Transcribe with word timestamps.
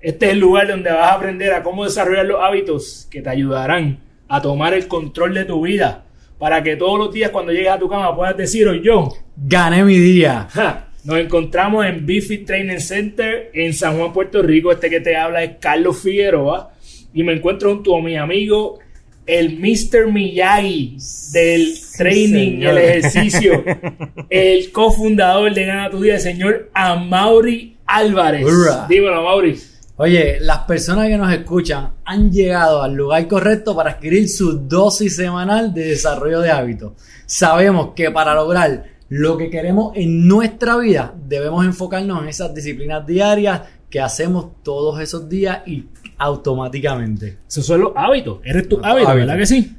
Este 0.00 0.26
es 0.26 0.32
el 0.32 0.38
lugar 0.38 0.68
donde 0.68 0.90
vas 0.90 1.10
a 1.10 1.14
aprender 1.14 1.52
a 1.52 1.62
cómo 1.62 1.84
desarrollar 1.84 2.26
los 2.26 2.40
hábitos 2.40 3.08
que 3.10 3.22
te 3.22 3.30
ayudarán 3.30 3.98
a 4.28 4.40
tomar 4.42 4.74
el 4.74 4.88
control 4.88 5.34
de 5.34 5.44
tu 5.44 5.62
vida 5.62 6.04
para 6.38 6.62
que 6.62 6.76
todos 6.76 6.98
los 6.98 7.12
días 7.12 7.30
cuando 7.30 7.52
llegues 7.52 7.70
a 7.70 7.78
tu 7.78 7.88
cama 7.88 8.14
puedas 8.14 8.36
decir, 8.36 8.68
hoy 8.68 8.82
yo, 8.82 9.08
Gané 9.36 9.84
mi 9.84 9.98
día. 9.98 10.48
Ja, 10.50 10.88
Nos 11.04 11.18
encontramos 11.18 11.84
en 11.84 12.06
Bifit 12.06 12.46
Training 12.46 12.78
Center 12.78 13.50
en 13.52 13.74
San 13.74 13.98
Juan, 13.98 14.12
Puerto 14.12 14.42
Rico. 14.42 14.72
Este 14.72 14.88
que 14.88 15.00
te 15.00 15.14
habla 15.14 15.44
es 15.44 15.52
Carlos 15.60 16.00
Figueroa. 16.00 16.72
Y 17.12 17.22
me 17.22 17.34
encuentro 17.34 17.70
junto 17.70 17.96
a 17.96 18.02
mi 18.02 18.16
amigo, 18.16 18.78
el 19.26 19.58
Mr. 19.58 20.10
Miyagi 20.12 20.96
del 21.32 21.74
training, 21.96 22.50
señor. 22.52 22.70
el 22.70 22.78
ejercicio, 22.78 23.64
el 24.30 24.72
cofundador 24.72 25.52
de 25.52 25.64
Gana 25.64 25.90
tu 25.90 26.00
Día, 26.00 26.14
el 26.14 26.20
señor 26.20 26.70
Amaury 26.72 27.76
Álvarez. 27.86 28.46
Dímelo, 28.88 29.16
Amaury. 29.16 29.58
Oye, 29.98 30.38
las 30.40 30.58
personas 30.60 31.08
que 31.08 31.16
nos 31.16 31.32
escuchan 31.32 31.92
han 32.04 32.30
llegado 32.30 32.82
al 32.82 32.94
lugar 32.94 33.26
correcto 33.26 33.74
para 33.74 33.92
adquirir 33.92 34.28
su 34.28 34.58
dosis 34.58 35.16
semanal 35.16 35.72
de 35.72 35.84
desarrollo 35.86 36.40
de 36.40 36.50
hábitos. 36.50 36.92
Sabemos 37.24 37.94
que 37.96 38.10
para 38.10 38.34
lograr 38.34 38.84
lo 39.08 39.38
que 39.38 39.48
queremos 39.48 39.96
en 39.96 40.28
nuestra 40.28 40.76
vida 40.76 41.14
debemos 41.26 41.64
enfocarnos 41.64 42.22
en 42.22 42.28
esas 42.28 42.54
disciplinas 42.54 43.06
diarias 43.06 43.62
que 43.88 43.98
hacemos 43.98 44.62
todos 44.62 45.00
esos 45.00 45.30
días 45.30 45.66
y 45.66 45.86
automáticamente. 46.18 47.38
Esos 47.48 47.64
son 47.64 47.80
los 47.80 47.92
hábitos. 47.96 48.40
Eres 48.44 48.68
tu 48.68 48.76
hábito, 48.76 48.88
hábitos. 48.88 49.16
¿verdad 49.16 49.38
que 49.38 49.46
sí? 49.46 49.76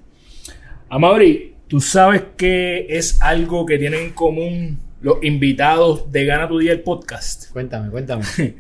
Amaury, 0.89 1.53
tú 1.67 1.80
sabes 1.80 2.23
que 2.36 2.88
es 2.89 3.22
algo 3.22 3.67
que 3.67 3.77
tienen 3.77 4.05
en 4.05 4.14
común 4.14 4.80
los 5.02 5.23
invitados 5.23 6.11
de 6.11 6.25
Gana 6.25 6.47
tu 6.47 6.58
Día 6.58 6.72
el 6.72 6.81
podcast. 6.81 7.52
Cuéntame, 7.52 7.92
cuéntame. 7.92 8.23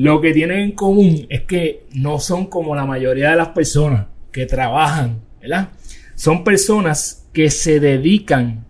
Lo 0.00 0.22
que 0.22 0.32
tienen 0.32 0.60
en 0.60 0.72
común 0.72 1.26
es 1.28 1.42
que 1.42 1.84
no 1.92 2.20
son 2.20 2.46
como 2.46 2.74
la 2.74 2.86
mayoría 2.86 3.32
de 3.32 3.36
las 3.36 3.48
personas 3.48 4.06
que 4.32 4.46
trabajan, 4.46 5.20
¿verdad? 5.42 5.72
Son 6.14 6.42
personas 6.42 7.28
que 7.34 7.50
se 7.50 7.80
dedican 7.80 8.64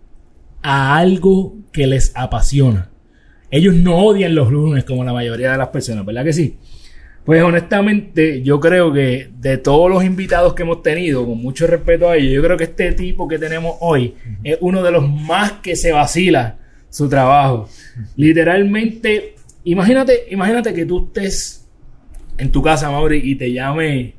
a 0.61 0.97
algo 0.97 1.55
que 1.71 1.87
les 1.87 2.11
apasiona. 2.15 2.89
Ellos 3.49 3.75
no 3.75 3.99
odian 3.99 4.35
los 4.35 4.51
lunes 4.51 4.83
como 4.83 5.05
la 5.05 5.13
mayoría 5.13 5.53
de 5.53 5.57
las 5.57 5.69
personas, 5.69 6.05
¿verdad 6.05 6.25
que 6.25 6.33
sí? 6.33 6.57
Pues 7.23 7.41
honestamente, 7.41 8.41
yo 8.41 8.59
creo 8.59 8.91
que 8.91 9.29
de 9.39 9.57
todos 9.57 9.89
los 9.89 10.03
invitados 10.03 10.53
que 10.53 10.63
hemos 10.63 10.83
tenido, 10.83 11.25
con 11.25 11.37
mucho 11.37 11.65
respeto 11.65 12.09
a 12.09 12.17
ellos, 12.17 12.33
yo 12.33 12.43
creo 12.43 12.57
que 12.57 12.65
este 12.65 12.91
tipo 12.91 13.29
que 13.29 13.39
tenemos 13.39 13.77
hoy 13.79 14.15
es 14.43 14.57
uno 14.59 14.83
de 14.83 14.91
los 14.91 15.09
más 15.09 15.53
que 15.63 15.77
se 15.77 15.93
vacila 15.93 16.57
su 16.89 17.07
trabajo. 17.07 17.69
Literalmente, 18.17 19.35
imagínate, 19.63 20.25
imagínate 20.29 20.73
que 20.73 20.85
tú 20.85 21.05
estés 21.05 21.67
en 22.37 22.51
tu 22.51 22.61
casa, 22.61 22.89
Mauri, 22.89 23.21
y 23.23 23.35
te 23.35 23.51
llame 23.51 24.15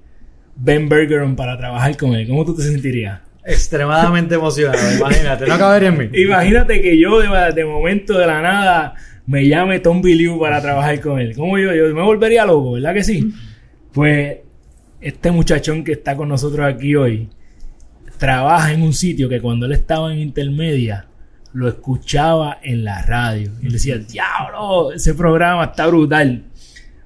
Ben 0.57 0.89
Bergeron 0.89 1.37
para 1.37 1.59
trabajar 1.59 1.97
con 1.97 2.15
él. 2.15 2.29
¿Cómo 2.29 2.45
tú 2.45 2.55
te 2.55 2.63
sentirías? 2.63 3.21
Extremadamente 3.45 4.37
emocionado, 4.37 4.79
imagínate, 4.97 5.47
no 5.47 5.59
cabería 5.59 5.89
en 5.89 5.99
mí. 5.99 6.09
Imagínate 6.21 6.81
que 6.81 6.97
yo 6.97 7.19
de, 7.19 7.53
de 7.53 7.65
momento 7.65 8.17
de 8.17 8.27
la 8.27 8.41
nada 8.41 8.95
me 9.27 9.49
llame 9.49 9.81
Tom 9.81 10.01
Biliu 10.01 10.39
para 10.39 10.61
trabajar 10.61 11.01
con 11.01 11.19
él. 11.19 11.35
¿Cómo 11.35 11.59
yo? 11.59 11.75
Yo 11.75 11.93
me 11.93 12.03
volvería 12.03 12.45
loco, 12.45 12.73
¿verdad 12.73 12.95
que 12.95 13.03
sí? 13.03 13.33
Pues 13.93 14.39
este 15.01 15.33
muchachón 15.33 15.83
que 15.83 15.93
está 15.93 16.17
con 16.17 16.29
nosotros 16.29 16.65
aquí 16.65 16.95
hoy 16.95 17.29
trabaja 18.19 18.73
en 18.73 18.83
un 18.83 18.93
sitio 18.93 19.29
que 19.29 19.41
cuando 19.41 19.67
él 19.67 19.73
estaba 19.73 20.13
en 20.13 20.21
intermedia 20.21 21.07
lo 21.53 21.69
escuchaba 21.69 22.59
en 22.63 22.85
la 22.85 23.03
radio. 23.03 23.53
Y 23.61 23.67
él 23.67 23.73
decía, 23.73 23.99
diablo, 23.99 24.93
ese 24.93 25.15
programa 25.15 25.65
está 25.65 25.87
brutal. 25.87 26.45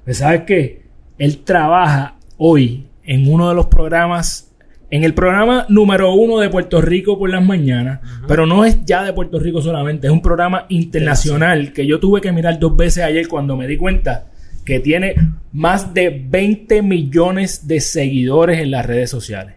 Pues 0.05 0.19
sabes 0.19 0.43
qué? 0.43 0.83
Él 1.19 1.39
trabaja 1.39 2.17
hoy 2.37 2.87
en 3.05 3.33
uno 3.33 3.49
de 3.49 3.55
los 3.55 3.67
programas, 3.67 4.53
en 4.91 5.05
el 5.05 5.15
programa 5.15 5.67
número 5.69 6.13
uno 6.13 6.39
de 6.39 6.51
Puerto 6.51 6.81
Rico 6.81 7.19
por 7.19 7.31
las 7.31 7.45
mañanas, 7.45 8.01
pero 8.29 8.47
no 8.47 8.65
es 8.65 8.85
ya 8.85 9.03
de 9.05 9.13
Puerto 9.13 9.39
Rico 9.39 9.63
solamente, 9.63 10.07
es 10.07 10.13
un 10.13 10.23
programa 10.23 10.67
internacional 10.69 11.73
que 11.73 11.87
yo 11.87 11.99
tuve 11.99 12.21
que 12.21 12.33
mirar 12.33 12.59
dos 12.59 12.77
veces 12.77 13.05
ayer 13.05 13.29
cuando 13.29 13.57
me 13.57 13.67
di 13.67 13.77
cuenta 13.77 14.27
que 14.65 14.81
tiene 14.81 15.15
más 15.53 15.95
de 15.95 16.11
20 16.29 16.83
millones 16.83 17.67
de 17.67 17.81
seguidores 17.81 18.61
en 18.61 18.73
las 18.73 18.85
redes 18.85 19.11
sociales. 19.11 19.55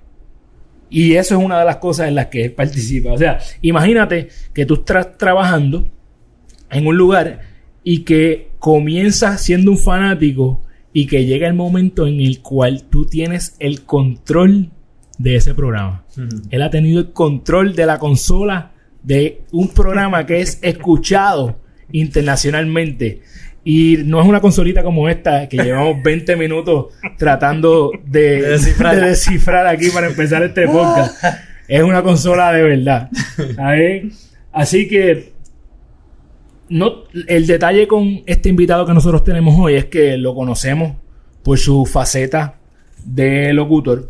Y 0.89 1.13
eso 1.13 1.37
es 1.37 1.43
una 1.43 1.59
de 1.59 1.65
las 1.65 1.77
cosas 1.77 2.07
en 2.07 2.15
las 2.15 2.27
que 2.27 2.45
él 2.45 2.51
participa. 2.51 3.11
O 3.11 3.17
sea, 3.17 3.39
imagínate 3.61 4.29
que 4.53 4.65
tú 4.65 4.75
estás 4.75 5.17
trabajando 5.17 5.87
en 6.71 6.87
un 6.87 6.97
lugar 6.97 7.41
y 7.83 7.99
que 7.99 8.49
comienzas 8.59 9.41
siendo 9.41 9.71
un 9.71 9.77
fanático 9.77 10.61
y 10.93 11.05
que 11.07 11.25
llega 11.25 11.47
el 11.47 11.53
momento 11.53 12.07
en 12.07 12.19
el 12.19 12.41
cual 12.41 12.83
tú 12.89 13.05
tienes 13.05 13.55
el 13.59 13.83
control 13.83 14.71
de 15.17 15.35
ese 15.35 15.53
programa. 15.53 16.05
Él 16.49 16.61
ha 16.61 16.69
tenido 16.69 16.99
el 16.99 17.11
control 17.11 17.75
de 17.75 17.85
la 17.85 17.99
consola 17.99 18.71
de 19.03 19.43
un 19.51 19.69
programa 19.69 20.25
que 20.25 20.41
es 20.41 20.59
escuchado 20.61 21.59
internacionalmente. 21.91 23.21
Y 23.71 23.97
no 24.03 24.19
es 24.19 24.27
una 24.27 24.41
consolita 24.41 24.81
como 24.81 25.07
esta 25.09 25.47
que 25.47 25.57
llevamos 25.63 26.01
20 26.01 26.35
minutos 26.37 26.87
tratando 27.19 27.91
de, 28.03 28.41
De 28.41 28.49
descifrar. 28.49 28.95
de 28.95 29.09
descifrar 29.09 29.67
aquí 29.67 29.91
para 29.91 30.07
empezar 30.07 30.41
este 30.41 30.65
podcast. 30.65 31.23
Es 31.67 31.83
una 31.83 32.01
consola 32.01 32.51
de 32.51 32.63
verdad. 32.63 33.11
¿sabes? 33.55 34.31
Así 34.51 34.87
que 34.87 35.33
no, 36.69 37.03
el 37.27 37.45
detalle 37.45 37.87
con 37.87 38.23
este 38.25 38.49
invitado 38.49 38.87
que 38.87 38.93
nosotros 38.95 39.23
tenemos 39.23 39.53
hoy 39.59 39.75
es 39.75 39.85
que 39.85 40.17
lo 40.17 40.33
conocemos 40.33 40.95
por 41.43 41.59
su 41.59 41.85
faceta 41.85 42.55
de 43.05 43.53
locutor. 43.53 44.09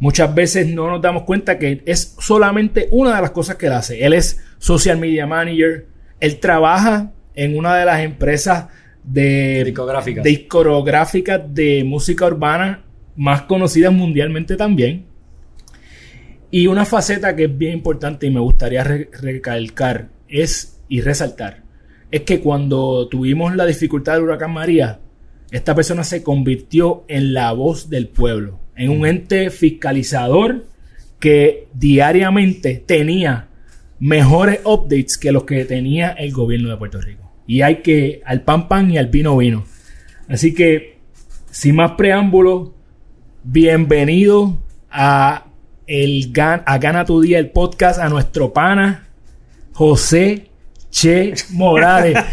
Muchas 0.00 0.34
veces 0.34 0.66
no 0.66 0.90
nos 0.90 1.00
damos 1.00 1.22
cuenta 1.22 1.58
que 1.58 1.82
es 1.86 2.14
solamente 2.18 2.88
una 2.90 3.16
de 3.16 3.22
las 3.22 3.30
cosas 3.30 3.56
que 3.56 3.68
él 3.68 3.72
hace. 3.72 4.04
Él 4.04 4.12
es 4.12 4.44
social 4.58 4.98
media 4.98 5.26
manager. 5.26 5.86
Él 6.20 6.40
trabaja 6.40 7.10
en 7.34 7.56
una 7.56 7.74
de 7.74 7.86
las 7.86 8.00
empresas 8.00 8.66
de 9.12 9.64
Discográficas. 9.64 10.24
discográficas 10.24 11.40
de 11.54 11.84
música 11.84 12.26
urbana 12.26 12.84
más 13.16 13.42
conocidas 13.42 13.92
mundialmente 13.92 14.56
también. 14.56 15.06
Y 16.50 16.66
una 16.66 16.84
faceta 16.84 17.36
que 17.36 17.44
es 17.44 17.58
bien 17.58 17.74
importante 17.74 18.26
y 18.26 18.30
me 18.30 18.40
gustaría 18.40 18.82
re- 18.84 19.10
recalcar 19.12 20.08
es 20.28 20.80
y 20.88 21.00
resaltar 21.00 21.62
es 22.10 22.22
que 22.22 22.40
cuando 22.40 23.06
tuvimos 23.08 23.54
la 23.54 23.66
dificultad 23.66 24.14
del 24.14 24.22
huracán 24.22 24.52
María, 24.52 25.00
esta 25.50 25.74
persona 25.74 26.04
se 26.04 26.22
convirtió 26.22 27.04
en 27.08 27.34
la 27.34 27.52
voz 27.52 27.90
del 27.90 28.08
pueblo, 28.08 28.60
en 28.76 28.90
un 28.90 29.04
ente 29.06 29.50
fiscalizador 29.50 30.64
que 31.20 31.68
diariamente 31.74 32.82
tenía 32.86 33.48
mejores 33.98 34.60
updates 34.64 35.18
que 35.18 35.32
los 35.32 35.44
que 35.44 35.64
tenía 35.66 36.10
el 36.12 36.32
gobierno 36.32 36.70
de 36.70 36.76
Puerto 36.76 37.00
Rico. 37.00 37.27
Y 37.48 37.62
hay 37.62 37.82
que 37.82 38.22
al 38.24 38.42
pan 38.42 38.68
pan 38.68 38.90
y 38.92 38.98
al 38.98 39.08
vino 39.08 39.36
vino. 39.36 39.64
Así 40.28 40.54
que, 40.54 40.98
sin 41.50 41.74
más 41.76 41.92
preámbulos, 41.92 42.70
bienvenido 43.42 44.58
a 44.90 45.46
el 45.86 46.30
Gan- 46.32 46.62
a 46.66 46.76
Gana 46.78 47.04
tu 47.06 47.20
Día, 47.22 47.38
el 47.38 47.50
podcast, 47.50 47.98
a 47.98 48.08
nuestro 48.10 48.52
pana 48.52 49.08
José 49.72 50.48
Che 50.90 51.32
Morales. 51.50 52.18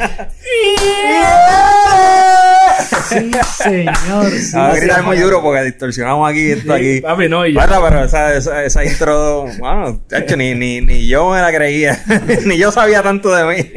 Sí, 2.85 3.15
señor. 3.63 4.25
sí, 4.31 4.57
A 4.57 4.69
gritar 4.75 4.97
señor. 4.97 5.03
muy 5.05 5.17
duro 5.17 5.41
porque 5.41 5.63
distorsionamos 5.63 6.29
aquí 6.29 6.51
esto 6.51 6.73
aquí. 6.73 7.01
Papi, 7.01 7.29
no, 7.29 7.45
y 7.45 7.53
yo- 7.53 7.59
Bueno, 7.59 7.81
pero 7.87 8.03
esa, 8.05 8.33
esa, 8.35 8.63
esa 8.63 8.83
intro, 8.85 9.45
bueno, 9.59 10.01
chacho, 10.09 10.35
ni, 10.37 10.53
ni, 10.55 10.81
ni 10.81 11.07
yo 11.07 11.29
me 11.31 11.39
la 11.41 11.51
creía. 11.53 11.99
ni 12.45 12.57
yo 12.57 12.71
sabía 12.71 13.01
tanto 13.03 13.33
de 13.33 13.43
mí. 13.45 13.69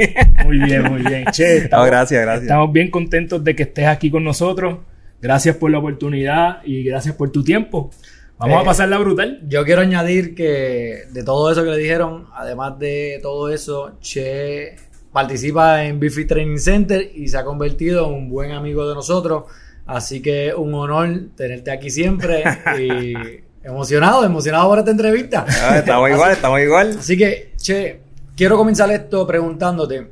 Muy 0.44 0.58
bien, 0.58 0.82
muy 0.84 1.02
bien. 1.02 1.25
Che, 1.32 1.69
No, 1.70 1.84
gracias, 1.84 2.22
gracias. 2.22 2.43
estamos 2.44 2.72
bien 2.72 2.90
contentos 2.90 3.43
de 3.44 3.55
que 3.55 3.64
estés 3.64 3.87
aquí 3.87 4.10
con 4.10 4.25
nosotros. 4.25 4.78
Gracias 5.20 5.56
por 5.56 5.70
la 5.70 5.78
oportunidad 5.78 6.62
y 6.64 6.84
gracias 6.84 7.14
por 7.16 7.31
tu 7.32 7.43
tiempo. 7.43 7.90
Vamos 8.38 8.58
Eh, 8.58 8.60
a 8.62 8.64
pasarla 8.64 8.99
brutal. 8.99 9.40
Yo 9.49 9.64
quiero 9.64 9.81
añadir 9.81 10.37
que 10.37 11.00
de 11.10 11.25
todo 11.25 11.50
eso 11.50 11.64
que 11.64 11.70
le 11.70 11.76
dijeron, 11.78 12.28
además 12.37 12.78
de 12.78 13.19
todo 13.20 13.52
eso, 13.52 13.99
Che 14.00 14.76
participa 15.19 15.82
en 15.85 15.99
Bifi 15.99 16.26
Training 16.26 16.59
Center 16.59 17.11
y 17.12 17.26
se 17.26 17.37
ha 17.38 17.44
convertido 17.44 18.06
en 18.06 18.15
un 18.15 18.29
buen 18.31 18.53
amigo 18.53 18.88
de 18.88 18.94
nosotros. 18.94 19.47
Así 19.85 20.23
que 20.23 20.55
un 20.55 20.73
honor 20.75 21.09
tenerte 21.37 21.73
aquí 21.73 21.91
siempre 21.91 22.44
y 22.79 23.15
emocionado, 23.67 24.25
emocionado 24.25 24.69
por 24.69 24.79
esta 24.79 24.93
entrevista. 24.93 25.44
Ah, 25.65 25.79
estamos 25.79 26.09
igual, 26.11 26.31
estamos 26.31 26.61
igual. 26.61 26.97
Así 27.00 27.17
que, 27.17 27.50
che, 27.56 27.99
quiero 28.37 28.56
comenzar 28.56 28.93
esto 28.93 29.26
preguntándote, 29.26 30.06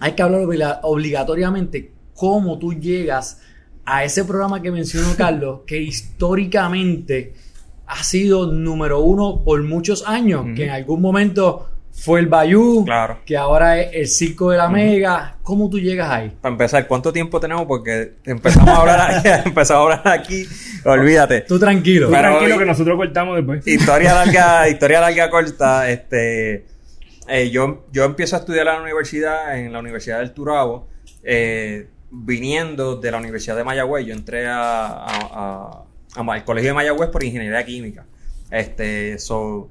hay 0.00 0.12
que 0.12 0.22
hablar 0.22 0.42
obliga- 0.42 0.80
obligatoriamente 0.82 1.90
cómo 2.14 2.58
tú 2.58 2.74
llegas 2.74 3.40
a 3.86 4.04
ese 4.04 4.26
programa 4.26 4.60
que 4.60 4.70
mencionó 4.70 5.08
Carlos, 5.16 5.60
que 5.66 5.80
históricamente 5.80 7.32
ha 7.86 8.04
sido 8.04 8.52
número 8.52 9.00
uno 9.00 9.42
por 9.42 9.62
muchos 9.62 10.06
años, 10.06 10.44
que 10.54 10.64
en 10.64 10.70
algún 10.70 11.00
momento 11.00 11.70
fue 11.96 12.18
el 12.20 12.26
Bayou, 12.26 12.84
Claro. 12.84 13.18
que 13.24 13.36
ahora 13.36 13.80
es 13.80 13.90
el 13.94 14.08
Circo 14.08 14.50
de 14.50 14.58
la 14.58 14.68
Mega. 14.68 15.36
¿Cómo 15.42 15.70
tú 15.70 15.78
llegas 15.78 16.10
ahí? 16.10 16.32
Para 16.40 16.52
empezar, 16.52 16.86
¿cuánto 16.88 17.12
tiempo 17.12 17.38
tenemos? 17.40 17.66
Porque 17.66 18.14
empezamos 18.24 18.68
a 18.68 18.76
hablar 18.80 19.00
aquí, 19.14 19.28
empezamos 19.48 19.80
a 19.94 19.98
hablar 19.98 20.08
aquí. 20.20 20.44
Olvídate. 20.84 21.42
Tú 21.42 21.58
tranquilo. 21.58 22.08
Tú 22.08 22.12
tranquilo 22.12 22.54
hoy- 22.54 22.58
que 22.58 22.66
nosotros 22.66 22.96
cortamos 22.96 23.36
después. 23.36 23.66
Historia 23.66 24.12
larga, 24.24 24.68
historia 24.68 25.00
larga 25.00 25.30
corta. 25.30 25.88
Este, 25.88 26.66
eh, 27.28 27.50
yo, 27.50 27.84
yo 27.92 28.04
empiezo 28.04 28.36
a 28.36 28.40
estudiar 28.40 28.66
en 28.66 28.74
la 28.74 28.82
universidad, 28.82 29.58
en 29.58 29.72
la 29.72 29.78
Universidad 29.78 30.18
del 30.18 30.32
Turabo, 30.32 30.88
eh, 31.22 31.88
viniendo 32.10 32.96
de 32.96 33.10
la 33.10 33.18
Universidad 33.18 33.56
de 33.56 33.64
Mayagüez. 33.64 34.04
Yo 34.04 34.14
entré 34.14 34.46
a, 34.46 34.86
a- 34.88 35.06
a- 35.06 35.84
a- 36.16 36.32
al 36.32 36.44
Colegio 36.44 36.70
de 36.70 36.74
Mayagüez 36.74 37.08
por 37.08 37.22
ingeniería 37.22 37.64
química. 37.64 38.04
Este, 38.50 39.18
so, 39.18 39.68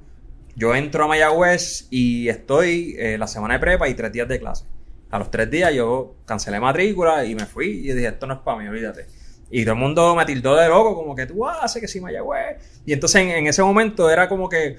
yo 0.56 0.74
entro 0.74 1.04
a 1.04 1.08
Mayagüez 1.08 1.86
y 1.90 2.28
estoy 2.28 2.94
eh, 2.98 3.18
la 3.18 3.26
semana 3.26 3.54
de 3.54 3.60
prepa 3.60 3.88
y 3.88 3.94
tres 3.94 4.12
días 4.12 4.28
de 4.28 4.38
clase. 4.38 4.64
A 5.10 5.18
los 5.18 5.30
tres 5.30 5.50
días 5.50 5.72
yo 5.74 6.16
cancelé 6.24 6.60
matrícula 6.60 7.24
y 7.24 7.34
me 7.34 7.46
fui 7.46 7.66
y 7.68 7.92
dije, 7.92 8.08
esto 8.08 8.26
no 8.26 8.34
es 8.34 8.40
para 8.40 8.58
mí, 8.58 8.68
olvídate. 8.68 9.06
Y 9.50 9.64
todo 9.64 9.74
el 9.74 9.80
mundo 9.80 10.16
me 10.16 10.24
tildó 10.24 10.56
de 10.56 10.68
loco, 10.68 10.94
como 10.94 11.14
que 11.14 11.26
tú 11.26 11.46
haces 11.46 11.80
que 11.80 11.86
sí, 11.88 12.00
Mayagüez. 12.00 12.80
Y 12.84 12.92
entonces 12.92 13.22
en, 13.22 13.30
en 13.30 13.46
ese 13.46 13.62
momento 13.62 14.10
era 14.10 14.28
como 14.28 14.48
que, 14.48 14.76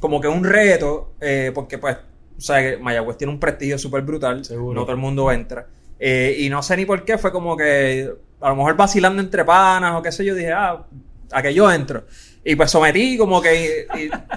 como 0.00 0.20
que 0.20 0.28
un 0.28 0.44
reto, 0.44 1.12
eh, 1.20 1.52
porque 1.54 1.78
pues, 1.78 1.96
o 2.36 2.40
sea, 2.40 2.60
que 2.60 2.76
Mayagüez 2.78 3.16
tiene 3.18 3.32
un 3.32 3.40
prestigio 3.40 3.78
súper 3.78 4.02
brutal, 4.02 4.44
Seguro. 4.44 4.74
no 4.74 4.82
todo 4.82 4.92
el 4.92 4.98
mundo 4.98 5.30
entra. 5.30 5.66
Eh, 5.98 6.36
y 6.40 6.48
no 6.48 6.62
sé 6.62 6.76
ni 6.76 6.86
por 6.86 7.04
qué, 7.04 7.18
fue 7.18 7.32
como 7.32 7.56
que 7.56 8.10
a 8.40 8.48
lo 8.48 8.56
mejor 8.56 8.76
vacilando 8.76 9.22
entre 9.22 9.44
panas 9.44 9.94
o 9.96 10.02
qué 10.02 10.12
sé 10.12 10.24
yo, 10.24 10.34
dije, 10.34 10.52
ah, 10.52 10.84
a 11.30 11.42
que 11.42 11.52
yo 11.54 11.70
entro. 11.70 12.04
Y 12.44 12.56
pues 12.56 12.70
sometí 12.70 13.16
como 13.16 13.40
que, 13.40 13.86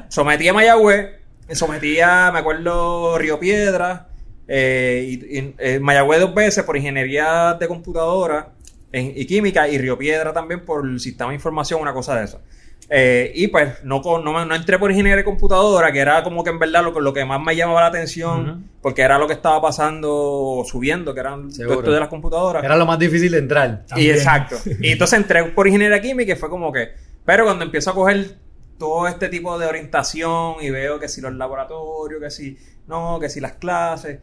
sometí 0.09 0.47
a 0.47 0.53
Mayagüez, 0.53 1.07
sometí 1.51 1.99
a, 1.99 2.31
me 2.31 2.39
acuerdo, 2.39 3.17
Río 3.17 3.39
Piedra, 3.39 4.07
eh, 4.47 5.05
y, 5.07 5.37
y, 5.39 5.53
eh, 5.57 5.79
Mayagüez 5.79 6.21
dos 6.21 6.33
veces 6.33 6.63
por 6.63 6.77
ingeniería 6.77 7.55
de 7.59 7.67
computadora 7.67 8.49
en- 8.93 9.11
y 9.15 9.25
química, 9.25 9.67
y 9.67 9.77
Río 9.77 9.97
Piedra 9.97 10.31
también 10.31 10.63
por 10.65 10.85
el 10.85 10.99
sistema 11.01 11.31
de 11.31 11.35
información, 11.35 11.81
una 11.81 11.93
cosa 11.93 12.15
de 12.17 12.25
eso. 12.25 12.39
Eh, 12.89 13.33
y 13.35 13.47
pues 13.47 13.83
no, 13.83 14.01
no, 14.23 14.31
me- 14.31 14.45
no 14.45 14.55
entré 14.55 14.79
por 14.79 14.89
ingeniería 14.89 15.17
de 15.17 15.23
computadora, 15.25 15.91
que 15.91 15.99
era 15.99 16.23
como 16.23 16.41
que 16.45 16.51
en 16.51 16.59
verdad 16.59 16.83
lo, 16.85 16.97
lo 17.01 17.11
que 17.13 17.25
más 17.25 17.41
me 17.41 17.53
llamaba 17.53 17.81
la 17.81 17.87
atención, 17.87 18.69
porque 18.81 19.01
era 19.01 19.17
lo 19.19 19.27
que 19.27 19.33
estaba 19.33 19.61
pasando, 19.61 20.63
subiendo, 20.65 21.13
que 21.13 21.19
eran 21.19 21.49
esto 21.49 21.91
de 21.91 21.99
las 21.99 22.07
computadoras. 22.07 22.63
Era 22.63 22.77
lo 22.77 22.85
más 22.85 22.97
difícil 22.97 23.33
de 23.33 23.39
entrar. 23.39 23.83
Y 23.97 24.09
exacto. 24.09 24.55
Y 24.79 24.91
entonces 24.93 25.19
entré 25.19 25.43
por 25.45 25.67
ingeniería 25.67 25.99
química 26.01 26.31
y 26.31 26.35
fue 26.37 26.49
como 26.49 26.71
que. 26.71 27.05
Pero 27.27 27.43
cuando 27.43 27.65
empiezo 27.65 27.91
a 27.91 27.93
coger 27.93 28.37
todo 28.79 29.07
este 29.07 29.27
tipo 29.29 29.59
de 29.59 29.65
orientación 29.67 30.55
y 30.61 30.69
veo 30.71 30.97
que 30.99 31.09
si 31.09 31.19
los 31.21 31.33
laboratorios, 31.33 32.21
que 32.21 32.31
si 32.31 32.57
no, 32.87 33.19
que 33.19 33.27
si 33.29 33.41
las 33.41 33.53
clases, 33.53 34.19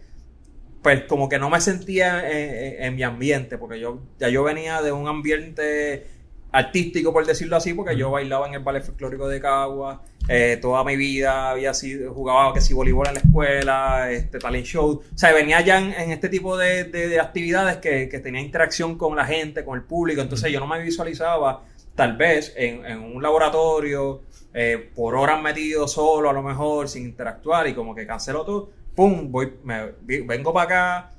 pues 0.83 1.03
como 1.05 1.29
que 1.29 1.39
no 1.39 1.51
me 1.51 1.61
sentía 1.61 2.29
en, 2.31 2.55
en- 2.55 2.83
en 2.85 2.95
mi 2.97 3.03
ambiente, 3.03 3.59
porque 3.59 3.79
yo 3.79 4.01
ya 4.19 4.29
yo 4.31 4.43
venía 4.43 4.81
de 4.83 4.93
un 4.93 5.07
ambiente 5.09 6.07
artístico, 6.53 7.13
por 7.13 7.27
decirlo 7.27 7.57
así, 7.57 7.75
porque 7.75 7.97
yo 7.97 8.11
bailaba 8.13 8.47
en 8.47 8.55
el 8.55 8.61
ballet 8.61 8.83
folclórico 8.85 9.29
de 9.29 9.41
Cagua, 9.41 10.03
eh, 10.29 10.57
toda 10.63 10.85
mi 10.85 10.97
vida 10.97 11.51
había 11.51 11.75
sido, 11.75 12.15
jugaba 12.15 12.55
que 12.55 12.61
si 12.61 12.73
voleibol 12.73 13.09
en 13.09 13.15
la 13.15 13.21
escuela, 13.21 14.11
este 14.13 14.39
talent 14.39 14.65
show, 14.65 15.03
o 15.15 15.19
sea, 15.19 15.33
venía 15.33 15.61
ya 15.63 15.79
en, 15.79 15.93
en 15.93 16.11
este 16.13 16.29
tipo 16.29 16.57
de, 16.57 16.85
de- 16.85 17.09
de 17.09 17.21
actividades 17.21 17.79
que, 17.79 18.09
que 18.09 18.21
tenía 18.21 18.41
interacción 18.41 18.97
con 18.97 19.17
la 19.17 19.27
gente, 19.27 19.65
con 19.65 19.77
el 19.77 19.85
público, 19.85 20.23
entonces 20.23 20.51
yo 20.53 20.61
no 20.61 20.67
me 20.69 20.81
visualizaba 20.81 21.65
tal 21.95 22.17
vez 22.17 22.53
en, 22.57 23.01
un 23.01 23.23
laboratorio, 23.23 24.23
eh, 24.53 24.91
por 24.95 25.15
horas 25.15 25.41
metido 25.43 25.89
solo 25.89 26.31
a 26.31 26.33
lo 26.33 26.43
mejor, 26.43 26.89
sin 26.89 27.05
interactuar 27.05 27.67
y 27.69 27.75
como 27.75 27.95
que 27.95 28.07
cancelo 28.07 28.45
todo, 28.45 28.71
pum, 28.95 29.31
voy, 29.31 29.55
me, 29.63 29.93
vengo 30.03 30.53
para 30.53 30.65
acá, 30.65 31.11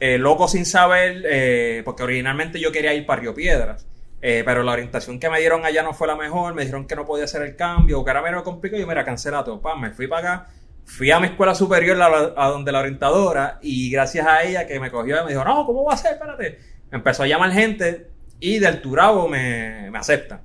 eh, 0.00 0.18
loco 0.18 0.48
sin 0.48 0.66
saber, 0.66 1.22
eh, 1.26 1.82
porque 1.84 2.02
originalmente 2.02 2.60
yo 2.60 2.72
quería 2.72 2.94
ir 2.94 3.06
para 3.06 3.22
Río 3.22 3.34
Piedras. 3.34 3.86
pero 4.20 4.62
la 4.62 4.72
orientación 4.72 5.20
que 5.20 5.28
me 5.28 5.38
dieron 5.38 5.66
allá 5.66 5.82
no 5.82 5.92
fue 5.92 6.06
la 6.06 6.16
mejor, 6.16 6.54
me 6.54 6.62
dijeron 6.62 6.86
que 6.86 6.96
no 6.96 7.04
podía 7.04 7.24
hacer 7.24 7.42
el 7.42 7.56
cambio, 7.56 8.00
o 8.00 8.04
que 8.04 8.10
era 8.10 8.22
menos 8.22 8.42
complicado, 8.42 8.78
y 8.78 8.82
yo, 8.82 8.86
mira, 8.86 9.04
cancela 9.04 9.44
todo. 9.44 9.60
Pa, 9.60 9.76
me 9.76 9.90
fui 9.90 10.06
para 10.06 10.36
acá, 10.36 10.48
fui 10.86 11.10
a 11.10 11.20
mi 11.20 11.26
escuela 11.26 11.54
superior, 11.54 12.00
a, 12.00 12.32
a 12.36 12.48
donde 12.48 12.72
la 12.72 12.80
orientadora, 12.80 13.58
y 13.62 13.90
gracias 13.90 14.26
a 14.26 14.42
ella 14.42 14.66
que 14.66 14.80
me 14.80 14.90
cogió 14.90 15.22
me 15.24 15.30
dijo, 15.30 15.44
no, 15.44 15.66
¿cómo 15.66 15.84
va 15.84 15.94
a 15.94 15.96
ser? 15.98 16.12
Espérate. 16.14 16.58
Empezó 16.90 17.24
a 17.24 17.26
llamar 17.26 17.50
gente, 17.52 18.13
y 18.46 18.58
del 18.58 18.80
Turabo 18.80 19.28
me, 19.28 19.90
me 19.90 19.98
aceptan. 19.98 20.40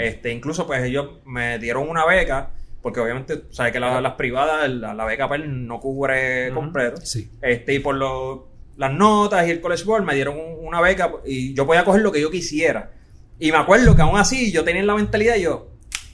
Este, 0.00 0.32
incluso, 0.32 0.66
pues 0.66 0.82
ellos 0.84 1.18
me 1.24 1.58
dieron 1.58 1.88
una 1.88 2.04
beca, 2.06 2.50
porque 2.82 3.00
obviamente, 3.00 3.42
sabes 3.50 3.72
que 3.72 3.80
la- 3.80 4.00
las 4.00 4.14
privadas, 4.14 4.68
la, 4.70 4.92
la 4.94 5.04
beca 5.04 5.28
pues, 5.28 5.40
no 5.46 5.80
cubre 5.80 6.50
completo. 6.52 7.00
Sí. 7.04 7.30
Este, 7.42 7.74
y 7.74 7.78
por 7.78 7.94
lo- 7.94 8.48
las 8.76 8.92
notas 8.92 9.46
y 9.46 9.50
el 9.52 9.60
College 9.60 9.84
Board 9.84 10.04
me 10.04 10.14
dieron 10.14 10.36
un- 10.38 10.66
una 10.66 10.80
beca 10.80 11.12
y 11.24 11.54
yo 11.54 11.66
podía 11.66 11.84
coger 11.84 12.02
lo 12.02 12.10
que 12.12 12.20
yo 12.20 12.30
quisiera. 12.30 12.90
Y 13.38 13.52
me 13.52 13.58
acuerdo 13.58 13.94
que 13.94 14.02
aún 14.02 14.16
así 14.18 14.50
yo 14.52 14.64
tenía 14.64 14.80
en 14.80 14.86
la 14.86 14.94
mentalidad 14.94 15.36
yo, 15.36 15.70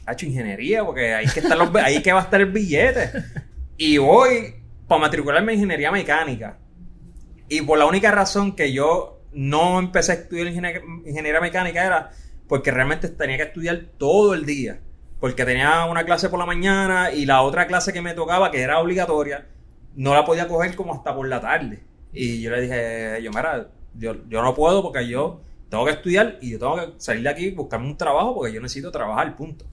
ha 0.06 0.12
hecho 0.12 0.26
ingeniería, 0.26 0.84
porque 0.84 1.14
ahí 1.14 1.26
que, 1.26 1.40
están 1.40 1.58
los, 1.58 1.74
ahí 1.76 2.02
que 2.02 2.12
va 2.12 2.20
a 2.20 2.24
estar 2.24 2.40
el 2.40 2.50
billete. 2.50 3.10
Y 3.76 3.96
voy 3.98 4.54
para 4.88 5.00
matricularme 5.02 5.52
en 5.52 5.58
ingeniería 5.58 5.90
mecánica. 5.92 6.58
Y 7.48 7.62
por 7.62 7.78
la 7.78 7.86
única 7.86 8.10
razón 8.10 8.54
que 8.54 8.72
yo 8.72 9.19
no 9.32 9.78
empecé 9.78 10.12
a 10.12 10.14
estudiar 10.16 10.46
ingenier- 10.48 10.82
ingeniería 11.06 11.40
mecánica 11.40 11.84
era 11.84 12.10
porque 12.48 12.70
realmente 12.70 13.08
tenía 13.08 13.36
que 13.36 13.44
estudiar 13.44 13.80
todo 13.98 14.34
el 14.34 14.44
día. 14.44 14.80
Porque 15.20 15.44
tenía 15.44 15.84
una 15.84 16.04
clase 16.04 16.28
por 16.30 16.38
la 16.38 16.46
mañana 16.46 17.12
y 17.12 17.26
la 17.26 17.42
otra 17.42 17.66
clase 17.66 17.92
que 17.92 18.00
me 18.02 18.14
tocaba, 18.14 18.50
que 18.50 18.60
era 18.62 18.78
obligatoria, 18.80 19.46
no 19.94 20.14
la 20.14 20.24
podía 20.24 20.48
coger 20.48 20.74
como 20.74 20.94
hasta 20.94 21.14
por 21.14 21.28
la 21.28 21.40
tarde. 21.40 21.80
Y 22.12 22.40
yo 22.40 22.50
le 22.50 22.62
dije, 22.62 23.22
yo, 23.22 23.30
mira, 23.30 23.68
yo, 23.94 24.14
yo 24.28 24.42
no 24.42 24.54
puedo 24.54 24.82
porque 24.82 25.06
yo 25.06 25.42
tengo 25.68 25.84
que 25.84 25.92
estudiar 25.92 26.38
y 26.40 26.50
yo 26.52 26.58
tengo 26.58 26.76
que 26.76 26.92
salir 26.96 27.22
de 27.22 27.28
aquí 27.28 27.44
y 27.46 27.50
buscarme 27.50 27.86
un 27.86 27.96
trabajo 27.96 28.34
porque 28.34 28.52
yo 28.52 28.60
necesito 28.60 28.90
trabajar, 28.90 29.36
punto. 29.36 29.64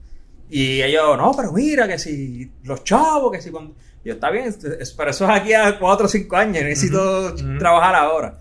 Y 0.50 0.82
ellos, 0.82 1.18
no, 1.18 1.32
pero 1.36 1.52
mira, 1.54 1.88
que 1.88 1.98
si 1.98 2.52
los 2.64 2.84
chavos, 2.84 3.32
que 3.32 3.42
si 3.42 3.50
cuando... 3.50 3.74
Yo, 4.04 4.14
está 4.14 4.30
bien, 4.30 4.54
pero 4.96 5.10
eso 5.12 5.26
es 5.26 5.32
aquí 5.32 5.54
a 5.54 5.78
4 5.80 6.06
o 6.06 6.10
5 6.10 6.36
años, 6.38 6.64
necesito 6.64 7.34
trabajar 7.58 7.96
ahora. 7.96 8.38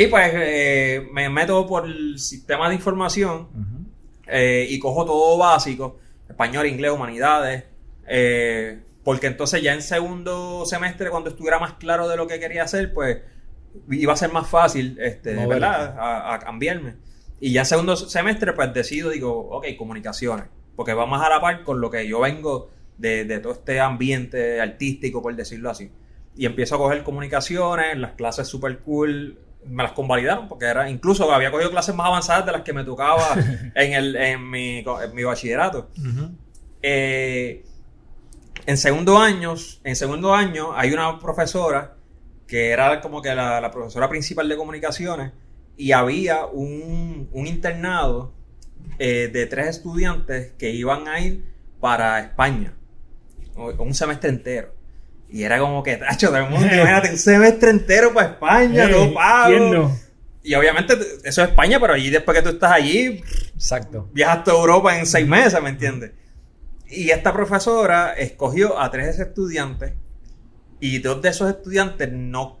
Y 0.00 0.06
pues 0.06 0.30
eh, 0.32 1.08
me 1.12 1.28
meto 1.28 1.66
por 1.66 1.84
el 1.84 2.20
sistema 2.20 2.68
de 2.68 2.76
información 2.76 3.48
Ujú. 3.52 3.84
eh, 4.28 4.64
y 4.70 4.78
cojo 4.78 5.04
todo 5.04 5.36
básico, 5.36 5.98
español, 6.28 6.68
inglés, 6.68 6.92
humanidades, 6.92 7.64
eh, 8.06 8.80
porque 9.02 9.26
entonces 9.26 9.60
ya 9.60 9.74
en 9.74 9.82
segundo 9.82 10.64
semestre, 10.66 11.10
cuando 11.10 11.30
estuviera 11.30 11.58
más 11.58 11.72
claro 11.74 12.06
de 12.06 12.16
lo 12.16 12.28
que 12.28 12.38
quería 12.38 12.62
hacer, 12.62 12.94
pues 12.94 13.18
iba 13.90 14.12
a 14.12 14.16
ser 14.16 14.30
más 14.30 14.48
fácil, 14.48 14.96
este, 15.00 15.34
Moverte. 15.34 15.54
¿verdad? 15.54 15.96
A, 15.98 16.34
a 16.34 16.38
cambiarme. 16.38 16.94
Y 17.40 17.50
ya 17.52 17.62
en 17.62 17.66
segundo 17.66 17.96
semestre, 17.96 18.52
pues 18.52 18.72
decido, 18.72 19.10
digo, 19.10 19.48
ok, 19.50 19.66
comunicaciones, 19.76 20.44
porque 20.76 20.94
va 20.94 21.06
más 21.06 21.26
a 21.26 21.28
la 21.28 21.40
par 21.40 21.64
con 21.64 21.80
lo 21.80 21.90
que 21.90 22.06
yo 22.06 22.20
vengo 22.20 22.70
de, 22.98 23.24
de 23.24 23.40
todo 23.40 23.52
este 23.52 23.80
ambiente 23.80 24.60
artístico, 24.60 25.20
por 25.22 25.34
decirlo 25.34 25.70
así. 25.70 25.90
Y 26.36 26.46
empiezo 26.46 26.76
a 26.76 26.78
coger 26.78 27.02
comunicaciones, 27.02 27.98
las 27.98 28.12
clases 28.12 28.46
super 28.46 28.78
cool, 28.78 29.38
me 29.68 29.82
las 29.82 29.92
convalidaron, 29.92 30.48
porque 30.48 30.66
era, 30.66 30.88
incluso 30.90 31.30
había 31.32 31.50
cogido 31.50 31.70
clases 31.70 31.94
más 31.94 32.06
avanzadas 32.06 32.46
de 32.46 32.52
las 32.52 32.62
que 32.62 32.72
me 32.72 32.84
tocaba 32.84 33.36
en, 33.74 33.92
el, 33.92 34.16
en, 34.16 34.50
mi, 34.50 34.78
en 34.78 35.14
mi 35.14 35.24
bachillerato. 35.24 35.88
Eh, 36.82 37.64
en 38.66 38.76
segundo 38.76 39.18
año, 39.18 39.54
en 39.84 39.96
segundo 39.96 40.34
año 40.34 40.76
hay 40.76 40.92
una 40.92 41.18
profesora 41.18 41.96
que 42.46 42.70
era 42.70 43.00
como 43.00 43.20
que 43.20 43.34
la, 43.34 43.60
la 43.60 43.70
profesora 43.70 44.08
principal 44.08 44.48
de 44.48 44.56
comunicaciones 44.56 45.32
y 45.76 45.92
había 45.92 46.46
un, 46.46 47.28
un 47.32 47.46
internado 47.46 48.34
eh, 48.98 49.30
de 49.32 49.46
tres 49.46 49.68
estudiantes 49.68 50.52
que 50.58 50.70
iban 50.70 51.08
a 51.08 51.20
ir 51.20 51.44
para 51.80 52.20
España 52.20 52.74
un 53.56 53.94
semestre 53.94 54.30
entero 54.30 54.77
y 55.30 55.42
era 55.42 55.58
como 55.58 55.82
que 55.82 55.96
tacho 55.96 56.28
todo 56.28 56.38
el 56.38 56.50
mundo 56.50 56.66
imagínate 56.66 57.10
un 57.10 57.18
semestre 57.18 57.70
entero 57.70 58.14
para 58.14 58.30
España 58.30 58.84
Ey, 58.84 58.92
todo 58.92 59.14
pago 59.14 59.48
¿quién 59.48 59.70
no? 59.70 59.98
y 60.42 60.54
obviamente 60.54 60.94
eso 61.24 61.42
es 61.42 61.48
España 61.50 61.78
pero 61.80 61.94
allí 61.94 62.10
después 62.10 62.36
que 62.36 62.42
tú 62.42 62.50
estás 62.50 62.72
allí 62.72 63.22
Exacto. 63.54 64.08
viajas 64.12 64.46
a 64.48 64.50
Europa 64.52 64.96
en 64.98 65.04
seis 65.04 65.26
meses, 65.26 65.60
¿me 65.60 65.70
entiendes? 65.70 66.12
Y 66.86 67.10
esta 67.10 67.32
profesora 67.32 68.14
escogió 68.14 68.80
a 68.80 68.90
tres 68.90 69.18
estudiantes 69.18 69.92
y 70.80 70.98
dos 71.00 71.20
de 71.20 71.30
esos 71.30 71.50
estudiantes 71.50 72.10
no 72.12 72.58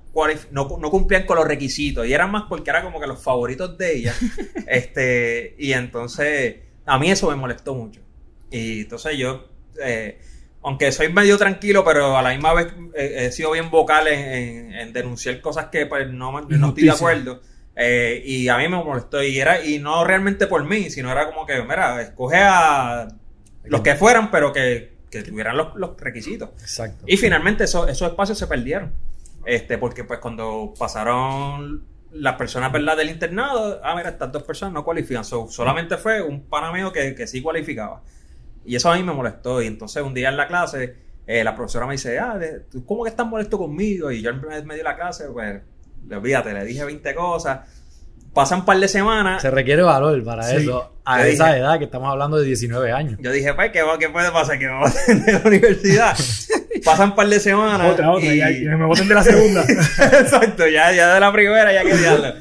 no, 0.50 0.78
no 0.78 0.90
cumplían 0.90 1.26
con 1.26 1.36
los 1.36 1.46
requisitos 1.46 2.06
y 2.06 2.12
eran 2.12 2.30
más 2.30 2.44
porque 2.48 2.70
eran 2.70 2.84
como 2.84 3.00
que 3.00 3.06
los 3.06 3.22
favoritos 3.22 3.76
de 3.78 3.96
ella. 3.96 4.14
este, 4.66 5.54
y 5.58 5.72
entonces 5.72 6.56
a 6.86 6.98
mí 6.98 7.10
eso 7.10 7.30
me 7.30 7.36
molestó 7.36 7.74
mucho. 7.74 8.00
Y 8.50 8.82
entonces 8.82 9.16
yo, 9.16 9.48
eh, 9.82 10.18
aunque 10.68 10.92
soy 10.92 11.12
medio 11.12 11.38
tranquilo, 11.38 11.82
pero 11.84 12.16
a 12.16 12.22
la 12.22 12.30
misma 12.30 12.52
vez 12.54 12.68
eh, 12.94 13.26
he 13.26 13.32
sido 13.32 13.50
bien 13.52 13.70
vocal 13.70 14.06
en, 14.06 14.18
en- 14.20 14.72
en 14.74 14.92
denunciar 14.92 15.40
cosas 15.40 15.66
que 15.72 15.86
pues, 15.86 16.08
no, 16.10 16.38
estoy 16.40 16.84
de 16.84 16.90
acuerdo. 16.90 17.40
Eh, 17.74 18.22
y 18.24 18.48
a 18.48 18.56
mí 18.58 18.68
me 18.68 18.76
molestó. 18.82 19.22
Y 19.22 19.38
era, 19.40 19.64
y 19.64 19.78
no 19.78 20.04
realmente 20.04 20.46
por 20.46 20.64
mí, 20.64 20.90
sino 20.90 21.10
era 21.10 21.26
como 21.26 21.46
que, 21.46 21.62
mira, 21.62 22.00
escoge 22.02 22.36
a 22.40 23.08
los 23.64 23.80
que 23.82 23.94
fueran, 23.94 24.30
pero 24.30 24.52
que, 24.52 24.92
que 25.10 25.22
tuvieran 25.22 25.56
los, 25.56 25.74
los 25.76 25.98
requisitos. 25.98 26.50
Exacto. 26.60 27.04
Y 27.06 27.16
finalmente 27.16 27.64
eso- 27.64 27.88
esos 27.88 28.10
espacios 28.10 28.36
se 28.38 28.46
perdieron. 28.46 28.92
Este, 29.46 29.78
porque 29.78 30.04
pues 30.04 30.18
cuando 30.18 30.74
pasaron 30.78 31.82
las 32.12 32.34
personas 32.36 32.72
verdad 32.72 32.96
del 32.96 33.10
internado, 33.10 33.80
ah, 33.84 33.94
mira, 33.96 34.10
estas 34.10 34.32
dos 34.32 34.42
personas 34.42 34.74
no 34.74 34.84
cualifican. 34.84 35.24
So, 35.24 35.48
solamente 35.48 35.96
fue 35.96 36.20
un 36.20 36.42
panameo 36.42 36.92
que, 36.92 37.14
que 37.14 37.26
sí 37.26 37.40
cualificaba. 37.40 38.02
Y 38.68 38.76
eso 38.76 38.90
a 38.92 38.96
mí 38.96 39.02
me 39.02 39.12
molestó. 39.12 39.60
Y 39.62 39.66
entonces 39.66 40.02
un 40.02 40.14
día 40.14 40.28
en 40.28 40.36
la 40.36 40.46
clase, 40.46 40.94
eh, 41.26 41.42
la 41.42 41.54
profesora 41.56 41.86
me 41.86 41.92
dice, 41.92 42.18
ah, 42.18 42.38
¿tú 42.70 42.84
¿cómo 42.84 43.02
que 43.04 43.10
estás 43.10 43.26
molesto 43.26 43.58
conmigo? 43.58 44.10
Y 44.12 44.22
yo 44.22 44.30
en 44.30 44.40
medio 44.40 44.78
de 44.78 44.82
la 44.82 44.96
clase, 44.96 45.24
pues, 45.32 45.60
olvídate, 46.10 46.52
le 46.52 46.64
dije 46.64 46.84
20 46.84 47.14
cosas. 47.14 47.60
Pasan 48.34 48.60
un 48.60 48.64
par 48.66 48.78
de 48.78 48.86
semanas. 48.88 49.42
Se 49.42 49.50
requiere 49.50 49.82
valor 49.82 50.22
para 50.22 50.42
Sí. 50.44 50.56
eso. 50.56 50.92
A 51.04 51.26
esa 51.26 51.46
dije. 51.46 51.58
edad 51.60 51.78
que 51.78 51.84
estamos 51.86 52.10
hablando 52.10 52.36
de 52.36 52.44
19 52.44 52.92
años. 52.92 53.18
Yo 53.20 53.32
dije, 53.32 53.54
pues, 53.54 53.72
¿qué, 53.72 53.82
qué 53.98 54.08
puede 54.10 54.30
pasar? 54.30 54.58
Que 54.58 54.68
me 54.68 54.78
voten 54.78 55.24
de 55.24 55.32
la 55.32 55.40
universidad. 55.44 56.16
Pasan 56.84 57.10
un 57.10 57.16
par 57.16 57.26
de 57.28 57.40
semanas. 57.40 57.90
Otra, 57.90 58.10
otra, 58.12 58.26
y- 58.32 58.36
ya, 58.38 58.50
ya 58.50 58.76
me 58.76 58.84
voten 58.86 59.08
de 59.08 59.14
la 59.14 59.22
segunda. 59.24 59.62
Exacto, 60.20 60.68
ya, 60.68 60.92
ya 60.92 61.14
de 61.14 61.20
la 61.20 61.32
primera 61.32 61.72
ya 61.72 61.82
quería 61.82 62.10
darle. 62.18 62.34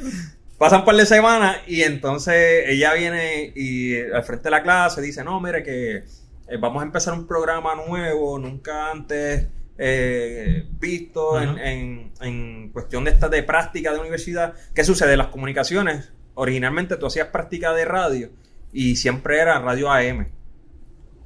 Pasan 0.57 0.79
un 0.79 0.85
par 0.85 0.95
de 0.95 1.05
semanas 1.05 1.57
y 1.67 1.83
entonces 1.83 2.63
ella 2.67 2.93
viene 2.95 3.51
y 3.55 3.95
al 4.01 4.23
frente 4.23 4.45
de 4.45 4.51
la 4.51 4.63
clase 4.63 5.01
dice, 5.01 5.23
no, 5.23 5.39
mire 5.39 5.61
que 5.61 5.97
eh, 5.97 6.57
vamos 6.59 6.81
a 6.81 6.85
empezar 6.85 7.13
un 7.13 7.27
programa 7.27 7.75
nuevo, 7.75 8.39
nunca 8.39 8.89
antes 8.91 9.47
eh, 9.77 10.65
visto 10.79 11.39
en, 11.39 11.59
en- 11.59 12.11
en 12.21 12.69
cuestión 12.71 13.03
de 13.03 13.11
esta 13.11 13.29
de 13.29 13.43
práctica 13.43 13.93
de 13.93 13.99
universidad. 13.99 14.53
¿Qué 14.73 14.83
sucede? 14.83 15.15
Las 15.15 15.27
comunicaciones, 15.27 16.11
originalmente 16.33 16.97
tú 16.97 17.05
hacías 17.05 17.27
práctica 17.27 17.73
de 17.73 17.85
radio 17.85 18.31
y 18.73 18.95
siempre 18.95 19.39
era 19.39 19.59
radio 19.59 19.91
AM. 19.91 20.27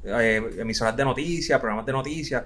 eh, 0.03 0.41
emisoras 0.59 0.97
de 0.97 1.05
noticias, 1.05 1.59
programas 1.59 1.85
de 1.85 1.91
noticias. 1.93 2.43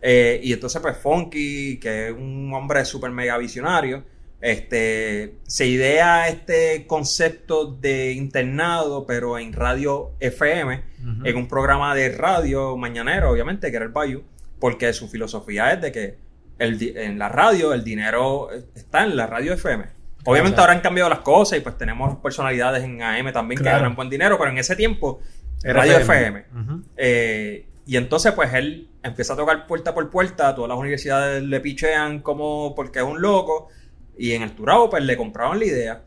eh, 0.00 0.40
y 0.42 0.52
entonces, 0.52 0.80
pues, 0.80 0.96
Funky, 0.98 1.78
que 1.80 2.08
es 2.08 2.12
un 2.12 2.52
hombre 2.54 2.84
súper 2.84 3.10
mega 3.10 3.36
visionario, 3.38 4.04
este, 4.40 5.34
se 5.46 5.66
idea 5.66 6.28
este 6.28 6.86
concepto 6.86 7.66
de 7.66 8.12
internado, 8.12 9.06
pero 9.06 9.38
en 9.38 9.52
radio 9.52 10.12
FM, 10.20 10.82
en 11.24 11.36
un 11.36 11.48
programa 11.48 11.94
de 11.94 12.10
radio 12.10 12.76
mañanero, 12.76 13.30
obviamente, 13.30 13.70
que 13.70 13.76
era 13.76 13.84
el 13.86 13.92
Bayou, 13.92 14.22
porque 14.60 14.92
su 14.92 15.08
filosofía 15.08 15.72
es 15.72 15.80
de 15.80 15.92
que 15.92 16.18
el 16.58 16.96
en 16.96 17.18
la 17.18 17.28
radio 17.28 17.72
el 17.72 17.84
dinero 17.84 18.48
está 18.74 19.04
en 19.04 19.16
la 19.16 19.26
radio 19.26 19.52
FM. 19.54 19.84
Obviamente 20.24 20.54
Claro. 20.56 20.62
ahora 20.62 20.72
han 20.74 20.80
cambiado 20.80 21.08
las 21.08 21.20
cosas 21.20 21.58
y 21.58 21.60
pues 21.62 21.78
tenemos 21.78 22.16
personalidades 22.18 22.82
en 22.82 23.00
AM 23.02 23.32
también 23.32 23.58
que 23.62 23.68
ganan 23.70 23.94
buen 23.94 24.10
dinero, 24.10 24.36
pero 24.38 24.50
en 24.50 24.58
ese 24.58 24.74
tiempo 24.76 25.20
Era 25.62 25.80
radio 25.80 25.98
FM. 25.98 26.44
Eh, 26.96 27.66
y 27.86 27.96
entonces, 27.96 28.32
pues 28.32 28.52
él 28.52 28.88
empieza 29.02 29.32
a 29.32 29.36
tocar 29.36 29.66
puerta 29.66 29.94
por 29.94 30.10
puerta. 30.10 30.54
Todas 30.54 30.68
las 30.68 30.78
universidades 30.78 31.42
le 31.42 31.60
pichean 31.60 32.20
como 32.20 32.74
porque 32.74 32.98
es 32.98 33.04
un 33.04 33.22
loco. 33.22 33.68
Y 34.18 34.32
en 34.32 34.42
el 34.42 34.52
Turabo, 34.52 34.90
pues 34.90 35.02
le 35.04 35.16
compraron 35.16 35.58
la 35.58 35.64
idea. 35.64 36.02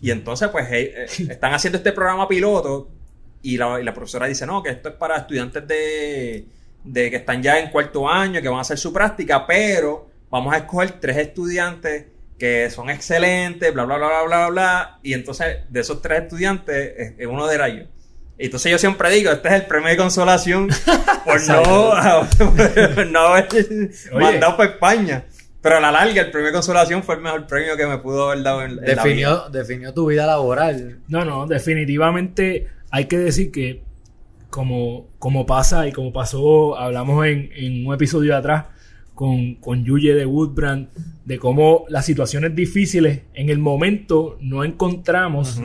Y 0.00 0.10
entonces, 0.10 0.48
pues 0.48 0.66
eh, 0.70 1.06
están 1.28 1.52
haciendo 1.52 1.78
este 1.78 1.92
programa 1.92 2.28
piloto. 2.28 2.88
Y 3.42 3.56
la, 3.56 3.80
y 3.80 3.84
la 3.84 3.92
profesora 3.92 4.26
dice: 4.26 4.46
No, 4.46 4.62
que 4.62 4.70
esto 4.70 4.90
es 4.90 4.94
para 4.94 5.16
estudiantes 5.16 5.66
de, 5.66 6.46
de 6.84 7.10
que 7.10 7.16
están 7.16 7.42
ya 7.42 7.58
en 7.58 7.70
cuarto 7.70 8.08
año, 8.08 8.40
que 8.40 8.48
van 8.48 8.58
a 8.58 8.62
hacer 8.62 8.78
su 8.78 8.92
práctica. 8.92 9.46
Pero 9.46 10.08
vamos 10.30 10.54
a 10.54 10.58
escoger 10.58 11.00
tres 11.00 11.16
estudiantes 11.16 12.06
que 12.38 12.70
son 12.70 12.88
excelentes, 12.88 13.74
bla, 13.74 13.84
bla, 13.84 13.96
bla, 13.96 14.08
bla, 14.08 14.22
bla, 14.24 14.48
bla. 14.48 14.98
Y 15.02 15.12
entonces, 15.12 15.58
de 15.68 15.80
esos 15.80 16.00
tres 16.00 16.22
estudiantes, 16.22 17.14
uno 17.26 17.50
era 17.50 17.68
yo. 17.68 17.84
Entonces 18.38 18.70
yo 18.70 18.78
siempre 18.78 19.10
digo, 19.10 19.32
este 19.32 19.48
es 19.48 19.54
el 19.54 19.66
premio 19.66 19.88
de 19.88 19.96
consolación 19.96 20.68
por 21.24 21.44
no, 21.48 21.92
por 22.38 23.06
no 23.06 23.20
haber 23.20 23.90
mandado 24.12 24.56
para 24.56 24.70
España. 24.70 25.24
Pero 25.60 25.78
a 25.78 25.80
la 25.80 25.90
larga 25.90 26.22
el 26.22 26.30
premio 26.30 26.48
de 26.48 26.52
consolación 26.52 27.02
fue 27.02 27.16
el 27.16 27.20
mejor 27.20 27.46
premio 27.46 27.76
que 27.76 27.86
me 27.86 27.98
pudo 27.98 28.30
haber 28.30 28.44
dado 28.44 28.62
en, 28.62 28.70
en 28.70 28.76
la 28.76 28.82
vida. 28.82 29.02
Definió, 29.02 29.48
definió 29.50 29.94
tu 29.94 30.06
vida 30.06 30.26
laboral. 30.26 31.00
No, 31.08 31.24
no, 31.24 31.46
definitivamente 31.46 32.68
hay 32.90 33.06
que 33.06 33.18
decir 33.18 33.50
que 33.50 33.82
como, 34.50 35.08
como 35.18 35.46
pasa 35.46 35.86
y 35.88 35.92
como 35.92 36.12
pasó, 36.12 36.78
hablamos 36.78 37.26
en, 37.26 37.50
en 37.54 37.86
un 37.86 37.94
episodio 37.94 38.32
de 38.32 38.38
atrás 38.38 38.64
con, 39.14 39.56
con 39.56 39.84
Yuye 39.84 40.14
de 40.14 40.26
Woodbrand, 40.26 40.90
de 41.24 41.38
cómo 41.40 41.84
las 41.88 42.06
situaciones 42.06 42.54
difíciles 42.54 43.22
en 43.34 43.50
el 43.50 43.58
momento 43.58 44.38
no 44.40 44.62
encontramos 44.62 45.60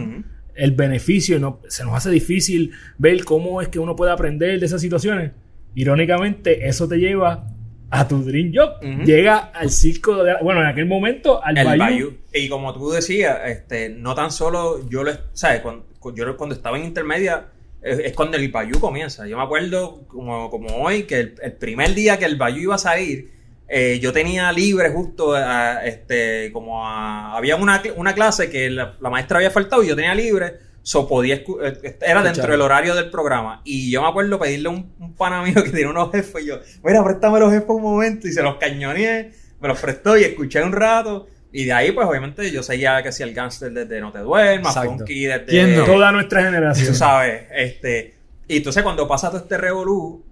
el 0.56 0.72
beneficio, 0.72 1.40
no, 1.40 1.60
se 1.68 1.84
nos 1.84 1.94
hace 1.94 2.10
difícil 2.10 2.72
ver 2.98 3.24
cómo 3.24 3.62
es 3.62 3.70
que 3.70 3.78
uno 3.78 3.96
puede 3.96 4.12
aprender 4.12 4.60
de 4.60 4.66
esas 4.66 4.82
situaciones. 4.82 5.34
Irónicamente, 5.76 6.68
eso 6.68 6.88
te 6.88 6.98
lleva 6.98 7.48
a 7.96 8.08
tu 8.08 8.24
dream 8.24 8.52
job. 8.54 8.80
Llega 9.06 9.38
al 9.54 9.70
circo 9.70 10.24
de... 10.24 10.34
Bueno, 10.42 10.62
en 10.62 10.68
aquel 10.68 10.86
momento, 10.88 11.44
al 11.44 11.56
Bayou. 11.56 11.78
Bayou. 11.78 12.14
Y 12.34 12.50
como 12.50 12.74
tú 12.74 12.90
decías, 12.92 13.38
este, 13.46 13.90
no 13.90 14.16
tan 14.16 14.32
solo 14.32 14.88
yo 14.90 15.04
lo, 15.04 15.12
¿sabes? 15.34 15.62
Cuando, 15.62 15.86
yo 16.16 16.36
cuando 16.36 16.56
estaba 16.56 16.78
en 16.78 16.86
intermedia 16.86 17.46
es, 17.82 18.00
es 18.00 18.14
cuando 18.14 18.38
el 18.38 18.50
Bayou 18.50 18.80
comienza. 18.80 19.28
Yo 19.28 19.38
me 19.38 19.44
acuerdo 19.44 20.06
como, 20.08 20.50
como 20.50 20.76
hoy 20.84 21.04
que 21.04 21.20
el, 21.20 21.36
el 21.42 21.52
primer 21.54 21.94
día 21.94 22.18
que 22.18 22.26
el 22.26 22.36
Bayou 22.36 22.60
iba 22.62 22.76
a 22.76 22.80
salir, 22.80 23.32
eh, 23.68 24.00
yo 24.02 24.12
tenía 24.12 24.52
libre 24.52 24.90
justo, 24.90 25.34
a, 25.36 25.86
este, 25.86 26.52
como 26.52 26.86
a- 26.88 27.38
había 27.38 27.56
una, 27.58 27.82
una 27.96 28.14
clase 28.14 28.50
que 28.50 28.70
la, 28.70 28.96
la 29.00 29.10
maestra 29.10 29.38
había 29.38 29.52
faltado 29.52 29.84
y 29.84 29.88
yo 29.88 29.96
tenía 29.96 30.16
libre, 30.16 30.54
so 30.84 31.08
podía 31.08 31.36
eh, 31.38 31.98
era 32.02 32.22
dentro 32.22 32.52
del 32.52 32.62
horario 32.62 32.94
del 32.94 33.10
programa. 33.10 33.62
Y 33.64 33.90
yo 33.90 34.02
me 34.04 34.10
acuerdo 34.10 34.38
pedirle 34.38 34.68
a 34.68 34.72
un, 34.72 34.94
un 35.00 35.16
pana 35.16 35.42
mío 35.42 35.64
que 35.64 35.72
tenía 35.72 35.90
unos 35.90 36.12
jefes 36.12 36.44
y 36.44 36.48
yo, 36.48 36.60
mira, 36.84 37.04
préstame 37.04 37.40
los 37.40 37.52
jefes 37.52 37.70
un 37.70 37.82
momento 37.82 38.28
y 38.28 38.34
se 38.34 38.44
los 38.44 38.58
cañoneé, 38.58 39.32
me 39.60 39.68
los 39.68 39.80
prestó 39.80 40.18
y 40.18 40.26
escuché 40.26 40.62
un 40.62 40.74
rato. 40.74 41.28
Y 41.52 41.66
de 41.66 41.74
ahí, 41.74 41.92
pues 41.92 42.08
obviamente 42.08 42.52
yo 42.52 42.64
seguía 42.64 43.02
que 43.04 43.12
si 43.12 43.24
el 43.24 43.34
gangster 43.34 43.72
desde 43.72 44.02
No 44.02 44.12
Te 44.12 44.20
Duermas. 44.20 44.74
Funky 44.74 45.26
desde... 45.26 45.46
¿Quién 45.46 45.78
no? 45.78 45.86
Toda 45.86 46.12
nuestra 46.12 46.44
generación. 46.44 46.88
Tú 46.88 46.96
sabes, 46.96 47.46
este... 47.52 48.16
Y 48.48 48.58
entonces 48.58 48.84
cuando 48.84 49.08
pasa 49.08 49.30
todo 49.30 49.40
este 49.40 49.58
revolú, 49.58 50.26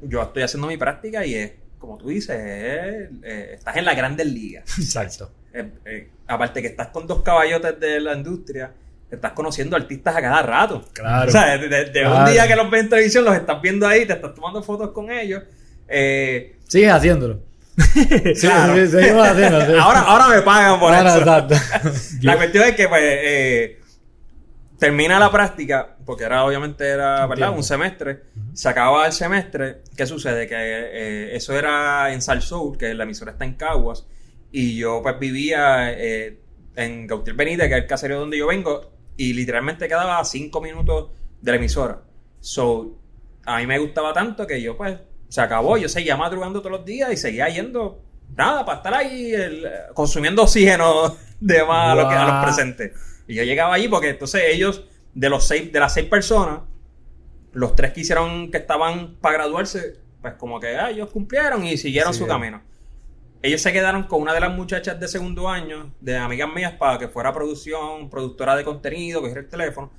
yo 0.00 0.22
estoy 0.22 0.44
haciendo 0.44 0.68
mi 0.68 0.76
práctica 0.76 1.26
y 1.26 1.34
es, 1.34 1.52
como 1.78 1.98
tú 1.98 2.08
dices, 2.08 2.36
es, 2.36 3.10
eh, 3.24 3.50
estás 3.54 3.76
en 3.76 3.84
la 3.84 3.94
grandes 3.94 4.26
ligas. 4.26 4.78
Exacto. 4.78 5.32
Eh, 5.52 6.08
aparte 6.28 6.62
que 6.62 6.68
estás 6.68 6.88
con 6.88 7.06
dos 7.06 7.22
caballotes 7.22 7.78
de 7.78 8.00
la 8.00 8.14
industria, 8.14 8.72
estás 9.16 9.32
conociendo 9.32 9.76
artistas 9.76 10.16
a 10.16 10.20
cada 10.22 10.42
rato. 10.42 10.84
Claro. 10.92 11.28
O 11.28 11.32
sea, 11.32 11.58
de, 11.58 11.68
de- 11.68 11.84
de 11.86 12.06
un 12.06 12.24
día 12.26 12.46
que 12.46 12.56
los 12.56 12.70
ves 12.70 12.82
en 12.82 12.88
televisión, 12.88 13.24
los 13.24 13.34
estás 13.36 13.60
viendo 13.62 13.86
ahí, 13.86 14.06
te 14.06 14.14
estás 14.14 14.34
tomando 14.34 14.62
fotos 14.62 14.90
con 14.92 15.10
ellos. 15.10 15.42
Eh, 15.88 16.56
Sigues 16.68 16.92
haciéndolo. 16.92 17.40
Sí, 18.34 18.46
Claro. 18.46 18.74
sí, 18.74 18.86
seguimos 18.88 19.26
haciéndolo. 19.28 19.66
sí. 19.66 19.72
ahora, 19.80 20.00
ahora 20.00 20.28
me 20.28 20.42
pagan 20.42 20.78
por 20.80 20.92
Ahora, 20.94 21.10
eso. 21.10 21.18
exacto. 21.20 21.54
La 22.22 22.36
cuestión 22.36 22.64
es 22.64 22.74
que 22.76 22.88
pues, 22.88 23.00
eh, 23.02 23.80
termina 24.78 25.18
la 25.18 25.30
práctica, 25.30 25.96
porque 26.04 26.24
era 26.24 26.44
obviamente 26.44 26.86
era 26.88 27.26
¿verdad? 27.26 27.50
Un 27.56 27.62
semestre, 27.62 28.22
se 28.52 28.68
acaba 28.68 29.06
el 29.06 29.12
semestre, 29.12 29.82
¿qué 29.96 30.06
sucede? 30.06 30.46
Que 30.48 30.54
eh, 30.58 31.36
eso 31.36 31.56
era 31.56 32.12
en 32.12 32.20
Sal 32.20 32.42
Soul, 32.42 32.76
que 32.76 32.92
la 32.94 33.04
emisora 33.04 33.32
está 33.32 33.44
en 33.44 33.54
Caguas, 33.54 34.06
y 34.50 34.76
yo 34.76 35.00
pues 35.02 35.18
vivía 35.18 35.92
eh, 35.92 36.38
en 36.74 37.06
Gautier 37.06 37.36
Benítez, 37.36 37.68
que 37.68 37.74
es 37.76 37.82
el 37.82 37.86
caserío 37.86 38.18
donde 38.20 38.38
yo 38.38 38.48
vengo, 38.48 38.91
y 39.16 39.32
literalmente 39.34 39.86
quedaba 39.88 40.18
a 40.18 40.24
cinco 40.24 40.60
minutos 40.60 41.10
de 41.40 41.50
la 41.52 41.56
emisora. 41.58 42.02
So, 42.40 42.98
a 43.44 43.58
mí 43.58 43.66
me 43.66 43.78
gustaba 43.78 44.12
tanto 44.12 44.46
que 44.46 44.60
yo 44.60 44.76
pues, 44.76 44.98
se 45.28 45.40
acabó, 45.40 45.76
yo 45.76 45.88
seguía 45.88 46.16
madrugando 46.16 46.60
todos 46.60 46.72
los 46.78 46.84
días 46.84 47.12
y 47.12 47.16
seguía 47.16 47.48
yendo, 47.48 48.02
nada, 48.36 48.64
para 48.64 48.78
estar 48.78 48.94
ahí 48.94 49.32
el- 49.32 49.66
consumiendo 49.94 50.42
oxígeno 50.42 51.16
de 51.40 51.64
más 51.64 51.92
a, 51.92 51.94
lo 52.02 52.08
que- 52.08 52.14
a 52.14 52.24
los 52.26 52.44
presentes. 52.44 52.92
Y 53.26 53.34
yo 53.34 53.42
llegaba 53.44 53.74
allí 53.74 53.88
porque 53.88 54.10
entonces 54.10 54.42
ellos, 54.48 54.84
de 55.14 55.28
los 55.28 55.46
seis, 55.46 55.72
de 55.72 55.80
las 55.80 55.94
seis 55.94 56.06
personas, 56.06 56.60
los 57.52 57.74
tres 57.76 57.92
que 57.92 58.00
hicieron 58.00 58.50
que 58.50 58.58
estaban 58.58 59.16
para 59.20 59.34
graduarse, 59.38 59.96
pues 60.20 60.34
como 60.34 60.58
que 60.58 60.76
ah, 60.76 60.90
ellos 60.90 61.10
cumplieron 61.10 61.64
y 61.66 61.76
siguieron 61.76 62.12
Sí, 62.12 62.20
su 62.20 62.24
bien. 62.24 62.36
camino. 62.38 62.62
Ellos 63.42 63.60
se 63.60 63.72
quedaron 63.72 64.04
con 64.04 64.22
una 64.22 64.32
de 64.32 64.40
las 64.40 64.54
muchachas 64.54 65.00
de 65.00 65.08
segundo 65.08 65.48
año, 65.48 65.92
de 66.00 66.16
amigas 66.16 66.48
mías, 66.54 66.74
para 66.78 66.96
que 66.98 67.08
fuera 67.08 67.32
producción, 67.32 68.08
productora 68.08 68.54
de 68.54 68.62
contenido, 68.64 69.20
cogiera 69.20 69.40
el 69.40 69.48
teléfono. 69.48 69.90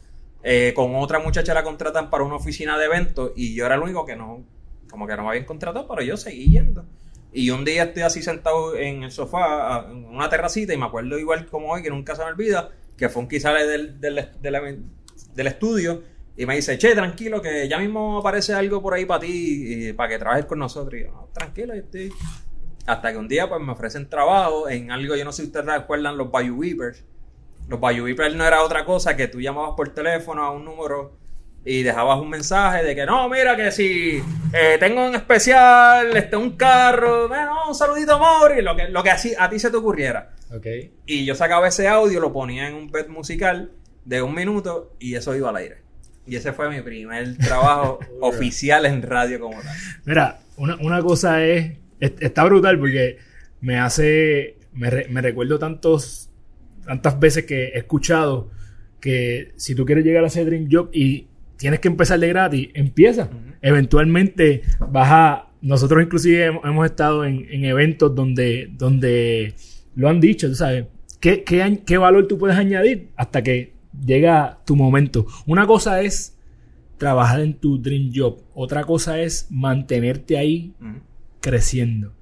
Eh, 0.43 0.73
con 0.75 0.95
otra 0.95 1.19
muchacha 1.19 1.53
la 1.53 1.63
contratan 1.63 2.09
para 2.09 2.23
una 2.23 2.35
oficina 2.35 2.77
de 2.77 2.85
eventos 2.85 3.31
y 3.35 3.53
yo 3.55 3.65
era 3.65 3.75
el 3.75 3.81
único 3.81 4.05
que 4.05 4.15
no, 4.15 4.43
como 4.89 5.07
que 5.07 5.15
no 5.15 5.23
me 5.23 5.29
habían 5.29 5.45
contratado, 5.45 5.88
pero 5.88 6.01
yo 6.01 6.15
seguí 6.15 6.51
yendo. 6.51 6.85
Y 7.33 7.50
un 7.50 7.65
día 7.65 7.83
estoy 7.83 8.03
así 8.03 8.21
sentado 8.21 8.77
en 8.77 9.03
el 9.03 9.12
sofá, 9.12 9.88
en 9.89 10.05
una 10.05 10.29
terracita, 10.29 10.73
y 10.73 10.77
me 10.77 10.85
acuerdo 10.85 11.17
igual 11.19 11.45
como 11.47 11.71
hoy, 11.71 11.81
que 11.81 11.89
nunca 11.89 12.15
se 12.15 12.23
me 12.23 12.29
olvida, 12.29 12.69
que 12.97 13.09
fue 13.09 13.23
un 13.23 13.39
sale 13.41 13.65
del, 13.65 14.00
del, 14.00 14.29
del 14.41 15.47
estudio 15.47 16.03
y 16.38 16.45
me 16.45 16.55
dice, 16.55 16.77
che, 16.77 16.93
tranquilo, 16.95 17.41
que 17.41 17.67
ya 17.67 17.77
mismo 17.77 18.19
aparece 18.19 18.53
algo 18.53 18.81
por 18.81 18.93
ahí 18.93 19.05
para 19.05 19.19
ti, 19.19 19.91
para 19.93 20.09
que 20.09 20.19
trabajes 20.19 20.45
con 20.45 20.59
nosotros. 20.59 21.00
Y 21.00 21.03
yo, 21.03 21.12
"No, 21.12 21.29
tranquilo, 21.33 21.73
yo 21.75 21.81
estoy... 21.81 22.12
Hasta 22.85 23.11
que 23.11 23.17
un 23.17 23.27
día 23.27 23.47
pues 23.47 23.61
me 23.61 23.71
ofrecen 23.71 24.09
trabajo 24.09 24.67
en 24.69 24.91
algo, 24.91 25.15
yo 25.15 25.23
no 25.25 25.31
sé 25.31 25.43
si 25.43 25.47
ustedes 25.47 25.65
recuerdan 25.65 26.17
los 26.17 26.29
Bayou 26.31 26.59
Beepers. 26.59 27.03
Los 27.69 27.79
Bayou 27.79 28.05
Beepers 28.05 28.35
no 28.35 28.45
era 28.45 28.61
otra 28.61 28.83
cosa 28.83 29.15
que 29.15 29.27
tú 29.27 29.39
llamabas 29.39 29.71
por 29.77 29.89
teléfono 29.93 30.43
a 30.43 30.51
un 30.51 30.65
número 30.65 31.17
y 31.65 31.81
dejabas 31.81 32.19
un 32.19 32.29
mensaje 32.29 32.83
de 32.83 32.93
que 32.93 33.05
no, 33.05 33.29
mira 33.29 33.55
que 33.55 33.71
si 33.71 34.21
eh, 34.51 34.75
tengo 34.81 35.05
en 35.07 35.15
especial 35.15 36.15
este, 36.17 36.35
un 36.35 36.57
carro, 36.57 37.29
bueno, 37.29 37.53
un 37.69 37.73
saludito 37.73 38.15
amor, 38.15 38.53
y 38.57 38.61
lo 38.61 38.75
que, 38.75 38.89
lo 38.89 39.01
que 39.01 39.11
así 39.11 39.33
a 39.39 39.49
ti 39.49 39.59
se 39.59 39.71
te 39.71 39.77
ocurriera. 39.77 40.31
Ok. 40.53 40.67
Y 41.05 41.23
yo 41.23 41.35
sacaba 41.35 41.69
ese 41.69 41.87
audio, 41.87 42.19
lo 42.19 42.33
ponía 42.33 42.67
en 42.67 42.75
un 42.75 42.91
bed 42.91 43.07
musical 43.07 43.71
de 44.03 44.21
un 44.21 44.35
minuto 44.35 44.91
y 44.99 45.15
eso 45.15 45.33
iba 45.35 45.49
al 45.49 45.55
aire. 45.55 45.77
Y 46.27 46.35
ese 46.35 46.51
fue 46.51 46.69
mi 46.69 46.81
primer 46.81 47.37
trabajo 47.37 47.99
oficial 48.19 48.85
en 48.85 49.01
radio 49.01 49.39
como 49.39 49.61
tal. 49.61 49.75
Mira, 50.03 50.39
una, 50.57 50.75
una 50.81 51.01
cosa 51.01 51.41
es- 51.45 51.77
Está 52.19 52.43
brutal 52.45 52.79
porque 52.79 53.17
me 53.62 53.77
hace. 53.77 54.57
Me, 54.74 54.89
re- 54.89 55.07
me 55.10 55.22
recuerdo 55.22 55.60
tantos. 55.60 56.29
Tantas 56.86 57.17
veces 57.19 57.45
que 57.45 57.65
he 57.69 57.77
escuchado 57.77 58.50
que 59.00 59.53
si 59.55 59.74
tú 59.75 59.86
quieres 59.86 60.03
llegar 60.03 60.24
a 60.24 60.27
ese 60.27 60.43
Dream 60.43 60.67
Job 60.69 60.89
y 60.93 61.27
tienes 61.57 61.79
que 61.79 61.88
empezar 61.88 62.19
de 62.19 62.27
gratis, 62.27 62.69
empieza. 62.74 63.29
Eventualmente 63.62 64.62
vas 64.91 65.10
a. 65.12 65.50
Nosotros, 65.62 66.03
inclusive, 66.03 66.43
hemos, 66.45 66.65
hemos 66.65 66.86
estado 66.86 67.24
en, 67.24 67.45
en 67.50 67.63
eventos 67.63 68.13
donde, 68.13 68.69
donde 68.74 69.53
lo 69.95 70.10
han 70.10 70.19
dicho, 70.19 70.50
tú 70.50 70.55
sabes. 70.55 70.86
¿Qué, 71.22 71.45
qué, 71.45 71.79
qué 71.86 71.98
valor 71.98 72.27
tú 72.27 72.38
puedes 72.38 72.57
añadir 72.57 73.07
hasta 73.15 73.41
que 73.41 73.72
llega 74.05 74.60
tu 74.65 74.75
momento? 74.75 75.25
Una 75.45 75.65
cosa 75.65 76.01
es 76.01 76.38
trabajar 76.98 77.39
en 77.39 77.53
tu 77.53 77.81
dream 77.81 78.12
job. 78.13 78.41
Otra 78.53 78.83
cosa 78.83 79.22
es 79.22 79.48
mantenerte 79.50 80.38
ahí. 80.38 80.74
Creciendo. 81.43 82.13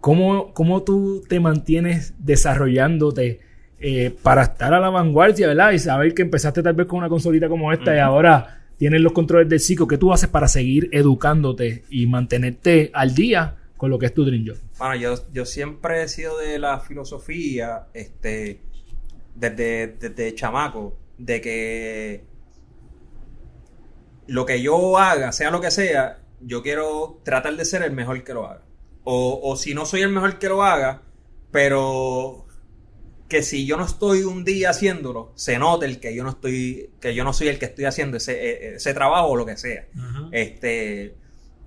¿Cómo, 0.00 0.52
cómo 0.54 0.82
tú 0.82 1.22
te 1.28 1.38
mantienes 1.38 2.14
desarrollándote 2.18 3.40
eh, 3.78 4.16
para 4.22 4.42
estar 4.42 4.72
a 4.72 4.80
la 4.80 4.88
vanguardia, 4.88 5.46
¿verdad? 5.46 5.72
Y 5.72 5.78
saber 5.78 6.14
que 6.14 6.22
empezaste 6.22 6.62
tal 6.62 6.74
vez 6.74 6.86
con 6.86 6.98
una 6.98 7.08
consolita 7.08 7.48
como 7.48 7.72
esta 7.72 7.94
y 7.94 7.98
ahora 7.98 8.62
tienes 8.78 9.00
los 9.00 9.12
controles 9.12 9.48
del 9.48 9.60
psico. 9.60 9.86
¿Qué 9.86 9.98
tú 9.98 10.12
haces 10.12 10.28
para 10.28 10.48
seguir 10.48 10.88
educándote 10.90 11.84
y 11.90 12.06
mantenerte 12.06 12.90
al 12.94 13.14
día 13.14 13.56
con 13.76 13.90
lo 13.90 13.98
que 13.98 14.06
es 14.06 14.14
tu 14.14 14.24
dream 14.24 14.44
job? 14.46 14.56
Bueno, 14.78 14.96
yo, 14.96 15.14
yo 15.32 15.44
siempre 15.44 16.02
he 16.02 16.08
sido 16.08 16.38
de 16.38 16.58
la 16.58 16.80
filosofía, 16.80 17.88
este, 17.92 18.60
desde, 19.34 19.88
desde 20.00 20.34
chamaco, 20.34 20.96
de 21.18 21.40
que 21.40 22.24
lo 24.26 24.46
que 24.46 24.62
yo 24.62 24.98
haga, 24.98 25.30
sea 25.32 25.50
lo 25.50 25.60
que 25.60 25.70
sea, 25.70 26.21
yo 26.44 26.62
quiero 26.62 27.20
tratar 27.24 27.56
de 27.56 27.64
ser 27.64 27.82
el 27.82 27.92
mejor 27.92 28.22
que 28.24 28.34
lo 28.34 28.46
haga. 28.46 28.62
O, 29.04 29.40
o 29.42 29.56
si 29.56 29.74
no 29.74 29.84
soy 29.86 30.02
el 30.02 30.10
mejor 30.10 30.38
que 30.38 30.48
lo 30.48 30.62
haga, 30.62 31.02
pero 31.50 32.46
que 33.28 33.42
si 33.42 33.64
yo 33.66 33.76
no 33.78 33.86
estoy 33.86 34.24
un 34.24 34.44
día 34.44 34.70
haciéndolo, 34.70 35.32
se 35.36 35.58
note 35.58 35.86
el 35.86 36.00
que 36.00 36.14
yo 36.14 36.22
no 36.22 36.30
estoy, 36.30 36.90
que 37.00 37.14
yo 37.14 37.24
no 37.24 37.32
soy 37.32 37.48
el 37.48 37.58
que 37.58 37.64
estoy 37.66 37.86
haciendo 37.86 38.16
ese, 38.18 38.74
ese 38.74 38.92
trabajo 38.92 39.28
o 39.28 39.36
lo 39.36 39.46
que 39.46 39.56
sea. 39.56 39.86
Este, 40.32 41.14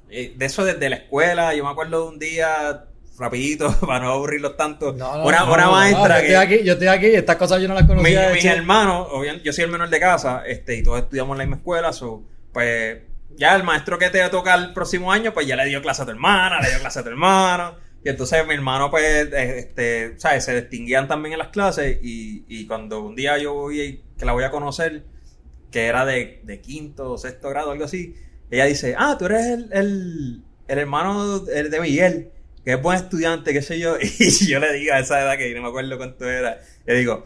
eh, 0.09 0.33
de 0.37 0.45
eso 0.45 0.63
desde 0.63 0.89
la 0.89 0.97
escuela, 0.97 1.55
yo 1.55 1.63
me 1.63 1.71
acuerdo 1.71 2.03
de 2.03 2.07
un 2.09 2.19
día, 2.19 2.85
rapidito, 3.17 3.73
para 3.81 4.01
no 4.05 4.11
aburrirlos 4.11 4.55
tanto, 4.57 4.93
No, 4.93 5.17
no, 5.17 5.25
una, 5.25 5.39
no, 5.39 5.53
una 5.53 5.57
no, 5.63 5.65
no, 5.65 5.71
maestra 5.71 6.19
yo 6.19 6.25
estoy 6.25 6.35
aquí, 6.35 6.63
yo 6.63 6.73
estoy 6.73 6.87
aquí, 6.87 7.05
estas 7.07 7.35
cosas 7.37 7.59
yo 7.61 7.67
no 7.67 7.73
las 7.73 7.83
Mi- 7.83 7.87
conocía. 7.87 8.27
de 8.27 8.33
mis 8.35 8.45
hecho. 8.45 8.53
hermanos, 8.53 9.07
yo 9.43 9.51
soy 9.51 9.63
el 9.63 9.71
menor 9.71 9.89
de 9.89 9.99
casa, 9.99 10.43
este, 10.45 10.75
y 10.75 10.83
todos 10.83 10.99
estudiamos 10.99 11.33
en 11.33 11.37
la 11.39 11.43
misma 11.45 11.57
escuela, 11.57 11.91
so, 11.93 12.23
pues 12.53 12.99
ya 13.37 13.55
el 13.55 13.63
maestro 13.63 13.97
que 13.97 14.09
te 14.09 14.27
toca 14.29 14.55
el 14.55 14.73
próximo 14.73 15.11
año, 15.11 15.33
pues 15.33 15.47
ya 15.47 15.55
le 15.55 15.65
dio 15.65 15.81
clase 15.81 16.01
a 16.01 16.05
tu 16.05 16.11
hermana, 16.11 16.61
le 16.61 16.69
dio 16.69 16.79
clase 16.79 16.99
a 16.99 17.03
tu 17.03 17.09
hermano, 17.09 17.75
y 18.03 18.09
entonces 18.09 18.45
mi 18.47 18.53
hermano, 18.53 18.89
pues, 18.89 19.03
eh, 19.03 19.59
este, 19.59 20.19
¿sabes? 20.19 20.45
Se 20.45 20.61
distinguían 20.61 21.07
también 21.07 21.33
en 21.33 21.39
las 21.39 21.49
clases, 21.49 21.97
y, 22.01 22.45
y 22.47 22.67
cuando 22.67 23.01
un 23.03 23.15
día 23.15 23.37
yo 23.37 23.53
voy, 23.53 24.03
que 24.17 24.25
la 24.25 24.33
voy 24.33 24.43
a 24.43 24.51
conocer, 24.51 25.03
que 25.71 25.87
era 25.87 26.05
de, 26.05 26.41
de 26.43 26.61
quinto 26.61 27.11
o 27.11 27.17
sexto 27.17 27.49
grado, 27.49 27.71
algo 27.71 27.85
así, 27.85 28.15
ella 28.51 28.65
dice, 28.65 28.95
ah, 28.97 29.15
tú 29.17 29.25
eres 29.25 29.47
el, 29.47 29.69
el, 29.73 30.43
el 30.67 30.79
hermano 30.79 31.39
de 31.39 31.79
Miguel, 31.81 32.31
que 32.63 32.73
es 32.73 32.81
buen 32.81 32.97
estudiante, 32.97 33.53
qué 33.53 33.61
sé 33.61 33.79
yo, 33.79 33.97
y 34.01 34.47
yo 34.47 34.59
le 34.59 34.73
digo 34.73 34.93
a 34.93 34.99
esa 34.99 35.21
edad 35.21 35.37
que 35.37 35.53
no 35.53 35.61
me 35.61 35.69
acuerdo 35.69 35.97
cuánto 35.97 36.29
era, 36.29 36.59
le 36.85 36.95
digo, 36.95 37.25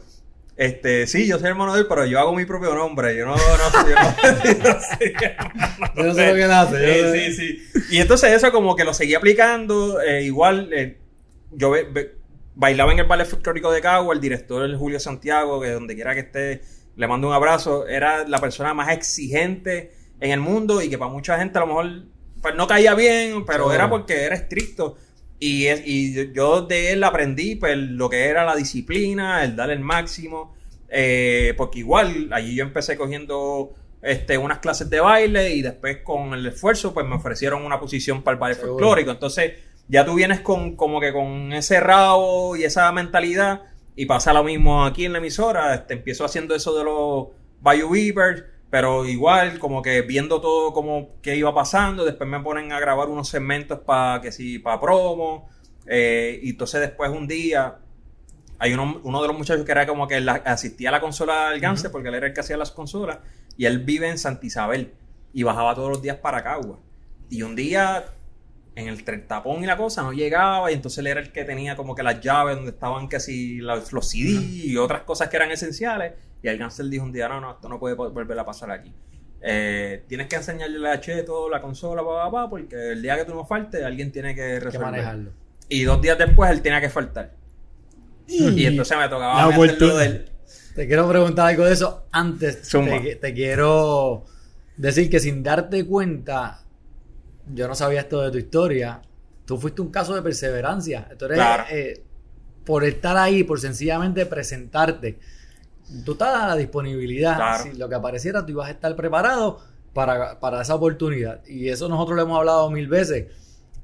este, 0.60 1.08
sí, 1.08 1.26
yo 1.26 1.40
soy 1.40 1.48
hermano 1.48 1.74
de 1.74 1.80
él, 1.80 1.86
pero 1.88 2.06
yo 2.06 2.20
hago 2.20 2.36
mi 2.36 2.44
propio 2.44 2.76
nombre, 2.76 3.16
yo 3.16 3.26
no, 3.26 3.34
no, 3.34 3.90
yo 3.90 3.96
no, 3.96 4.16
yo 5.96 6.04
no 6.04 6.14
sé 6.14 6.28
lo 6.28 6.34
que 6.36 6.44
él 6.44 6.52
hace, 6.52 7.14
Sí, 7.14 7.32
sí, 7.32 7.62
sí. 7.72 7.86
Y 7.92 8.00
entonces 8.00 8.34
eso 8.34 8.52
como 8.52 8.76
que 8.76 8.84
lo 8.84 8.94
seguí 8.94 9.16
aplicando, 9.16 10.02
eh, 10.02 10.24
igual, 10.24 10.70
eh, 10.74 11.00
yo 11.52 11.72
bailaba 12.56 12.92
en 12.92 13.00
el 13.00 13.06
ballet 13.06 13.26
folclórico 13.26 13.72
de 13.72 13.80
Cagua, 13.80 14.14
el 14.14 14.20
director 14.20 14.66
el 14.66 14.76
Julio 14.76 15.00
Santiago, 15.00 15.62
que 15.62 15.70
donde 15.70 15.96
quiera 15.96 16.14
que 16.14 16.20
esté, 16.20 16.62
le 16.98 17.08
mando 17.08 17.30
un 17.30 17.34
abrazo, 17.34 17.88
era 17.88 18.28
la 18.28 18.40
persona 18.40 18.74
más 18.74 18.90
exigente 18.90 19.94
en 20.20 20.32
el 20.32 20.42
mundo 20.42 20.82
y 20.82 20.90
que 20.90 20.98
para 20.98 21.10
mucha 21.10 21.40
gente 21.40 21.58
a 21.58 21.62
lo 21.62 21.68
mejor 21.68 22.04
pues, 22.42 22.54
no 22.56 22.68
caía 22.68 22.96
bien, 22.96 23.46
pero 23.46 23.72
era 23.72 23.90
porque 23.90 24.24
era 24.24 24.36
estricto. 24.36 24.98
Y, 25.40 25.68
es, 25.68 25.82
y 25.86 26.34
yo 26.34 26.64
de 26.64 26.92
él 26.92 27.04
aprendí 27.04 27.56
pues, 27.56 27.78
lo 27.78 28.10
que 28.10 28.26
era 28.26 28.44
la 28.44 28.56
disciplina, 28.56 29.44
el 29.44 29.56
dar 29.56 29.70
el 29.70 29.80
máximo, 29.80 30.54
eh, 30.90 31.54
porque 31.56 31.80
igual 31.80 32.30
allí 32.32 32.56
yo 32.56 32.64
empecé 32.64 32.98
cogiendo 32.98 33.74
este, 34.02 34.38
unas 34.38 34.60
clases 34.60 34.90
de 34.90 35.00
baile 35.00 35.54
y 35.54 35.62
después 35.62 35.98
con 36.04 36.34
el 36.34 36.46
esfuerzo 36.46 36.94
pues 36.94 37.06
me 37.06 37.16
ofrecieron 37.16 37.66
una 37.66 37.80
posición 37.80 38.22
para 38.22 38.36
el 38.36 38.40
baile 38.40 38.56
Seguro. 38.56 38.74
folclórico. 38.74 39.12
Entonces 39.12 39.54
ya 39.88 40.06
tú 40.06 40.16
vienes 40.16 40.42
con 40.42 40.76
como 40.76 41.00
que 41.00 41.12
con 41.12 41.54
ese 41.54 41.80
rabo 41.80 42.56
y 42.56 42.64
esa 42.64 42.92
mentalidad 42.92 43.62
y 43.96 44.06
pasa 44.06 44.34
lo 44.34 44.44
mismo 44.44 44.86
aquí 44.86 45.06
en 45.06 45.14
la 45.14 45.18
emisora. 45.18 45.74
Este, 45.76 45.96
empiezo 45.96 46.26
haciendo 46.26 46.56
eso 46.56 46.78
de 46.78 46.84
los 46.84 47.28
Bayou 47.62 47.92
Beepers, 47.92 48.44
pero 48.70 49.06
igual 49.06 49.58
como 49.60 49.82
que 49.82 50.02
viendo 50.02 50.42
todo 50.42 50.74
como 50.74 51.10
que 51.22 51.36
iba 51.36 51.54
pasando. 51.54 52.06
Después 52.06 52.30
me 52.30 52.40
ponen 52.40 52.72
a 52.72 52.80
grabar 52.80 53.10
unos 53.10 53.30
segmentos 53.30 53.80
para 53.80 54.22
que 54.22 54.32
sí, 54.32 54.60
para 54.60 54.80
promo. 54.80 55.50
eh, 55.92 56.40
y 56.44 56.52
entonces 56.52 56.82
después 56.82 57.10
un 57.10 57.28
día 57.28 57.80
hay 58.60 58.74
uno, 58.74 59.00
uno 59.04 59.22
de 59.22 59.28
los 59.28 59.38
muchachos 59.38 59.66
que 59.66 59.72
era 59.72 59.88
como 59.88 60.08
que 60.08 60.20
la- 60.20 60.34
asistía 60.46 60.90
a 60.90 60.92
la 60.92 61.02
consola 61.02 61.50
del 61.50 61.60
Gánster, 61.62 61.90
porque 61.92 62.10
él 62.10 62.16
era 62.16 62.28
el 62.28 62.34
que 62.34 62.42
hacía 62.42 62.58
las 62.58 62.72
consolas, 62.72 63.20
y 63.58 63.66
él 63.66 63.80
vive 63.80 64.08
en 64.10 64.18
Santa 64.20 64.46
Isabel 64.46 64.94
y 65.34 65.44
bajaba 65.44 65.74
todos 65.76 65.90
los 65.90 66.02
días 66.02 66.18
para 66.18 66.44
Cagua. 66.44 66.78
Y 67.30 67.42
un 67.44 67.56
día, 67.56 68.04
en 68.76 68.88
el 68.90 69.04
tapón 69.28 69.64
y 69.64 69.68
la 69.68 69.78
cosa, 69.78 70.04
no 70.04 70.12
llegaba, 70.14 70.72
y 70.72 70.76
entonces 70.76 71.00
él 71.00 71.08
era 71.08 71.22
el 71.22 71.32
que 71.32 71.44
tenía 71.46 71.76
como 71.76 71.96
que 71.96 72.04
las 72.04 72.20
llaves 72.22 72.56
donde 72.58 72.72
estaban 72.72 73.08
casi 73.08 73.58
los, 73.60 73.92
los 73.94 74.10
CD 74.10 74.32
y 74.32 74.78
otras 74.78 75.04
cosas 75.04 75.30
que 75.30 75.38
eran 75.38 75.52
esenciales. 75.52 76.14
Y 76.42 76.48
el 76.48 76.58
Gánster 76.58 76.86
dijo 76.88 77.04
un 77.04 77.12
día: 77.12 77.28
No, 77.28 77.40
no, 77.42 77.52
esto 77.52 77.68
no 77.70 77.80
puede 77.80 77.96
volver 77.96 78.38
a 78.40 78.46
pasar 78.46 78.72
aquí. 78.72 78.94
Eh, 79.42 80.04
tienes 80.08 80.28
que 80.28 80.36
enseñarle 80.36 80.90
a 80.90 81.00
Cheto 81.00 81.50
la 81.50 81.62
consola, 81.62 82.04
pa, 82.04 82.26
pa, 82.26 82.32
pa, 82.32 82.50
porque 82.50 82.92
el 82.92 83.02
día 83.02 83.16
que 83.18 83.26
tú 83.26 83.34
no 83.34 83.46
faltes, 83.46 83.84
alguien 83.84 84.12
tiene 84.12 84.36
que 84.36 84.42
que 84.42 84.60
resolver. 84.60 84.92
manejarlo. 84.92 85.32
Y 85.70 85.84
dos 85.84 86.02
días 86.02 86.18
después 86.18 86.50
él 86.52 86.62
tenía 86.62 86.82
que 86.82 86.90
faltar. 86.90 87.34
Y 88.28 88.66
entonces 88.66 88.98
me 88.98 89.06
tocaba 89.06 89.36
La 89.36 89.46
hacerlo 89.48 89.64
oportun- 89.94 89.98
del... 89.98 90.30
Te 90.76 90.88
quiero 90.88 91.08
preguntar 91.10 91.48
algo 91.48 91.66
de 91.66 91.74
eso. 91.74 92.06
Antes 92.12 92.62
te, 92.70 93.16
te 93.16 93.34
quiero 93.34 94.26
decir 94.78 95.10
que 95.10 95.20
sin 95.20 95.42
darte 95.44 95.86
cuenta, 95.86 96.64
yo 97.54 97.68
no 97.68 97.76
sabía 97.76 98.02
esto 98.02 98.22
de 98.22 98.32
tu 98.32 98.38
historia. 98.38 99.02
Tú 99.46 99.58
fuiste 99.58 99.82
un 99.82 99.90
caso 99.90 100.16
de 100.16 100.22
perseverancia. 100.22 101.08
Tú 101.18 101.26
eres, 101.26 101.38
Claro. 101.38 101.64
eh, 101.72 102.04
por 102.66 102.84
estar 102.84 103.18
ahí, 103.18 103.44
por 103.44 103.60
sencillamente 103.60 104.26
presentarte, 104.28 105.20
tú 106.06 106.14
estás 106.14 106.36
a 106.44 106.48
la 106.48 106.56
disponibilidad. 106.56 107.36
Claro. 107.36 107.64
Si 107.64 107.78
lo 107.78 107.90
que 107.90 107.96
apareciera, 107.96 108.46
tú 108.46 108.52
ibas 108.54 108.68
a 108.68 108.72
estar 108.72 108.96
preparado 108.96 109.60
para, 109.94 110.40
para 110.40 110.62
esa 110.62 110.76
oportunidad. 110.76 111.46
Y 111.48 111.70
eso 111.70 111.90
nosotros 111.90 112.16
lo 112.16 112.24
hemos 112.24 112.38
hablado 112.38 112.70
mil 112.70 112.88
veces. 112.88 113.28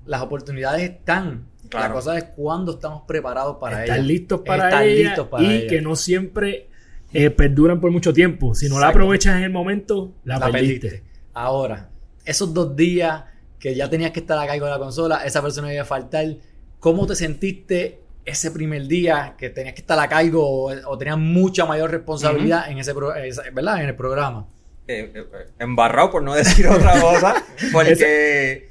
Las 0.05 0.21
oportunidades 0.21 0.83
están. 0.89 1.45
La 1.71 1.91
cosa 1.91 2.17
es 2.17 2.25
cuándo 2.35 2.73
estamos 2.73 3.03
preparados 3.07 3.57
para 3.59 3.81
estar 3.81 3.97
ellas. 3.97 4.07
listos 4.07 4.41
para 4.45 4.69
Estar 4.69 4.83
ella 4.83 5.07
listos 5.09 5.27
para 5.27 5.43
y 5.43 5.67
que 5.67 5.81
no 5.81 5.95
siempre 5.95 6.69
eh, 7.11 7.31
perduran 7.31 7.81
por 7.81 7.91
mucho 7.91 8.13
tiempo. 8.13 8.53
Si 8.53 8.69
no 8.69 8.79
la 8.79 8.89
aprovechas 8.89 9.35
en 9.37 9.43
el 9.43 9.49
momento, 9.49 10.13
la, 10.23 10.37
La 10.37 10.51
perdiste. 10.51 10.87
perdiste. 10.89 11.09
Ahora, 11.33 11.89
esos 12.23 12.53
dos 12.53 12.75
días 12.75 13.23
que 13.59 13.73
ya 13.73 13.89
tenías 13.89 14.11
que 14.11 14.19
estar 14.19 14.37
acá 14.37 14.59
con 14.59 14.69
la 14.69 14.77
consola, 14.77 15.25
esa 15.25 15.41
persona 15.41 15.73
iba 15.73 15.81
a 15.81 15.85
faltar, 15.85 16.35
¿cómo 16.79 17.07
te 17.07 17.15
sentiste 17.15 17.99
ese 18.25 18.51
primer 18.51 18.88
día 18.88 19.35
que 19.38 19.49
tenías 19.49 19.75
que 19.75 19.81
estar 19.81 19.97
a 19.99 20.07
cargo 20.09 20.41
o, 20.43 20.71
o 20.89 20.97
tenías 20.97 21.17
mucha 21.17 21.65
mayor 21.65 21.91
responsabilidad 21.91 22.69
en 22.69 22.79
ese 22.79 22.93
pro- 22.93 23.13
¿verdad? 23.53 23.81
en 23.83 23.89
el 23.89 23.95
programa? 23.95 24.47
eh, 24.88 25.11
eh, 25.15 25.25
embarrado 25.59 26.11
por 26.11 26.21
no 26.23 26.33
decir 26.41 26.67
otra 26.67 26.99
cosa, 27.01 27.43
porque 27.71 28.69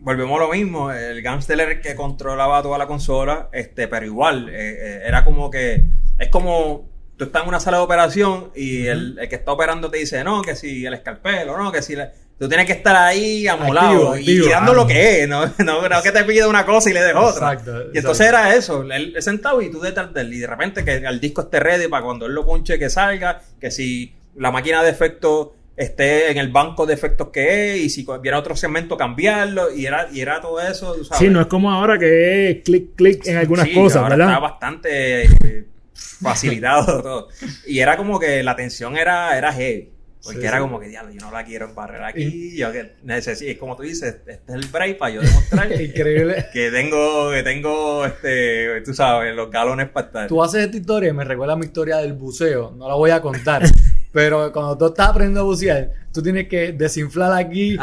volvemos 0.00 0.40
a 0.40 0.44
lo 0.44 0.52
mismo. 0.52 0.90
El 0.92 1.20
gangster 1.22 1.60
era 1.60 1.72
el 1.72 1.80
que 1.80 1.94
controlaba 1.94 2.62
toda 2.62 2.78
la 2.78 2.86
consola, 2.86 3.48
este, 3.52 3.88
pero 3.88 4.06
igual, 4.06 4.48
eh, 4.48 4.54
eh, 4.54 5.02
era 5.04 5.24
como 5.24 5.50
que. 5.50 5.84
Es 6.18 6.28
como. 6.28 6.88
Tú 7.16 7.24
estás 7.24 7.42
en 7.42 7.48
una 7.48 7.60
sala 7.60 7.78
de 7.78 7.82
operación 7.84 8.50
y 8.54 8.86
el, 8.86 9.18
el 9.18 9.28
que 9.28 9.36
está 9.36 9.52
operando 9.52 9.90
te 9.90 9.98
dice, 9.98 10.22
no, 10.22 10.42
que 10.42 10.54
si 10.54 10.84
el 10.84 10.94
escalpelo, 10.94 11.56
no, 11.56 11.72
que 11.72 11.82
si. 11.82 11.96
la- 11.96 12.12
Tú 12.38 12.48
tienes 12.50 12.66
que 12.66 12.74
estar 12.74 12.94
ahí 12.94 13.48
amolado 13.48 14.12
Activo, 14.12 14.44
y, 14.46 14.50
dando 14.50 14.74
lo 14.74 14.86
que 14.86 15.22
es, 15.22 15.28
no, 15.28 15.46
no, 15.64 15.88
no 15.88 16.02
que 16.02 16.12
te 16.12 16.22
pide 16.24 16.46
una 16.46 16.66
cosa 16.66 16.90
y 16.90 16.92
le 16.92 17.00
des 17.02 17.14
otra. 17.16 17.54
Exacto, 17.54 17.84
Y 17.94 17.96
entonces 17.96 18.26
era 18.26 18.54
eso, 18.54 18.82
él, 18.82 19.14
sentado 19.20 19.62
y 19.62 19.70
tú 19.70 19.80
detrás 19.80 20.12
de 20.12 20.20
él, 20.20 20.34
y 20.34 20.38
de 20.40 20.46
repente 20.46 20.84
que 20.84 20.96
el 20.96 21.18
disco 21.18 21.40
esté 21.40 21.60
ready 21.60 21.88
para 21.88 22.04
cuando 22.04 22.26
él 22.26 22.32
lo 22.34 22.44
punche 22.44 22.78
que 22.78 22.90
salga, 22.90 23.40
que 23.58 23.70
si 23.70 24.12
la 24.36 24.50
máquina 24.50 24.82
de 24.82 24.90
efectos 24.90 25.48
esté 25.78 26.30
en 26.30 26.36
el 26.36 26.48
banco 26.48 26.84
de 26.84 26.92
efectos 26.92 27.28
que 27.32 27.72
es, 27.76 27.80
y 27.80 27.88
si 27.88 28.06
viera 28.20 28.38
otro 28.38 28.54
segmento 28.54 28.98
cambiarlo, 28.98 29.74
y 29.74 29.86
era, 29.86 30.08
y 30.12 30.20
era 30.20 30.38
todo 30.42 30.60
eso, 30.60 30.92
sabes. 31.04 31.18
Sí, 31.18 31.28
no 31.30 31.40
es 31.40 31.46
como 31.46 31.70
ahora 31.72 31.98
que 31.98 32.50
es 32.50 32.62
clic, 32.64 32.94
clic 32.96 33.26
en 33.26 33.38
algunas 33.38 33.66
Sí, 33.66 33.72
cosas, 33.74 34.02
ahora 34.02 34.10
¿verdad? 34.16 34.28
Está 34.34 34.38
bastante 34.40 35.22
eh, 35.22 35.64
facilitado 35.96 36.84
todo. 37.02 37.28
Y 37.66 37.78
era 37.80 37.96
como 37.96 38.18
que 38.18 38.42
la 38.42 38.56
tensión 38.56 38.96
era, 38.96 39.36
era 39.36 39.52
heavy. 39.52 39.92
Porque 40.22 40.40
Sí, 40.40 40.46
era 40.46 40.56
sí. 40.56 40.62
como 40.62 40.80
que, 40.80 40.88
diablo, 40.88 41.12
yo 41.12 41.20
no 41.20 41.30
la 41.30 41.44
quiero 41.44 41.66
embarrar 41.68 42.02
aquí. 42.02 42.56
Yo 42.56 42.72
que 42.72 42.94
necesito, 43.04 43.48
y 43.48 43.54
como 43.54 43.76
tú 43.76 43.84
dices, 43.84 44.16
este 44.26 44.32
es 44.32 44.54
el 44.54 44.66
break 44.66 44.98
para 44.98 45.14
yo 45.14 45.20
demostrar 45.20 45.70
Increíble. 45.80 46.46
que 46.52 46.70
tengo, 46.72 47.30
que 47.30 47.42
tengo, 47.44 48.04
este, 48.04 48.80
tú 48.84 48.92
sabes, 48.92 49.36
los 49.36 49.50
galones 49.52 49.88
para 49.88 50.06
estar. 50.08 50.26
Tú 50.26 50.42
haces 50.42 50.64
esta 50.64 50.76
historia 50.78 51.10
y 51.10 51.12
me 51.12 51.22
recuerda 51.22 51.52
a 51.52 51.56
mi 51.56 51.66
historia 51.66 51.98
del 51.98 52.14
buceo. 52.14 52.72
No 52.76 52.88
la 52.88 52.94
voy 52.94 53.10
a 53.12 53.20
contar. 53.22 53.62
pero 54.12 54.50
cuando 54.50 54.76
tú 54.76 54.86
estás 54.86 55.10
aprendiendo 55.10 55.42
a 55.42 55.44
bucear, 55.44 55.92
tú 56.12 56.20
tienes 56.22 56.48
que 56.48 56.72
desinflar 56.72 57.32
aquí, 57.32 57.74
eh, 57.74 57.78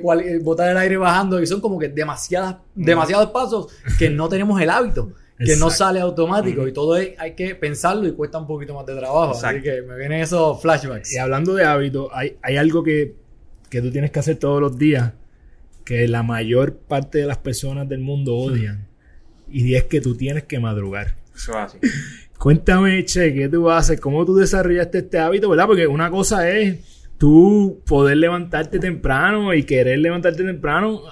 ecual- 0.00 0.22
eh, 0.24 0.38
botar 0.40 0.70
el 0.70 0.78
aire 0.78 0.96
bajando. 0.96 1.38
Y 1.42 1.46
son 1.46 1.60
como 1.60 1.78
que 1.78 1.88
demasiadas, 1.88 2.56
demasiados 2.74 3.28
pasos 3.30 3.66
que 3.98 4.08
no 4.08 4.26
tenemos 4.28 4.58
el 4.58 4.70
hábito. 4.70 5.12
Que 5.46 5.56
no 5.56 5.70
sale 5.70 6.00
automático. 6.00 6.66
Y 6.68 6.72
todo 6.72 6.96
es- 6.96 7.18
hay 7.18 7.34
que 7.34 7.54
pensarlo 7.54 8.06
y 8.06 8.12
cuesta 8.12 8.38
un 8.38 8.46
poquito 8.46 8.74
más 8.74 8.86
de 8.86 8.94
trabajo. 8.96 9.32
Así 9.32 9.60
que 9.62 9.82
me 9.82 9.96
vienen 9.96 10.20
esos 10.20 10.60
flashbacks. 10.60 11.12
Y 11.12 11.18
hablando 11.18 11.54
de 11.54 11.64
hábitos, 11.64 12.08
hay, 12.12 12.36
hay 12.42 12.56
algo 12.56 12.82
que, 12.82 13.14
que 13.70 13.80
tú 13.82 13.90
tienes 13.90 14.10
que 14.10 14.18
hacer 14.20 14.36
todos 14.36 14.60
los 14.60 14.76
días 14.78 15.12
que 15.84 16.06
la 16.08 16.22
mayor 16.22 16.74
parte 16.76 17.18
de 17.18 17.26
las 17.26 17.38
personas 17.38 17.88
del 17.88 18.00
mundo 18.00 18.36
odian. 18.36 18.86
Y 19.50 19.74
es 19.74 19.84
que 19.84 20.00
tú 20.00 20.16
tienes 20.16 20.44
que 20.44 20.58
madrugar. 20.60 21.16
Eso 21.34 21.52
es 21.52 21.56
así. 21.58 21.78
Cuéntame, 22.38 23.04
Che, 23.04 23.32
¿qué 23.34 23.48
tú 23.48 23.70
haces? 23.70 24.00
¿Cómo 24.00 24.24
tú 24.24 24.34
desarrollaste 24.34 24.98
este 24.98 25.18
hábito, 25.18 25.48
verdad? 25.48 25.66
Porque 25.66 25.86
una 25.86 26.10
cosa 26.10 26.48
es 26.48 26.78
tú 27.18 27.80
poder 27.86 28.16
levantarte 28.16 28.78
temprano 28.80 29.54
y 29.54 29.62
querer 29.62 29.98
levantarte 30.00 30.42
temprano, 30.42 31.02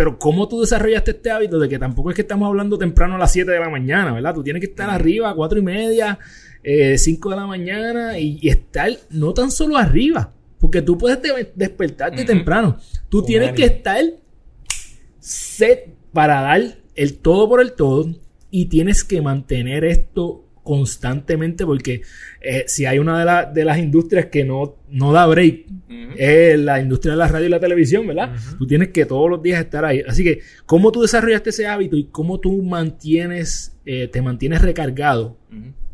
pero 0.00 0.18
¿cómo 0.18 0.48
tú 0.48 0.62
desarrollaste 0.62 1.10
este 1.10 1.30
hábito 1.30 1.58
de 1.58 1.68
que 1.68 1.78
tampoco 1.78 2.08
es 2.08 2.16
que 2.16 2.22
estamos 2.22 2.46
hablando 2.48 2.78
temprano 2.78 3.16
a 3.16 3.18
las 3.18 3.32
7 3.34 3.50
de 3.50 3.60
la 3.60 3.68
mañana, 3.68 4.14
¿verdad? 4.14 4.32
Tú 4.34 4.42
tienes 4.42 4.60
que 4.60 4.70
estar 4.70 4.88
arriba 4.88 5.28
a 5.28 5.34
4 5.34 5.58
y 5.58 5.62
media, 5.62 6.18
eh, 6.62 6.96
5 6.96 7.28
de 7.28 7.36
la 7.36 7.46
mañana 7.46 8.18
y, 8.18 8.38
y 8.40 8.48
estar 8.48 8.88
no 9.10 9.34
tan 9.34 9.50
solo 9.50 9.76
arriba, 9.76 10.32
porque 10.58 10.80
tú 10.80 10.96
puedes 10.96 11.20
de- 11.20 11.52
despertarte 11.54 12.24
temprano. 12.24 12.78
Tú 13.10 13.18
Con 13.18 13.26
tienes 13.26 13.52
que 13.52 13.64
estar 13.66 14.02
set 15.18 15.94
para 16.14 16.40
dar 16.40 16.62
el 16.94 17.18
todo 17.18 17.46
por 17.46 17.60
el 17.60 17.72
todo 17.72 18.08
y 18.50 18.70
tienes 18.70 19.04
que 19.04 19.20
mantener 19.20 19.84
esto 19.84 20.46
constantemente 20.74 21.66
porque 21.66 22.02
eh, 22.40 22.64
si 22.68 22.86
hay 22.86 22.98
una 23.00 23.18
de, 23.18 23.24
la- 23.24 23.44
de 23.44 23.64
las 23.64 23.78
industrias 23.78 24.26
que 24.26 24.44
no, 24.44 24.76
no 24.88 25.12
da 25.12 25.26
break 25.26 25.66
es 26.16 26.58
la 26.58 26.80
industria 26.80 27.12
de 27.12 27.18
la 27.18 27.26
radio 27.28 27.46
y 27.46 27.50
la 27.50 27.58
televisión, 27.60 28.06
¿verdad? 28.06 28.34
Tú 28.58 28.66
tienes 28.66 28.88
que 28.90 29.04
todos 29.04 29.28
los 29.28 29.42
días 29.42 29.60
estar 29.60 29.84
ahí. 29.84 30.02
Así 30.06 30.22
que, 30.22 30.40
¿cómo 30.66 30.92
tú 30.92 31.02
desarrollaste 31.02 31.50
ese 31.50 31.66
hábito 31.66 31.96
y 31.96 32.04
cómo 32.04 32.38
tú 32.38 32.62
mantienes, 32.62 33.76
eh, 33.84 34.06
te 34.08 34.22
mantienes 34.22 34.62
recargado 34.62 35.36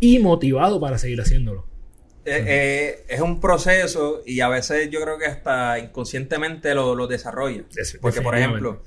y 0.01 0.19
motivado 0.19 0.79
para 0.81 0.99
seguir 0.99 1.21
haciéndolo? 1.21 1.67
Eh, 2.27 2.45
eh, 2.47 2.95
es 3.09 3.21
un 3.21 3.41
proceso 3.41 4.21
y 4.27 4.41
a 4.41 4.49
veces 4.49 4.91
yo 4.91 5.01
creo 5.01 5.17
que 5.19 5.27
hasta 5.27 5.79
inconscientemente 5.79 6.75
lo, 6.75 6.95
lo 6.95 7.07
desarrolla. 7.07 7.65
Des- 7.75 7.99
Porque, 8.01 8.21
por 8.21 8.37
ejemplo, 8.37 8.83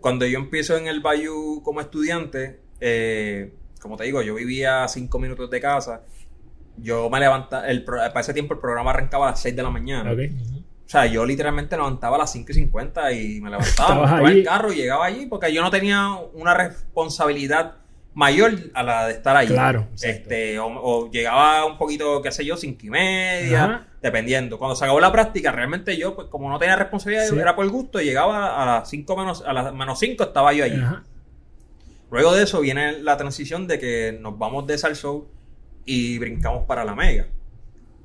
cuando 0.00 0.24
yo 0.26 0.38
empiezo 0.38 0.76
en 0.78 0.86
el 0.86 1.00
Bayou 1.00 1.62
como 1.62 1.80
estudiante, 1.80 2.60
eh, 2.80 3.52
como 3.84 3.96
te 3.96 4.04
digo, 4.04 4.20
yo 4.22 4.34
vivía 4.34 4.82
a 4.82 4.88
cinco 4.88 5.18
minutos 5.20 5.48
de 5.50 5.60
casa. 5.60 6.00
Yo 6.78 7.08
me 7.10 7.20
levantaba, 7.20 7.68
el, 7.68 7.84
para 7.84 8.20
ese 8.20 8.34
tiempo 8.34 8.54
el 8.54 8.60
programa 8.60 8.90
arrancaba 8.90 9.28
a 9.28 9.30
las 9.30 9.40
6 9.42 9.54
de 9.54 9.62
la 9.62 9.70
mañana. 9.70 10.10
O 10.12 10.88
sea, 10.88 11.06
yo 11.06 11.24
literalmente 11.24 11.76
levantaba 11.76 12.16
a 12.16 12.20
las 12.20 12.32
5 12.32 12.50
y 12.50 12.54
50 12.54 13.12
y 13.12 13.40
me 13.40 13.50
levantaba, 13.50 14.16
allí. 14.26 14.38
el 14.40 14.44
carro 14.44 14.72
y 14.72 14.76
llegaba 14.76 15.04
allí 15.06 15.26
porque 15.26 15.52
yo 15.52 15.62
no 15.62 15.70
tenía 15.70 16.10
una 16.32 16.52
responsabilidad 16.54 17.74
mayor 18.14 18.52
a 18.74 18.82
la 18.82 19.06
de 19.06 19.12
estar 19.12 19.36
allí. 19.36 19.52
Claro. 19.52 19.86
Este, 20.00 20.58
o, 20.58 20.66
o 20.66 21.10
llegaba 21.10 21.64
un 21.66 21.78
poquito, 21.78 22.22
qué 22.22 22.32
sé 22.32 22.44
yo, 22.44 22.56
cinco 22.56 22.86
y 22.86 22.90
media, 22.90 23.64
Ajá. 23.64 23.86
dependiendo. 24.02 24.58
Cuando 24.58 24.76
se 24.76 24.84
acabó 24.84 25.00
la 25.00 25.10
práctica, 25.12 25.52
realmente 25.52 25.96
yo, 25.96 26.14
pues 26.14 26.28
como 26.28 26.48
no 26.48 26.58
tenía 26.58 26.76
responsabilidad, 26.76 27.26
Sí. 27.28 27.38
era 27.38 27.54
por 27.56 27.68
gusto, 27.68 28.00
llegaba 28.00 28.62
a 28.62 28.66
las 28.80 28.88
5 28.90 29.16
menos, 29.16 29.44
a 29.46 29.52
las 29.52 29.72
menos 29.74 29.98
5 29.98 30.22
estaba 30.24 30.52
yo 30.52 30.64
allí. 30.64 30.80
Ajá. 30.80 31.02
Luego 32.14 32.34
de 32.34 32.44
eso 32.44 32.60
viene 32.60 33.00
la 33.00 33.16
transición 33.16 33.66
de 33.66 33.78
que 33.78 34.16
nos 34.20 34.38
vamos 34.38 34.66
de 34.66 34.78
Salsoul 34.78 35.24
y 35.84 36.18
brincamos 36.18 36.64
para 36.66 36.84
la 36.84 36.94
Mega. 36.94 37.26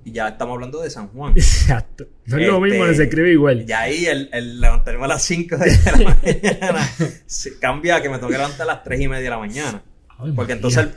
Y 0.06 0.12
ya 0.14 0.30
estamos 0.30 0.56
hablando 0.56 0.82
de 0.82 0.90
San 0.90 1.10
Juan. 1.10 1.34
Exacto. 1.36 2.06
No 2.26 2.38
es 2.38 2.48
lo 2.48 2.66
Este, 2.66 2.78
mismo, 2.80 2.94
se 2.94 3.04
escribe 3.04 3.32
igual. 3.32 3.66
Y 3.68 3.72
ahí 3.74 4.06
el, 4.06 4.30
el 4.32 4.60
levantarme 4.62 5.04
a 5.06 5.08
las 5.10 5.24
5 5.24 5.58
de 5.58 5.68
la 5.86 6.16
mañana 6.24 6.90
se 7.26 7.60
cambia 7.60 7.98
a 7.98 8.02
que 8.02 8.10
me 8.10 8.16
tengo 8.18 8.30
que 8.30 8.38
levantar 8.38 8.62
a 8.62 8.74
las 8.74 8.84
3 8.84 9.02
y 9.02 9.08
media 9.08 9.24
de 9.26 9.30
la 9.30 9.38
mañana. 9.38 9.84
Ay, 10.18 10.32
Porque 10.36 10.54
María. 10.54 10.56
entonces, 10.56 10.88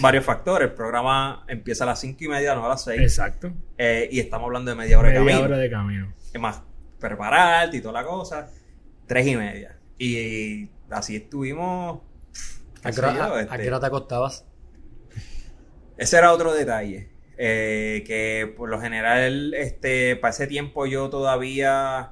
varios 0.00 0.24
factores. 0.24 0.68
El 0.68 0.74
programa 0.74 1.44
empieza 1.48 1.84
a 1.84 1.86
las 1.88 2.00
5 2.00 2.24
y 2.24 2.28
media, 2.28 2.54
no 2.54 2.66
a 2.66 2.68
las 2.70 2.84
6. 2.84 3.00
Exacto. 3.00 3.52
Eh, 3.78 4.08
y 4.12 4.18
estamos 4.20 4.46
hablando 4.46 4.70
de 4.72 4.76
media 4.76 4.98
hora 4.98 5.08
de 5.10 5.20
Media 5.20 5.30
camino. 5.30 5.44
hora 5.46 5.58
de 5.58 5.70
camino. 5.70 6.12
Es 6.32 6.40
más, 6.40 6.60
prepararte 6.98 7.76
y 7.76 7.80
toda 7.80 8.02
la 8.02 8.04
cosa. 8.04 8.48
3 9.06 9.26
y 9.28 9.36
media. 9.36 9.76
Y 9.96 10.68
así 10.90 11.16
estuvimos. 11.16 12.00
¿A 12.82 12.90
qué 12.92 13.00
hora- 13.00 13.40
este, 13.40 13.52
qué 13.62 13.68
hora 13.68 13.80
te 13.80 13.86
acostabas? 13.86 14.46
Ese 15.96 16.16
era 16.18 16.32
otro 16.32 16.52
detalle. 16.52 17.08
eh, 17.42 18.04
que 18.06 18.52
por 18.54 18.68
lo 18.68 18.78
general, 18.82 19.54
este, 19.54 20.14
para 20.16 20.30
ese 20.30 20.46
tiempo 20.46 20.84
yo 20.84 21.08
todavía 21.08 22.10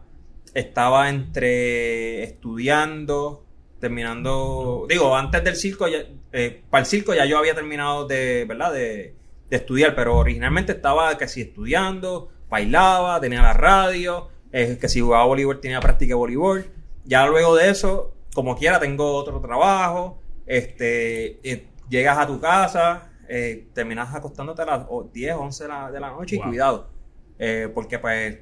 estaba 0.55 1.11
entre 1.11 2.23
estudiando, 2.23 3.45
terminando. 3.79 4.87
Digo, 4.89 5.15
antes 5.15 5.45
del 5.45 5.55
circo, 5.57 5.87
ya- 5.87 6.07
eh, 6.33 6.63
para 6.71 6.81
el 6.81 6.87
circo 6.87 7.13
ya 7.13 7.27
yo 7.27 7.37
había 7.37 7.55
terminado 7.55 8.07
de, 8.07 8.47
¿verdad? 8.49 8.73
De, 8.73 9.15
de 9.51 9.57
estudiar, 9.57 9.95
pero 9.95 10.17
originalmente 10.17 10.73
estaba 10.73 11.19
que 11.19 11.29
si 11.29 11.43
estudiando, 11.43 12.31
bailaba, 12.49 13.21
tenía 13.21 13.43
la 13.43 13.53
radio, 13.53 14.29
eh, 14.51 14.79
que 14.81 14.89
si 14.89 15.01
jugaba 15.01 15.27
voleibol 15.27 15.61
tenía 15.61 15.81
práctica 15.81 16.13
de 16.13 16.15
voleibol. 16.15 16.71
Ya 17.05 17.27
luego 17.27 17.55
de 17.55 17.69
eso, 17.69 18.15
como 18.33 18.57
quiera, 18.57 18.81
tengo 18.81 19.13
otro 19.13 19.43
trabajo. 19.43 20.23
Este, 20.49 21.39
eh, 21.49 21.69
llegas 21.89 22.19
a 22.19 22.27
tu 22.27 22.41
casa, 22.41 23.11
eh, 23.29 23.69
terminas 23.75 24.15
acostándote 24.15 24.63
a 24.63 24.65
las 24.67 24.87
o- 24.89 25.05
10, 25.13 25.35
11 25.35 25.65
de 25.65 25.69
la, 25.69 25.91
de 25.91 26.01
la 26.01 26.11
noche 26.11 26.37
Wow. 26.37 26.47
y 26.47 26.49
cuidado. 26.49 26.91
Eh, 27.39 27.71
porque 27.73 27.99
pues 27.99 28.39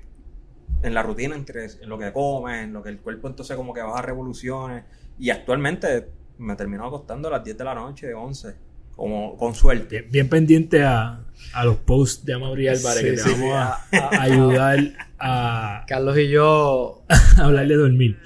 en 0.82 0.94
la 0.94 1.02
rutina, 1.02 1.34
entre 1.34 1.64
en 1.66 1.88
lo 1.88 1.98
que 1.98 2.12
comes, 2.12 2.62
en 2.64 2.72
lo 2.72 2.82
que 2.82 2.90
el 2.90 2.98
cuerpo 3.00 3.28
entonces 3.28 3.56
como 3.56 3.74
que 3.74 3.82
baja 3.82 4.02
revoluciones. 4.02 4.84
Y 5.18 5.30
actualmente 5.30 6.08
me 6.38 6.54
termino 6.54 6.86
acostando 6.86 7.28
a 7.28 7.32
las 7.32 7.44
10 7.44 7.58
de 7.58 7.64
la 7.64 7.74
noche, 7.74 8.14
11, 8.14 8.54
como 8.94 9.36
con 9.36 9.54
suerte. 9.54 10.00
Bien, 10.02 10.10
bien 10.12 10.28
pendiente 10.28 10.84
a, 10.84 11.24
a 11.54 11.64
los 11.64 11.76
posts 11.78 12.24
de 12.24 12.34
Amaury 12.34 12.68
Álvarez 12.68 12.98
Sí, 13.00 13.04
que 13.04 13.12
te 13.12 13.18
sí, 13.18 13.30
vamos 13.32 13.54
a, 13.56 13.84
a 13.92 14.22
ayudar 14.22 14.78
a, 15.18 15.84
Carlos 15.88 16.16
y 16.18 16.28
yo 16.28 17.02
a 17.08 17.42
hablar 17.44 17.66
de 17.66 17.74
dormir. 17.76 18.18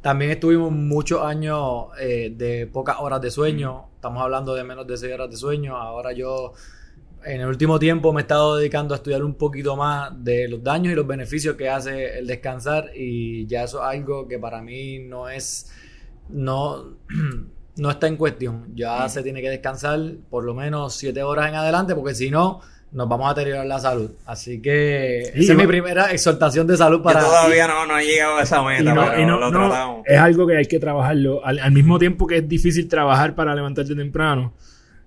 También 0.00 0.30
estuvimos 0.30 0.72
muchos 0.72 1.22
años 1.22 1.88
eh, 2.00 2.32
de 2.34 2.66
pocas 2.66 2.96
horas 3.00 3.20
de 3.20 3.30
sueño. 3.30 3.88
Estamos 3.96 4.22
hablando 4.22 4.54
de 4.54 4.64
menos 4.64 4.86
de 4.86 4.96
6 4.96 5.12
horas 5.12 5.30
de 5.30 5.36
sueño. 5.36 5.76
Ahora 5.76 6.12
yo, 6.12 6.54
en 7.22 7.42
el 7.42 7.46
último 7.46 7.78
tiempo, 7.78 8.10
me 8.10 8.20
he 8.20 8.22
estado 8.22 8.56
dedicando 8.56 8.94
a 8.94 8.96
estudiar 8.96 9.22
un 9.22 9.34
poquito 9.34 9.76
más 9.76 10.12
de 10.24 10.48
los 10.48 10.64
daños 10.64 10.94
y 10.94 10.96
los 10.96 11.06
beneficios 11.06 11.54
que 11.54 11.68
hace 11.68 12.18
el 12.18 12.26
descansar. 12.26 12.92
Y 12.96 13.46
ya 13.46 13.64
eso 13.64 13.82
es 13.82 13.98
algo 13.98 14.26
que 14.26 14.38
para 14.38 14.62
mí 14.62 15.00
no 15.00 15.28
es. 15.28 15.70
No, 16.30 16.96
no 17.76 17.90
está 17.90 18.06
en 18.06 18.16
cuestión. 18.16 18.74
Ya 18.74 19.06
se 19.10 19.22
tiene 19.22 19.42
que 19.42 19.50
descansar 19.50 20.00
por 20.30 20.44
lo 20.44 20.54
menos 20.54 20.94
7 20.94 21.22
horas 21.22 21.50
en 21.50 21.56
adelante, 21.56 21.94
porque 21.94 22.14
si 22.14 22.30
no. 22.30 22.62
Nos 22.92 23.08
vamos 23.08 23.30
a 23.30 23.34
deteriorar 23.34 23.66
la 23.66 23.78
salud. 23.78 24.10
Así 24.26 24.60
que 24.60 25.30
Sí, 25.34 25.42
esa 25.44 25.52
es 25.52 25.58
mi 25.58 25.66
primera 25.66 26.10
exhortación 26.10 26.66
de 26.66 26.76
salud 26.76 27.02
para. 27.02 27.20
Yo 27.20 27.26
todavía 27.26 27.68
no, 27.68 27.86
no 27.86 27.96
he 27.98 28.04
llegado 28.04 28.36
a 28.38 28.42
esa 28.42 28.62
meta, 28.64 28.82
Y 28.82 28.94
no- 28.94 29.06
pero 29.06 29.22
y 29.22 29.26
no- 29.26 29.38
lo 29.38 29.50
no, 29.52 30.02
es 30.04 30.18
algo 30.18 30.46
que 30.46 30.56
hay 30.56 30.66
que 30.66 30.80
trabajarlo. 30.80 31.44
Al, 31.44 31.60
al 31.60 31.70
mismo 31.72 31.98
tiempo 32.00 32.26
que 32.26 32.38
es 32.38 32.48
difícil 32.48 32.88
trabajar 32.88 33.36
para 33.36 33.54
levantarte 33.54 33.94
temprano, 33.94 34.54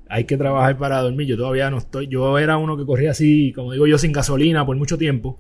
hay 0.08 0.24
que 0.24 0.38
trabajar 0.38 0.78
para 0.78 1.02
dormir. 1.02 1.28
Yo 1.28 1.36
todavía 1.36 1.70
no 1.70 1.80
estoy. 1.80 2.08
Yo 2.08 2.38
era 2.40 2.56
uno 2.58 2.78
que 2.78 2.86
corría 2.86 3.12
así, 3.12 3.52
como 3.54 3.74
digo 3.74 3.86
yo, 3.86 3.98
sin 3.98 4.14
gasolina 4.14 4.66
por 4.66 4.78
mucho 4.78 4.98
tiempo. 4.98 5.38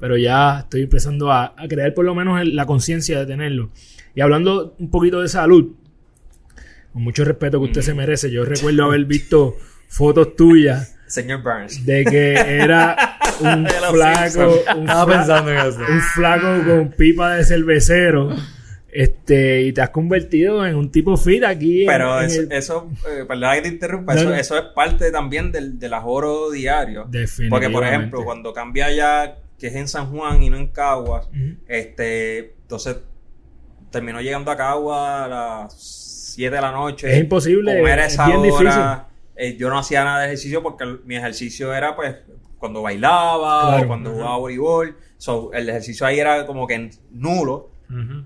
Pero 0.00 0.16
ya 0.16 0.60
estoy 0.60 0.82
empezando 0.82 1.30
a, 1.30 1.54
a 1.56 1.68
crear 1.68 1.94
por 1.94 2.04
lo 2.04 2.14
menos 2.16 2.40
el- 2.40 2.56
la 2.56 2.66
conciencia 2.66 3.20
de 3.20 3.26
tenerlo. 3.26 3.70
Y 4.16 4.20
hablando 4.20 4.74
un 4.80 4.90
poquito 4.90 5.20
de 5.20 5.28
salud, 5.28 5.72
con 6.92 7.02
mucho 7.02 7.24
respeto 7.24 7.58
que 7.60 7.66
usted 7.66 7.82
se 7.82 7.94
merece, 7.94 8.30
yo 8.32 8.44
recuerdo 8.44 8.84
haber 8.84 9.04
visto 9.04 9.56
fotos 9.88 10.34
tuyas 10.36 10.93
Señor 11.06 11.42
Burns. 11.42 11.84
de 11.84 12.04
que 12.04 12.32
era 12.34 13.18
un 13.40 13.66
flaco, 13.92 14.62
un, 14.76 14.86
fla- 14.86 15.06
pensando 15.06 15.50
en 15.52 15.58
eso. 15.58 15.78
un 15.88 16.00
flaco 16.00 16.46
con 16.66 16.90
pipa 16.90 17.34
de 17.36 17.44
cervecero. 17.44 18.30
Este, 18.96 19.62
y 19.62 19.72
te 19.72 19.80
has 19.82 19.90
convertido 19.90 20.64
en 20.64 20.76
un 20.76 20.88
tipo 20.92 21.16
fit 21.16 21.42
aquí. 21.42 21.84
Pero 21.84 22.20
en 22.20 22.26
eso, 22.26 22.40
el- 22.42 22.52
eso 22.52 22.90
eh, 23.10 23.24
perdona 23.26 23.54
que 23.56 23.62
te 23.62 23.68
interrumpa, 23.68 24.14
No, 24.14 24.20
eso, 24.20 24.28
no. 24.30 24.34
eso 24.36 24.56
es 24.56 24.64
parte 24.74 25.10
también 25.10 25.50
del, 25.50 25.78
del 25.80 25.92
ajoro 25.94 26.50
diario. 26.52 27.08
Porque, 27.50 27.70
por 27.70 27.84
ejemplo, 27.84 28.24
cuando 28.24 28.52
cambia 28.52 28.92
ya, 28.92 29.34
que 29.58 29.66
es 29.66 29.74
en 29.74 29.88
San 29.88 30.06
Juan 30.12 30.42
y 30.44 30.48
no 30.50 30.56
en 30.58 30.68
Caguas, 30.68 31.28
este, 31.66 32.54
entonces 32.62 32.98
terminó 33.90 34.20
llegando 34.20 34.50
a 34.52 34.56
Caguas 34.56 35.22
a 35.24 35.28
las 35.28 35.74
7 36.36 36.54
de 36.54 36.62
la 36.62 36.70
noche. 36.70 37.12
Es 37.12 37.18
imposible, 37.20 37.76
Comer 37.76 37.98
es 37.98 38.12
esa 38.12 38.26
bien 38.26 38.38
hora. 38.52 39.08
Eh, 39.36 39.56
yo 39.58 39.68
no 39.70 39.78
hacía 39.78 40.04
nada 40.04 40.20
de 40.20 40.26
ejercicio 40.26 40.62
porque 40.62 40.84
el- 40.84 41.00
mi 41.04 41.16
ejercicio 41.16 41.72
era, 41.74 41.94
pues, 41.96 42.16
cuando 42.58 42.82
bailaba 42.82 43.68
Claro. 43.68 43.84
o 43.84 43.88
cuando 43.88 44.10
jugaba 44.12 44.36
voleibol. 44.38 44.96
So, 45.18 45.52
el 45.52 45.68
ejercicio 45.68 46.06
ahí 46.06 46.18
era 46.18 46.46
como 46.46 46.66
que 46.66 46.90
nulo. 47.10 47.70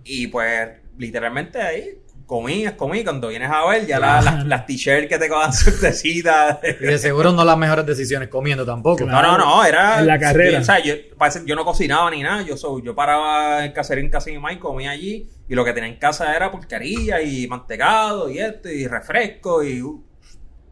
Y 0.04 0.28
pues, 0.28 0.68
literalmente 0.96 1.60
ahí 1.60 1.98
comí, 2.26 2.64
comí. 2.76 3.02
Cuando 3.04 3.28
vienes 3.28 3.50
a 3.50 3.66
ver, 3.66 3.86
ya 3.86 3.98
la- 3.98 4.44
las, 4.46 4.66
t-shirts 4.66 5.08
que 5.08 5.18
te 5.18 5.28
cojan 5.28 5.52
suertecitas. 5.52 6.58
Y 6.80 6.84
de 6.84 6.98
seguro 6.98 7.32
no 7.32 7.44
las 7.44 7.56
mejores 7.58 7.84
decisiones 7.86 8.28
comiendo 8.28 8.64
tampoco. 8.64 9.04
No, 9.04 9.20
no, 9.22 9.36
no, 9.38 9.64
era. 9.64 10.00
En 10.00 10.06
la 10.06 10.18
carrera. 10.18 10.60
O 10.60 10.64
sea, 10.64 10.78
yo, 10.82 10.94
parece- 11.16 11.42
yo 11.46 11.56
no 11.56 11.64
cocinaba 11.64 12.10
ni 12.10 12.22
nada. 12.22 12.42
Yo, 12.42 12.56
so- 12.56 12.80
yo 12.82 12.94
paraba 12.94 13.64
en 13.64 13.72
caserín 13.72 14.10
mamá 14.36 14.52
y 14.52 14.58
comía 14.58 14.90
allí. 14.90 15.28
Y 15.48 15.54
lo 15.54 15.64
que 15.64 15.72
tenía 15.72 15.88
en 15.88 15.96
casa 15.98 16.34
era 16.36 16.50
porquería 16.50 17.22
y 17.22 17.46
mantecado 17.48 18.30
y 18.30 18.38
esto 18.38 18.68
y 18.68 18.86
refresco 18.86 19.62
y 19.64 19.80
uh, 19.82 20.04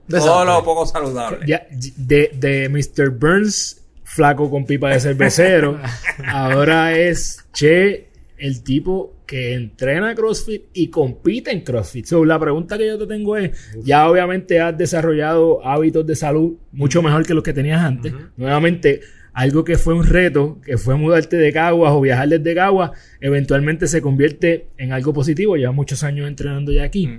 todo 0.08 0.20
Desastre. 0.20 0.46
lo 0.46 0.64
poco 0.64 0.86
saludable. 0.86 1.38
Ya, 1.46 1.66
de, 1.70 2.30
de 2.34 2.68
Mr. 2.68 3.10
Burns, 3.10 3.82
flaco 4.04 4.50
con 4.50 4.64
pipa 4.64 4.90
de 4.90 5.00
cervecero, 5.00 5.78
ahora 6.26 6.96
es 6.96 7.44
Che, 7.52 8.08
el 8.38 8.62
tipo 8.62 9.14
que 9.26 9.54
entrena 9.54 10.14
CrossFit 10.14 10.66
y 10.72 10.88
compite 10.88 11.50
en 11.50 11.62
CrossFit. 11.62 12.06
So, 12.06 12.24
la 12.24 12.38
pregunta 12.38 12.78
que 12.78 12.86
yo 12.86 12.98
te 12.98 13.06
tengo 13.06 13.36
es, 13.36 13.50
ya 13.82 14.08
obviamente 14.08 14.60
has 14.60 14.76
desarrollado 14.78 15.66
hábitos 15.66 16.06
de 16.06 16.14
salud 16.14 16.54
mucho 16.72 17.02
mejor 17.02 17.26
que 17.26 17.34
los 17.34 17.42
que 17.42 17.52
tenías 17.52 17.82
antes. 17.82 18.14
Nuevamente, 18.36 19.00
algo 19.32 19.64
que 19.64 19.76
fue 19.76 19.94
un 19.94 20.04
reto, 20.04 20.60
que 20.64 20.78
fue 20.78 20.94
mudarte 20.94 21.36
de 21.36 21.52
Caguas 21.52 21.92
o 21.92 22.00
viajar 22.00 22.28
desde 22.28 22.54
Caguas, 22.54 22.92
eventualmente 23.20 23.88
se 23.88 24.00
convierte 24.00 24.68
en 24.78 24.92
algo 24.92 25.12
positivo. 25.12 25.56
Llevas 25.56 25.74
muchos 25.74 26.04
años 26.04 26.28
entrenando 26.28 26.70
ya 26.72 26.84
aquí. 26.84 27.10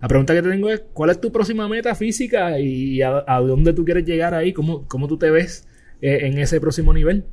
La 0.00 0.08
pregunta 0.08 0.34
que 0.34 0.42
te 0.42 0.48
tengo 0.50 0.70
es, 0.70 0.82
¿cuál 0.94 1.10
es 1.10 1.20
tu 1.20 1.30
próxima 1.30 1.68
meta 1.68 1.94
física 1.94 2.58
y 2.58 3.02
a, 3.02 3.22
a 3.26 3.40
dónde 3.40 3.72
tú 3.72 3.84
quieres 3.84 4.04
llegar 4.04 4.34
ahí? 4.34 4.52
¿Cómo, 4.52 4.86
cómo 4.88 5.06
tú 5.08 5.18
te 5.18 5.30
ves 5.30 5.66
eh, 6.00 6.20
en 6.22 6.38
ese 6.38 6.60
próximo 6.60 6.94
nivel? 6.94 7.26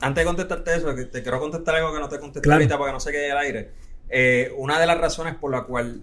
Antes 0.00 0.22
de 0.22 0.26
contestarte 0.26 0.74
eso, 0.74 0.94
te 0.94 1.22
quiero 1.22 1.38
contestar 1.40 1.76
algo 1.76 1.92
que 1.92 2.00
no 2.00 2.08
te 2.08 2.18
contesté 2.18 2.40
Claro. 2.42 2.56
ahorita 2.58 2.76
para 2.78 2.90
que 2.90 2.94
no 2.94 3.00
se 3.00 3.12
quede 3.12 3.30
al 3.30 3.38
aire. 3.38 3.70
Eh, 4.08 4.52
una 4.56 4.80
de 4.80 4.86
las 4.86 4.98
razones 4.98 5.34
por 5.36 5.52
la 5.52 5.62
cual, 5.62 6.02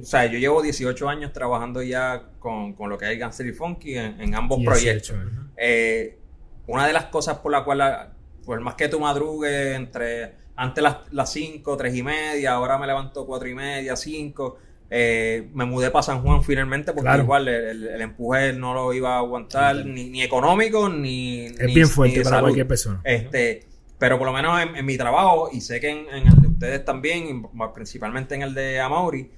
o 0.00 0.04
sea, 0.04 0.26
yo 0.26 0.38
llevo 0.38 0.62
18 0.62 1.08
años 1.08 1.32
trabajando 1.32 1.82
ya 1.82 2.30
con, 2.38 2.72
con 2.74 2.88
lo 2.90 2.96
que 2.96 3.12
es 3.12 3.18
Gangster 3.18 3.46
y 3.46 3.52
Funky 3.52 3.96
en, 3.98 4.20
en 4.20 4.34
ambos 4.34 4.58
18 4.60 4.70
proyectos. 5.12 5.16
Eh, 5.56 6.18
una 6.66 6.86
de 6.86 6.92
las 6.94 7.06
cosas 7.06 7.38
por 7.38 7.52
la 7.52 7.64
cual, 7.64 7.78
la- 7.78 8.12
por 8.46 8.60
más 8.60 8.74
que 8.76 8.88
tú 8.88 8.98
madrugues 9.00 9.74
entre 9.76 10.34
antes 10.56 10.82
las, 10.82 10.96
las 11.12 11.32
5, 11.32 11.76
3 11.76 11.94
y 11.96 12.02
media, 12.02 12.52
ahora 12.52 12.78
me 12.78 12.86
levanto 12.86 13.26
4 13.26 13.48
y 13.48 13.54
media, 13.54 13.96
5. 13.96 14.58
Eh, 14.90 15.48
me 15.54 15.64
mudé 15.64 15.90
para 15.90 16.02
San 16.02 16.22
Juan 16.22 16.42
finalmente 16.44 16.92
porque 16.92 17.06
Claro. 17.08 17.22
igual 17.24 17.48
el, 17.48 17.64
el- 17.64 17.86
el 17.88 18.00
empuje 18.02 18.52
no 18.52 18.74
lo 18.74 18.92
iba 18.92 19.14
a 19.14 19.18
aguantar, 19.18 19.84
ni, 19.86 20.10
ni 20.10 20.22
económico, 20.22 20.88
ni. 20.88 21.46
Es 21.46 21.58
ni- 21.66 21.74
bien 21.74 21.88
fuerte 21.88 22.18
para 22.18 22.28
salud. 22.36 22.42
cualquier 22.44 22.68
persona. 22.68 23.00
Este, 23.04 23.64
pero 23.98 24.18
por 24.18 24.26
lo 24.26 24.32
menos 24.32 24.60
en, 24.60 24.76
en 24.76 24.84
mi 24.84 24.96
trabajo, 24.96 25.48
y 25.52 25.60
sé 25.60 25.80
que 25.80 25.88
en, 25.90 26.08
en 26.14 26.26
el 26.28 26.34
de 26.42 26.48
ustedes 26.48 26.84
también, 26.84 27.46
principalmente 27.74 28.34
en 28.34 28.42
el 28.42 28.54
de 28.54 28.78
Amaury, 28.80 29.30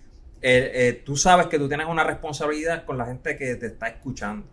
eh, 0.43 0.71
eh, 0.75 1.03
tú 1.05 1.17
sabes 1.17 1.47
que 1.47 1.59
tú 1.59 1.69
tienes 1.69 1.87
una 1.87 2.05
responsabilidad 2.05 2.85
con 2.85 2.99
la 2.99 3.07
gente 3.07 3.37
que 3.37 3.55
te 3.57 3.67
está 3.67 3.87
escuchando. 3.89 4.47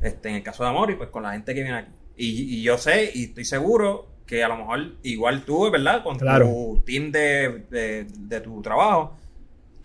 Este, 0.00 0.28
en 0.28 0.36
el 0.36 0.42
caso 0.42 0.62
de 0.64 0.70
Amaury, 0.70 0.94
pues 0.96 1.10
con 1.10 1.22
la 1.22 1.32
gente 1.32 1.54
que 1.54 1.62
viene 1.62 1.78
aquí. 1.78 1.90
Y, 2.16 2.56
y 2.58 2.62
yo 2.62 2.78
sé 2.78 3.10
y 3.14 3.24
estoy 3.24 3.44
seguro 3.44 4.08
que 4.26 4.42
a 4.44 4.48
lo 4.48 4.56
mejor 4.56 4.80
igual 5.02 5.44
tú, 5.44 5.70
¿verdad? 5.70 6.02
Con 6.02 6.18
Claro. 6.18 6.46
tu 6.46 6.82
team 6.84 7.10
de, 7.12 7.64
de- 7.70 8.06
de 8.18 8.40
tu 8.40 8.60
trabajo, 8.62 9.16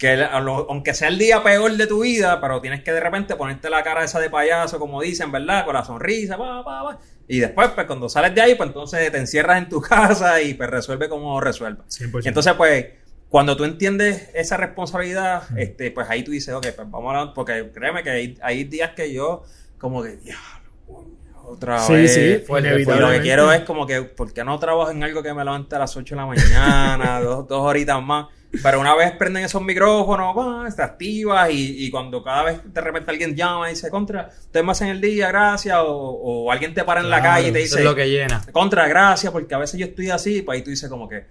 que 0.03 0.21
aunque 0.21 0.93
sea 0.93 1.07
el 1.07 1.17
día 1.17 1.41
peor 1.41 1.71
de 1.77 1.87
tu 1.87 2.01
vida, 2.01 2.41
pero 2.41 2.59
tienes 2.59 2.83
que 2.83 2.91
de 2.91 2.99
repente 2.99 3.37
ponerte 3.37 3.69
la 3.69 3.83
cara 3.83 4.03
esa 4.03 4.19
de 4.19 4.29
payaso, 4.29 4.77
como 4.77 5.01
dicen, 5.01 5.31
¿verdad? 5.31 5.63
Con 5.63 5.75
la 5.75 5.85
sonrisa, 5.85 6.37
pa, 6.37 6.61
pa, 6.61 6.83
pa. 6.83 6.99
Y 7.25 7.39
después, 7.39 7.69
pues 7.69 7.87
cuando 7.87 8.09
sales 8.09 8.35
de 8.35 8.41
ahí, 8.41 8.55
pues 8.55 8.67
entonces 8.67 9.09
te 9.13 9.17
encierras 9.17 9.59
en 9.59 9.69
tu 9.69 9.79
casa 9.81 10.41
y 10.41 10.55
pues 10.55 10.69
resuelve 10.69 11.07
como 11.07 11.39
resuelva. 11.39 11.85
100%. 11.87 12.25
Y 12.25 12.27
entonces, 12.27 12.53
pues, 12.55 12.85
cuando 13.29 13.55
tú 13.55 13.63
entiendes 13.63 14.29
esa 14.33 14.57
responsabilidad, 14.57 15.43
este, 15.57 15.89
pues 15.91 16.09
ahí 16.09 16.21
tú 16.21 16.31
dices, 16.31 16.53
ok, 16.53 16.67
pues 16.75 16.91
vamos 16.91 17.15
a 17.15 17.33
porque 17.33 17.71
créeme 17.73 18.03
que 18.03 18.09
hay, 18.09 18.37
hay 18.41 18.65
días 18.65 18.91
que 18.91 19.13
yo, 19.13 19.43
como 19.77 20.03
que, 20.03 20.17
diablo, 20.17 21.07
otra 21.45 21.79
sí, 21.79 21.93
vez. 21.93 22.13
sí, 22.13 22.43
Y 22.45 22.83
lo 22.99 23.09
que 23.09 23.21
quiero 23.21 23.53
es 23.53 23.61
como 23.61 23.87
que, 23.87 24.01
¿por 24.01 24.33
qué 24.33 24.43
no 24.43 24.59
trabajo 24.59 24.91
en 24.91 25.01
algo 25.01 25.23
que 25.23 25.33
me 25.33 25.45
levante 25.45 25.77
a 25.77 25.79
las 25.79 25.95
8 25.95 26.13
de 26.13 26.21
la 26.21 26.27
mañana, 26.27 27.21
dos, 27.23 27.47
dos 27.47 27.61
horitas 27.61 28.03
más? 28.03 28.27
Pero 28.61 28.79
una 28.79 28.93
vez 28.95 29.11
prenden 29.13 29.43
esos 29.45 29.61
micrófonos, 29.63 30.37
va, 30.37 30.69
te 30.69 30.81
activas 30.83 31.49
y, 31.49 31.85
y 31.85 31.89
cuando 31.89 32.23
cada 32.23 32.43
vez 32.43 32.59
de 32.71 32.81
repente 32.81 33.09
alguien 33.09 33.35
llama 33.35 33.67
y 33.67 33.73
dice, 33.73 33.89
contra, 33.89 34.29
ustedes 34.31 34.63
me 34.65 34.71
hacen 34.71 34.89
el 34.89 35.01
día, 35.01 35.27
gracias, 35.29 35.75
o, 35.79 35.87
o 35.89 36.51
alguien 36.51 36.73
te 36.73 36.83
para 36.83 37.01
en 37.01 37.09
la 37.09 37.21
calle 37.21 37.47
y 37.49 37.51
te 37.51 37.59
Eso 37.63 37.75
dice, 37.77 37.79
es 37.79 37.85
lo 37.85 37.95
que 37.95 38.07
llena. 38.09 38.41
contra, 38.51 38.87
gracias, 38.87 39.31
porque 39.33 39.55
a 39.55 39.57
veces 39.57 39.79
yo 39.79 39.87
estoy 39.87 40.11
así, 40.11 40.43
pues 40.43 40.57
ahí 40.57 40.63
tú 40.63 40.69
dices 40.69 40.87
como 40.89 41.09
que, 41.09 41.25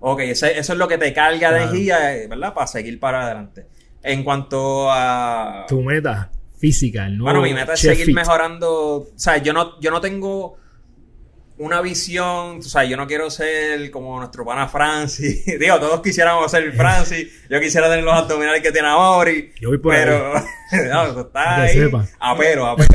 ok, 0.00 0.20
ese- 0.20 0.58
eso 0.58 0.72
es 0.72 0.78
lo 0.78 0.88
que 0.88 0.96
te 0.98 1.12
carga 1.12 1.50
de 1.52 1.58
Claro. 1.58 1.58
energía, 1.58 2.16
eh, 2.16 2.26
¿verdad? 2.26 2.54
Para 2.54 2.66
seguir 2.66 2.98
para 2.98 3.26
adelante. 3.26 3.66
En 4.02 4.24
cuanto 4.24 4.90
a... 4.90 5.66
Tu 5.68 5.80
meta 5.82 6.30
física, 6.58 7.06
el 7.06 7.18
nuevo 7.18 7.38
Bueno, 7.38 7.42
mi 7.46 7.54
meta 7.54 7.74
es 7.74 7.80
seguir 7.80 8.06
Fit. 8.06 8.14
mejorando. 8.14 8.72
O 8.96 9.06
sea, 9.16 9.36
yo 9.38 9.52
no, 9.52 9.78
yo 9.80 9.90
no 9.90 10.00
tengo 10.00 10.56
una 11.62 11.80
visión. 11.80 12.58
O 12.58 12.62
sea, 12.62 12.84
yo 12.84 12.96
no 12.96 13.06
quiero 13.06 13.30
ser 13.30 13.90
como 13.90 14.18
nuestro 14.18 14.44
pana 14.44 14.68
Francis. 14.68 15.44
Digo, 15.58 15.78
todos 15.78 16.00
quisiéramos 16.02 16.50
ser 16.50 16.72
Francis. 16.72 17.28
Yo 17.48 17.60
quisiera 17.60 17.88
tener 17.88 18.04
los 18.04 18.14
abdominales 18.14 18.62
que 18.62 18.72
tiene 18.72 18.88
Amori. 18.88 19.52
Yo 19.60 19.68
voy 19.68 19.78
por 19.78 19.94
pero. 19.94 20.34
no, 20.90 21.06
eso 21.06 21.20
está 21.20 21.62
ahí. 21.62 21.74
sepa. 21.74 22.06
A 22.18 22.36
pero, 22.36 22.66
a 22.66 22.76
pero. 22.76 22.92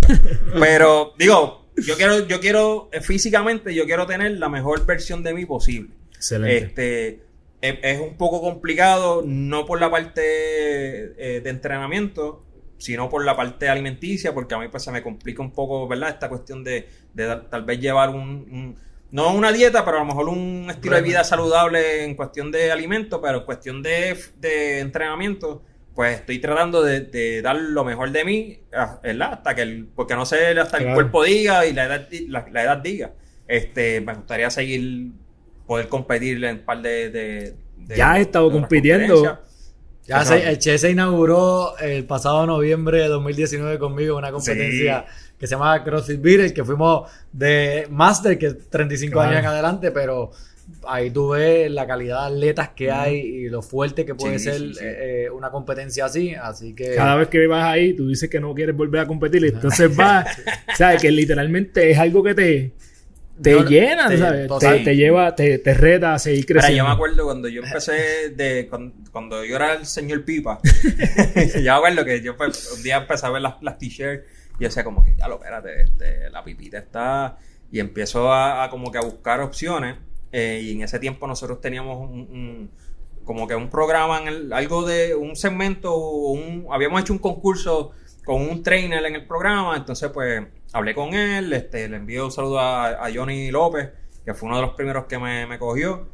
pero, 0.60 1.13
digo, 1.17 1.67
yo 1.77 1.95
quiero, 1.95 2.27
yo 2.27 2.39
quiero, 2.39 2.89
eh, 2.91 3.01
físicamente, 3.01 3.73
yo 3.73 3.86
quiero 3.86 4.06
tener 4.06 4.32
la 4.32 4.49
mejor 4.49 4.86
versión 4.86 5.23
de 5.23 5.34
mí 5.34 5.45
posible. 5.45 5.93
Excelente. 6.15 6.58
Este 6.58 7.27
es, 7.62 7.77
es 7.82 7.99
un 7.99 8.17
poco 8.17 8.41
complicado, 8.41 9.23
no 9.25 9.65
por 9.65 9.80
la 9.80 9.89
parte 9.89 10.21
eh, 10.21 11.41
de 11.41 11.49
entrenamiento, 11.49 12.43
sino 12.77 13.09
por 13.09 13.25
la 13.25 13.35
parte 13.35 13.69
alimenticia, 13.69 14.33
porque 14.33 14.55
a 14.55 14.59
mí 14.59 14.67
pues 14.69 14.83
se 14.83 14.91
me 14.91 15.01
complica 15.01 15.41
un 15.41 15.51
poco, 15.51 15.87
¿verdad? 15.87 16.09
Esta 16.09 16.29
cuestión 16.29 16.63
de, 16.63 16.87
de 17.13 17.35
tal 17.49 17.63
vez 17.65 17.79
llevar 17.79 18.09
un, 18.09 18.19
un- 18.19 18.75
no 19.09 19.33
una 19.33 19.51
dieta, 19.53 19.85
pero 19.85 19.97
a 19.97 19.99
lo 20.01 20.05
mejor 20.05 20.27
un 20.29 20.67
estilo 20.69 20.95
de 20.97 21.01
vida 21.01 21.23
saludable 21.23 22.03
en 22.03 22.15
cuestión 22.15 22.51
de 22.51 22.71
alimento, 22.73 23.21
pero 23.21 23.39
en 23.39 23.45
cuestión 23.45 23.81
de, 23.81 24.17
de 24.37 24.79
entrenamiento, 24.81 25.63
pues 25.95 26.19
estoy 26.19 26.39
tratando 26.39 26.83
de, 26.83 27.01
de 27.01 27.41
dar 27.41 27.55
lo 27.55 27.83
mejor 27.85 28.11
de 28.11 28.25
mí, 28.25 28.59
ah, 28.73 28.99
¿verdad? 29.01 29.33
Hasta 29.33 29.55
que 29.55 29.61
el, 29.61 29.87
porque 29.95 30.13
no 30.15 30.25
sé, 30.25 30.59
hasta 30.59 30.77
el 30.77 30.83
cuerpo 30.93 31.23
diga 31.23 31.65
y 31.65 31.73
la 31.73 31.85
edad, 31.85 32.07
la, 32.27 32.45
la 32.51 32.63
edad 32.63 32.77
diga. 32.77 33.13
Este, 33.47 34.01
me 34.01 34.13
gustaría 34.13 34.49
seguir, 34.49 35.11
poder 35.65 35.87
competir 35.87 36.43
en 36.43 36.57
un 36.57 36.65
par 36.65 36.81
de... 36.81 37.09
de- 37.09 37.55
Ya 37.95 38.11
has 38.13 38.19
estado 38.19 38.51
compitiendo. 38.51 39.15
Ya 40.08 40.24
se- 40.26 40.50
el 40.50 40.58
Che 40.58 40.78
se 40.78 40.89
inauguró 40.91 41.78
el 41.80 42.06
pasado 42.06 42.46
noviembre 42.46 43.02
de 43.02 43.08
2019 43.10 43.78
conmigo 43.78 44.17
una 44.17 44.32
competencia 44.32 45.06
que 45.38 45.46
se 45.48 45.52
llama 45.56 45.84
CrossFit 45.84 46.22
Beatles, 46.22 46.54
que 46.54 46.63
fuimos 46.63 47.10
de 47.32 47.88
Master, 47.91 48.38
que 48.38 48.48
es 48.48 48.70
35 48.70 49.13
Claro. 49.13 49.30
años 49.30 49.39
en 49.41 49.46
adelante, 49.48 49.91
pero 49.91 50.32
ahí 50.88 51.12
tú 51.12 51.30
ves 51.30 51.70
la 51.72 51.86
calidad 51.86 52.28
de 52.30 52.36
atletas 52.36 52.70
que 52.76 52.89
hay 52.91 53.17
y 53.17 53.50
lo 53.50 53.62
fuerte 53.62 54.06
que 54.06 54.15
puede 54.15 54.39
Sí, 54.39 54.46
ser 54.46 54.58
sí, 54.60 54.74
sí. 54.74 54.80
eh, 54.84 55.30
una 55.32 55.50
competencia 55.52 56.06
así, 56.06 56.34
así 56.34 56.74
que... 56.74 56.96
Cada 56.96 57.15
vez 57.15 57.28
que 57.28 57.46
vas 57.48 57.65
ahí, 57.65 57.93
tú 57.93 58.08
dices 58.08 58.30
que 58.30 58.39
no 58.39 58.54
quieres 58.54 58.76
volver 58.76 59.02
a 59.02 59.08
competir, 59.08 59.46
entonces 59.46 59.96
vas, 59.96 60.26
¿sabes? 60.78 61.02
Que 61.02 61.12
literalmente 61.12 61.91
es 61.91 61.98
algo 61.98 62.24
que 62.24 62.34
te, 62.34 62.72
te 63.41 63.52
Yo- 63.52 63.63
llena, 63.65 64.08
te- 64.10 64.17
¿sabes? 64.17 64.47
total. 64.47 64.78
Te, 64.80 64.84
te 64.84 64.95
lleva, 64.95 65.36
te, 65.36 65.60
te 65.60 65.73
reta 65.73 66.13
a 66.13 66.19
seguir 66.19 66.45
Mira, 66.47 66.60
creciendo. 66.62 66.78
yo 66.84 66.88
me 66.89 66.93
acuerdo 66.93 67.23
cuando 67.26 67.47
yo 67.47 67.62
empecé 67.63 68.30
de 68.36 68.67
cuando, 68.69 68.95
cuando 69.12 69.43
yo 69.45 69.56
era 69.56 69.73
el 69.76 69.86
señor 69.86 70.23
Pipa. 70.26 70.60
yo 71.56 71.62
me 71.62 71.69
acuerdo 71.69 72.06
que 72.06 72.21
yo 72.21 72.36
pues, 72.38 72.73
un 72.76 72.84
día 72.84 72.97
empecé 72.97 73.26
a 73.26 73.30
ver 73.30 73.41
las, 73.41 73.56
las 73.62 73.78
t-shirts 73.78 74.23
y 74.60 74.63
yo 74.63 74.67
decía 74.69 74.84
como 74.84 75.04
que 75.04 75.15
ya 75.15 75.28
lo 75.28 75.36
espérate, 75.36 75.82
este, 75.84 76.30
la 76.32 76.43
pipita 76.43 76.80
está 76.80 77.38
y 77.71 77.80
empiezo 77.80 78.32
a, 78.32 78.63
a 78.63 78.69
como 78.69 78.91
que 78.91 78.97
a 78.97 79.02
buscar 79.02 79.39
opciones 79.41 79.97
eh, 80.32 80.60
y 80.63 80.71
en 80.71 80.82
ese 80.84 80.97
tiempo 81.00 81.28
nosotros 81.28 81.62
teníamos 81.62 81.97
un, 82.10 82.19
un- 82.21 82.71
como 83.23 83.45
que 83.47 83.56
un 83.56 83.69
programa 83.69 84.19
en 84.21 84.28
el, 84.30 84.54
algo 84.54 84.86
de 84.88 85.13
un 85.13 85.36
segmento 85.36 85.95
un 85.97 86.65
habíamos 86.71 87.02
hecho 87.02 87.12
un 87.13 87.19
concurso 87.19 87.91
con 88.26 88.41
un 88.41 88.63
trainer 88.63 89.06
en 89.06 89.15
el 89.15 89.26
programa, 89.28 89.76
entonces 89.78 90.10
pues 90.13 90.43
hablé 90.73 90.93
con 90.95 91.13
él, 91.13 91.51
este, 91.53 91.88
le 91.89 91.97
envío 91.97 92.25
un 92.25 92.32
saludo 92.32 92.60
a, 92.60 93.06
a 93.06 93.13
Johnny 93.13 93.51
López, 93.51 93.89
que 94.25 94.34
fue 94.34 94.47
uno 94.47 94.58
de 94.58 94.63
los 94.63 94.73
primeros 94.75 95.06
que 95.06 95.17
me, 95.19 95.45
me 95.47 95.58
cogió. 95.60 96.10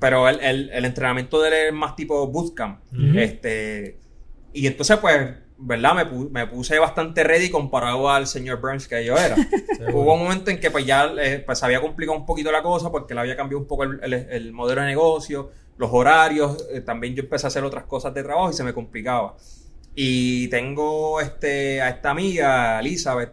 Pero 0.00 0.28
el, 0.28 0.40
el- 0.40 0.70
el 0.70 0.84
entrenamiento 0.84 1.40
de 1.40 1.48
él 1.48 1.54
es 1.68 1.72
más 1.72 1.94
tipo 1.94 2.26
bootcamp. 2.26 2.80
Ujú. 2.92 3.16
Este, 3.18 3.96
y 4.52 4.66
entonces, 4.66 4.96
pues, 4.98 5.34
¿verdad? 5.56 5.94
Me, 5.94 6.04
pu- 6.10 6.28
me 6.30 6.46
puse 6.48 6.76
bastante 6.80 7.22
ready 7.22 7.48
comparado 7.48 8.10
al 8.10 8.26
señor 8.26 8.60
Burns 8.60 8.88
que 8.88 9.04
yo 9.04 9.16
era. 9.16 9.36
Hubo 9.92 10.14
un 10.14 10.24
momento 10.24 10.50
en 10.50 10.58
que 10.58 10.72
pues 10.72 10.84
ya 10.84 11.12
eh, 11.20 11.38
pues, 11.46 11.62
había 11.62 11.80
complicado 11.80 12.18
un 12.18 12.26
poquito 12.26 12.50
la 12.50 12.60
cosa 12.62 12.90
porque 12.90 13.14
le 13.14 13.20
había 13.20 13.36
cambiado 13.36 13.60
un 13.60 13.68
poco 13.68 13.84
el, 13.84 14.00
el- 14.02 14.12
el 14.14 14.52
modelo 14.52 14.80
de 14.80 14.88
negocio, 14.88 15.52
los 15.78 15.90
horarios. 15.92 16.66
eh, 16.72 16.80
también 16.80 17.14
yo 17.14 17.22
empecé 17.22 17.46
a 17.46 17.48
hacer 17.48 17.62
otras 17.62 17.84
cosas 17.84 18.12
de 18.12 18.24
trabajo 18.24 18.50
y 18.50 18.54
se 18.54 18.64
me 18.64 18.74
complicaba. 18.74 19.36
Y 19.94 20.48
tengo 20.48 21.20
este, 21.20 21.80
a 21.82 21.90
esta 21.90 22.10
amiga, 22.10 22.80
Elizabeth, 22.80 23.32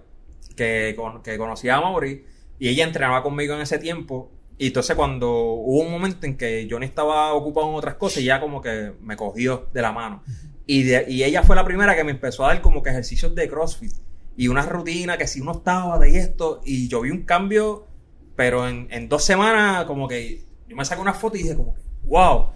que, 0.60 0.94
con- 0.98 1.24
que 1.24 1.38
conocía 1.38 1.78
a 1.78 1.82
Mauri 1.82 2.26
y 2.60 2.68
ella 2.68 2.84
entrenaba 2.84 3.24
conmigo 3.24 3.56
en 3.56 3.62
ese 3.62 3.80
tiempo. 3.80 4.30
Y 4.58 4.68
entonces 4.68 4.94
cuando 4.96 5.30
hubo 5.32 5.80
un 5.80 5.90
momento 5.92 6.26
en 6.28 6.36
que 6.38 6.68
Johnny 6.70 6.86
estaba 6.86 7.34
ocupado 7.34 7.70
en 7.70 7.76
otras 7.76 7.96
cosas, 7.96 8.22
ya 8.24 8.42
como 8.42 8.62
que 8.62 8.92
me 9.02 9.16
cogió 9.16 9.70
de 9.74 9.82
la 9.82 9.92
mano. 9.94 10.22
Y, 10.68 10.84
de- 10.84 11.06
y 11.08 11.24
ella 11.24 11.44
fue 11.44 11.56
la 11.56 11.64
primera 11.64 11.96
que 11.96 12.04
me 12.04 12.12
empezó 12.12 12.44
a 12.46 12.50
dar 12.50 12.62
como 12.62 12.84
que 12.84 12.90
ejercicios 12.90 13.34
de 13.34 13.48
CrossFit. 13.48 13.94
Y 14.36 14.50
una 14.50 14.64
rutina 14.64 15.18
que 15.18 15.28
si 15.28 15.40
uno 15.42 15.54
estaba 15.54 15.98
de 15.98 16.18
esto. 16.18 16.62
Y 16.66 16.88
yo 16.90 17.02
vi 17.02 17.10
un 17.12 17.24
cambio, 17.24 17.88
pero 18.36 18.68
en, 18.68 18.88
en 18.92 19.08
dos 19.10 19.24
semanas 19.24 19.86
como 19.86 20.08
que 20.10 20.44
yo 20.68 20.76
me 20.76 20.84
saqué 20.86 21.02
una 21.02 21.14
foto 21.14 21.38
y 21.38 21.44
dije 21.44 21.56
como 21.56 21.74
que, 21.76 21.82
wow. 22.04 22.50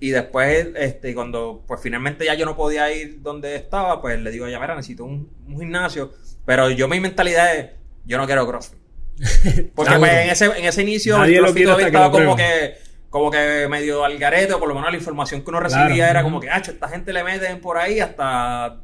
Y 0.00 0.10
después, 0.10 0.68
este, 0.76 1.14
cuando 1.14 1.64
pues 1.66 1.80
finalmente 1.80 2.24
ya 2.26 2.34
yo 2.34 2.44
no 2.46 2.56
podía 2.56 2.92
ir 2.94 3.20
donde 3.22 3.56
estaba, 3.56 4.00
pues 4.02 4.20
le 4.20 4.30
digo 4.30 4.44
a 4.44 4.48
ella, 4.48 4.60
mira, 4.60 4.74
necesito 4.76 5.04
un, 5.04 5.28
un 5.46 5.58
gimnasio. 5.58 6.12
Pero 6.48 6.70
yo 6.70 6.88
mi 6.88 6.98
mentalidad 6.98 7.54
es, 7.54 7.66
yo 8.06 8.16
no 8.16 8.24
quiero 8.24 8.46
CrossFit. 8.48 8.78
Porque 9.74 9.96
pues, 9.98 10.12
en, 10.12 10.30
ese, 10.30 10.44
en 10.46 10.64
ese 10.64 10.80
inicio 10.82 11.18
Nadie 11.18 11.36
el 11.36 11.42
lo 11.42 11.48
CrossFit 11.52 11.56
quiere 11.56 11.66
todavía 11.66 11.84
que 11.84 11.96
estaba 11.96 12.06
lo 12.06 12.12
como 12.24 12.36
que, 12.36 12.74
como 13.10 13.30
que 13.30 13.66
medio 13.68 14.02
al 14.04 14.16
garete, 14.16 14.54
o 14.54 14.58
por 14.58 14.68
lo 14.68 14.74
menos 14.74 14.90
la 14.90 14.96
información 14.96 15.42
que 15.42 15.50
uno 15.50 15.58
Claro, 15.60 15.84
recibía 15.84 16.08
era 16.10 16.22
como 16.22 16.40
que, 16.40 16.48
ah, 16.48 16.56
esta 16.56 16.88
gente 16.88 17.12
le 17.12 17.22
meten 17.22 17.60
por 17.60 17.76
ahí 17.76 18.00
hasta 18.00 18.80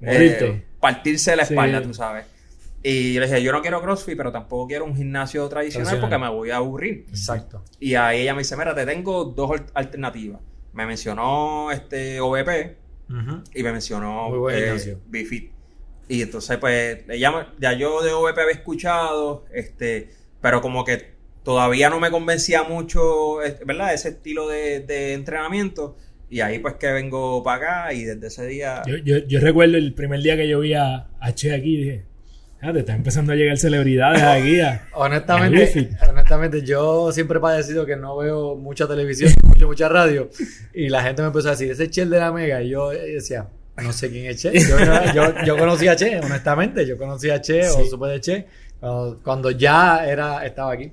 eh, 0.00 0.64
partirse 0.80 1.36
la 1.36 1.44
Sí. 1.44 1.52
espalda, 1.52 1.82
tú 1.82 1.92
sabes. 1.92 2.24
Y 2.82 3.12
yo 3.14 3.20
le 3.20 3.26
dije, 3.28 3.42
yo 3.42 3.52
no 3.52 3.60
quiero 3.62 3.80
CrossFit, 3.82 4.16
pero 4.16 4.32
tampoco 4.32 4.66
quiero 4.66 4.84
un 4.86 4.96
gimnasio 4.96 5.46
tradicional 5.48 5.86
Tradicional. 5.88 6.00
porque 6.00 6.18
me 6.18 6.36
voy 6.36 6.50
a 6.50 6.56
aburrir. 6.56 7.04
Exacto. 7.10 7.62
Y 7.78 7.94
ahí 7.94 8.22
ella 8.22 8.32
me 8.34 8.38
dice, 8.40 8.56
mira, 8.56 8.74
te 8.74 8.84
tengo 8.86 9.24
dos 9.24 9.50
al- 9.52 9.66
alternativas. 9.74 10.40
Me 10.72 10.86
mencionó 10.86 11.70
este 11.70 12.20
OVP 12.20 12.76
y 13.54 13.62
me 13.62 13.72
mencionó 13.72 14.30
Muy 14.30 14.38
buen 14.38 14.56
eh, 14.56 14.62
gimnasio. 14.64 14.98
Y 16.12 16.20
entonces, 16.22 16.58
pues, 16.58 16.98
ella, 17.08 17.52
ya 17.58 17.72
yo 17.72 18.02
de 18.02 18.12
OVP 18.12 18.38
había 18.42 18.52
escuchado, 18.52 19.46
este, 19.54 20.10
pero 20.42 20.60
como 20.60 20.84
que 20.84 21.12
todavía 21.42 21.88
no 21.88 22.00
me 22.00 22.10
convencía 22.10 22.64
mucho, 22.64 23.42
eh, 23.42 23.56
¿verdad? 23.64 23.94
Ese 23.94 24.10
estilo 24.10 24.46
de, 24.46 24.80
de 24.80 25.14
entrenamiento. 25.14 25.96
Y 26.28 26.40
ahí 26.40 26.58
pues 26.58 26.74
que 26.74 26.92
vengo 26.92 27.42
para 27.42 27.56
acá 27.86 27.92
y 27.94 28.04
desde 28.04 28.26
ese 28.26 28.46
día... 28.46 28.82
Yo, 28.86 28.96
yo, 28.98 29.18
yo 29.26 29.40
recuerdo 29.40 29.78
el 29.78 29.94
primer 29.94 30.20
día 30.20 30.36
que 30.36 30.46
yo 30.48 30.60
vi 30.60 30.74
a, 30.74 31.08
a 31.18 31.34
Che 31.34 31.54
aquí, 31.54 31.76
dije, 31.78 32.04
ah, 32.60 32.72
te 32.74 32.80
están 32.80 32.96
empezando 32.96 33.32
a 33.32 33.34
llegar 33.36 33.56
celebridades 33.56 34.22
aquí. 34.22 34.60
a- 34.60 34.86
Honestamente, 34.94 35.90
honestamente, 36.10 36.62
yo 36.62 37.10
siempre 37.12 37.38
he 37.38 37.40
padecido 37.40 37.86
que 37.86 37.96
no 37.96 38.18
veo 38.18 38.54
mucha 38.56 38.86
televisión, 38.86 39.30
mucha, 39.44 39.66
mucha 39.66 39.88
radio. 39.88 40.28
Y 40.74 40.88
la 40.90 41.02
gente 41.02 41.22
me 41.22 41.28
empezó 41.28 41.48
a 41.48 41.52
decir, 41.52 41.70
ese 41.70 41.84
es 41.84 41.90
Che 41.90 42.02
el 42.02 42.10
de 42.10 42.18
la 42.18 42.32
Mega. 42.32 42.62
Y 42.62 42.68
yo 42.70 42.90
decía, 42.90 43.48
no 43.76 43.92
sé 43.92 44.10
quién 44.10 44.26
es 44.26 44.42
Che. 44.42 44.52
Yo, 44.58 44.76
yo, 45.14 45.44
yo 45.44 45.56
conocí 45.56 45.88
a 45.88 45.96
Che, 45.96 46.18
honestamente. 46.18 46.86
Yo 46.86 46.98
conocí 46.98 47.30
a 47.30 47.40
Che 47.40 47.68
o 47.68 47.84
supe 47.86 48.06
de 48.08 48.20
Che 48.20 48.46
cuando, 48.80 49.20
cuando 49.22 49.50
ya 49.50 50.04
era, 50.06 50.44
estaba 50.44 50.72
aquí. 50.72 50.92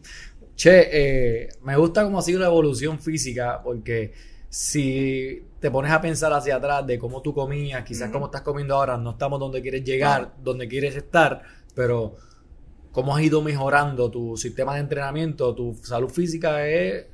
Che, 0.55 0.89
eh, 0.91 1.49
me 1.63 1.75
gusta 1.75 2.03
cómo 2.03 2.19
ha 2.19 2.21
sido 2.21 2.39
la 2.39 2.47
evolución 2.47 2.99
física 2.99 3.61
porque 3.63 4.13
si 4.49 5.43
te 5.59 5.69
pones 5.71 5.91
a 5.91 6.01
pensar 6.01 6.31
hacia 6.33 6.55
atrás 6.55 6.85
de 6.85 6.97
cómo 6.97 7.21
tú 7.21 7.33
comías, 7.33 7.83
quizás 7.83 8.09
cómo 8.11 8.25
estás 8.25 8.41
comiendo 8.41 8.75
ahora, 8.75 8.97
no 8.97 9.11
estamos 9.11 9.39
donde 9.39 9.61
quieres 9.61 9.83
llegar, 9.83 10.33
donde 10.41 10.67
quieres 10.67 10.95
estar, 10.95 11.43
pero 11.75 12.15
cómo 12.91 13.15
has 13.15 13.23
ido 13.23 13.41
mejorando 13.41 14.09
tu 14.09 14.37
sistema 14.37 14.75
de 14.75 14.81
entrenamiento, 14.81 15.53
tu 15.53 15.75
salud 15.81 16.09
física 16.09 16.67
es 16.67 17.05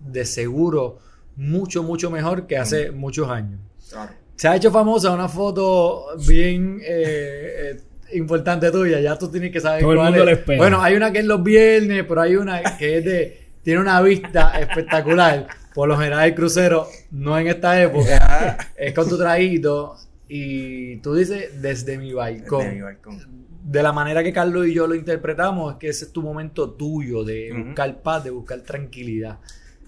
de 0.00 0.24
seguro 0.24 0.98
mucho, 1.36 1.82
mucho 1.82 2.10
mejor 2.10 2.46
que 2.46 2.56
hace 2.56 2.90
muchos 2.90 3.28
años. 3.28 3.60
Claro. 3.88 4.12
Se 4.38 4.46
ha 4.46 4.54
hecho 4.54 4.70
famosa 4.70 5.10
una 5.12 5.28
foto 5.28 6.06
bien 6.28 6.78
eh, 6.80 7.74
eh, 7.74 8.16
importante 8.16 8.70
tuya, 8.70 9.00
ya 9.00 9.18
tú 9.18 9.28
tienes 9.28 9.50
que 9.50 9.60
saber 9.60 9.80
Todo 9.82 9.92
el 9.92 9.98
cuál 9.98 10.12
mundo 10.14 10.30
es. 10.30 10.38
espera. 10.38 10.58
Bueno, 10.58 10.80
hay 10.80 10.94
una 10.94 11.10
que 11.10 11.18
es 11.18 11.24
los 11.24 11.42
viernes, 11.42 12.04
pero 12.08 12.20
hay 12.20 12.36
una 12.36 12.76
que 12.78 12.98
es 12.98 13.04
de 13.04 13.48
tiene 13.64 13.80
una 13.80 14.00
vista 14.00 14.58
espectacular. 14.60 15.48
Por 15.74 15.88
lo 15.88 15.96
general 15.98 16.24
el 16.28 16.34
crucero 16.36 16.86
no 17.10 17.36
en 17.36 17.48
esta 17.48 17.82
época, 17.82 18.56
es 18.76 18.94
con 18.94 19.08
tu 19.08 19.18
traguito 19.18 19.96
y 20.28 20.98
tú 20.98 21.14
dices 21.16 21.60
desde 21.60 21.98
mi 21.98 22.12
balcón 22.12 22.60
Desde 22.60 22.74
mi 22.76 22.82
balcón. 22.82 23.18
de 23.64 23.82
la 23.82 23.92
manera 23.92 24.22
que 24.22 24.32
Carlos 24.32 24.68
y 24.68 24.72
yo 24.72 24.86
lo 24.86 24.94
interpretamos, 24.94 25.72
es 25.72 25.78
que 25.80 25.88
ese 25.88 26.04
es 26.04 26.12
tu 26.12 26.22
momento 26.22 26.70
tuyo 26.70 27.24
de 27.24 27.52
buscar 27.64 28.02
paz, 28.02 28.22
de 28.22 28.30
buscar 28.30 28.60
tranquilidad. 28.60 29.38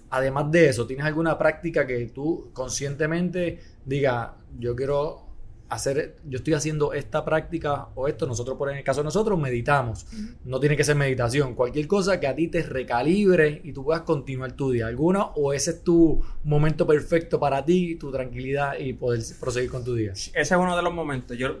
Además 0.09 0.51
de 0.51 0.67
eso, 0.67 0.85
¿tienes 0.85 1.05
alguna 1.05 1.37
práctica 1.37 1.87
que 1.87 2.05
tú 2.07 2.49
conscientemente 2.51 3.59
diga, 3.85 4.33
yo 4.59 4.75
quiero 4.75 5.31
hacer, 5.71 6.17
yo 6.25 6.37
estoy 6.37 6.53
haciendo 6.53 6.91
esta 6.91 7.23
práctica 7.23 7.87
o 7.95 8.09
esto, 8.09 8.27
nosotros 8.27 8.57
por 8.57 8.69
en 8.69 8.77
el 8.77 8.83
caso 8.83 8.99
de 8.99 9.05
nosotros 9.05 9.39
meditamos, 9.39 10.05
no 10.43 10.59
tiene 10.59 10.75
que 10.75 10.83
ser 10.83 10.97
meditación, 10.97 11.55
cualquier 11.55 11.87
cosa 11.87 12.19
que 12.19 12.27
a 12.27 12.35
ti 12.35 12.49
te 12.49 12.61
recalibre 12.61 13.61
y 13.63 13.71
tú 13.71 13.85
puedas 13.85 14.01
continuar 14.01 14.51
tu 14.51 14.71
día, 14.71 14.87
alguna 14.87 15.27
o 15.35 15.53
ese 15.53 15.71
es 15.71 15.83
tu 15.83 16.21
momento 16.43 16.85
perfecto 16.85 17.39
para 17.39 17.63
ti, 17.63 17.95
tu 17.95 18.11
tranquilidad 18.11 18.77
y 18.77 18.91
poder 18.93 19.21
proseguir 19.39 19.71
con 19.71 19.85
tu 19.85 19.95
día. 19.95 20.11
Ese 20.11 20.41
es 20.41 20.51
uno 20.51 20.75
de 20.75 20.83
los 20.83 20.93
momentos. 20.93 21.37
Yo 21.37 21.59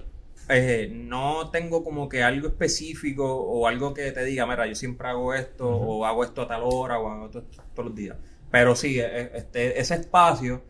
eh, 0.49 0.89
no 0.91 1.49
tengo 1.49 1.81
como 1.81 2.09
que 2.09 2.21
algo 2.21 2.49
específico 2.49 3.25
o 3.25 3.65
algo 3.65 3.93
que 3.93 4.11
te 4.11 4.25
diga, 4.25 4.45
mira, 4.45 4.67
yo 4.67 4.75
siempre 4.75 5.07
hago 5.07 5.33
esto 5.33 5.69
o 5.69 6.05
hago 6.05 6.25
esto 6.25 6.41
a 6.41 6.47
tal 6.49 6.63
hora 6.65 6.99
o 6.99 7.07
hago 7.07 7.25
esto 7.27 7.43
todos 7.73 7.89
los 7.89 7.95
días. 7.95 8.17
Pero 8.51 8.75
sí, 8.75 8.99
eh, 8.99 9.31
este, 9.33 9.79
ese 9.79 9.95
espacio 9.95 10.61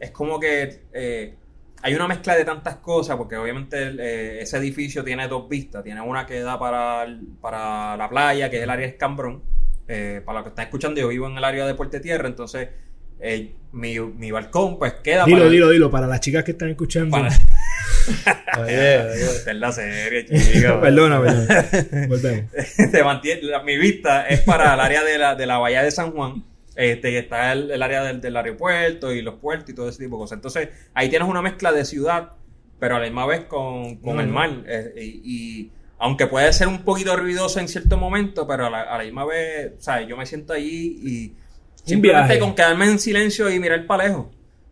es 0.00 0.10
como 0.12 0.40
que 0.40 0.84
eh, 0.94 1.34
hay 1.86 1.94
una 1.94 2.08
mezcla 2.08 2.34
de 2.34 2.44
tantas 2.44 2.76
cosas 2.76 3.16
porque 3.16 3.36
obviamente 3.36 3.76
eh, 3.98 4.40
ese 4.42 4.56
edificio 4.58 5.04
tiene 5.04 5.28
dos 5.28 5.48
vistas. 5.48 5.84
Tiene 5.84 6.00
una 6.00 6.26
que 6.26 6.40
da 6.40 6.58
para, 6.58 7.04
el- 7.04 7.20
para 7.40 7.96
la 7.96 8.08
playa, 8.08 8.50
que 8.50 8.56
es 8.56 8.62
el 8.64 8.70
área 8.70 8.86
de 8.86 8.92
Escambrón. 8.92 9.42
Eh, 9.88 10.20
para 10.24 10.38
los 10.40 10.44
que 10.44 10.48
están 10.48 10.64
escuchando, 10.64 11.00
yo 11.00 11.08
vivo 11.08 11.28
en 11.28 11.38
el 11.38 11.44
área 11.44 11.64
de 11.64 11.74
Puerto 11.74 12.00
Tierra, 12.00 12.26
entonces 12.26 12.68
eh, 13.20 13.54
mi, 13.72 13.98
mi 14.00 14.30
balcón 14.32 14.78
pues 14.78 14.94
queda 14.94 15.24
Dilo, 15.24 15.38
para... 15.38 15.50
dilo, 15.50 15.70
dilo, 15.70 15.90
para 15.90 16.06
las 16.08 16.20
chicas 16.20 16.42
que 16.42 16.50
están 16.50 16.70
escuchando. 16.70 17.16
para- 17.16 17.28
Oye, 18.58 18.98
oye. 19.00 19.22
Esta 19.22 19.50
es 19.52 19.56
la 19.56 19.72
serie, 19.72 20.24
chico. 20.26 20.80
Perdona, 20.80 21.20
perdona. 21.20 21.66
Volvemos. 22.08 22.50
Te 22.90 23.04
mantiene- 23.04 23.42
la- 23.42 23.62
mi 23.62 23.76
vista 23.76 24.26
es 24.26 24.40
para 24.40 24.74
el 24.74 24.80
área 24.80 25.04
de 25.04 25.18
la, 25.18 25.34
de 25.36 25.46
la 25.46 25.58
bahía 25.58 25.82
de 25.82 25.90
San 25.92 26.10
Juan. 26.12 26.42
Este, 26.76 27.10
y 27.12 27.16
está 27.16 27.52
el, 27.52 27.70
el 27.70 27.82
área 27.82 28.02
del, 28.04 28.20
del 28.20 28.36
aeropuerto 28.36 29.12
y 29.12 29.22
los 29.22 29.36
puertos 29.36 29.70
y 29.70 29.74
todo 29.74 29.88
ese 29.88 30.04
tipo 30.04 30.16
de 30.16 30.20
cosas. 30.20 30.36
Entonces, 30.36 30.68
ahí 30.94 31.08
tienes 31.08 31.26
una 31.28 31.42
mezcla 31.42 31.72
de 31.72 31.84
ciudad, 31.84 32.32
pero 32.78 32.96
a 32.96 32.98
la 33.00 33.06
misma 33.06 33.26
vez 33.26 33.44
con, 33.46 33.96
con 33.96 34.16
No, 34.16 34.22
el 34.22 34.28
mar. 34.28 34.50
Eh, 34.66 34.92
y, 34.96 35.20
y 35.24 35.72
aunque 35.98 36.26
puede 36.26 36.52
ser 36.52 36.68
un 36.68 36.84
poquito 36.84 37.16
ruidoso 37.16 37.58
en 37.60 37.68
cierto 37.68 37.96
momento, 37.96 38.46
pero 38.46 38.66
a 38.66 38.70
la, 38.70 38.82
a 38.82 38.98
la 38.98 39.04
misma 39.04 39.24
vez, 39.24 39.72
o 39.78 39.80
sea, 39.80 40.02
yo 40.02 40.16
me 40.16 40.26
siento 40.26 40.52
allí 40.52 40.98
y 41.02 41.32
simplemente 41.84 42.34
viaje. 42.34 42.38
con 42.40 42.54
quedarme 42.54 42.86
en 42.86 42.98
silencio 42.98 43.48
y 43.50 43.58
mirar 43.58 43.86
para 43.86 44.04
lejos. 44.08 44.26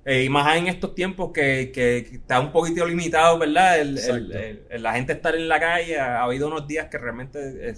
Eh, 0.05 0.25
y 0.25 0.29
más 0.29 0.55
en 0.59 0.67
estos 0.67 0.95
tiempos 0.95 1.31
que, 1.33 1.71
que- 1.73 2.05
que 2.11 2.17
está 2.17 2.39
un 2.39 2.53
poquito 2.53 2.87
limitado, 2.87 3.39
¿verdad? 3.39 3.81
El, 3.81 3.97
el- 3.99 4.63
el- 4.69 4.83
la 4.83 4.93
gente 4.93 5.15
estar 5.15 5.35
en 5.35 5.49
la 5.49 5.59
calle. 5.59 5.99
Ha, 5.99 6.19
ha 6.21 6.25
habido 6.25 6.49
unos 6.49 6.67
días 6.69 6.89
que 6.91 6.99
realmente 6.99 7.71
eh, 7.71 7.75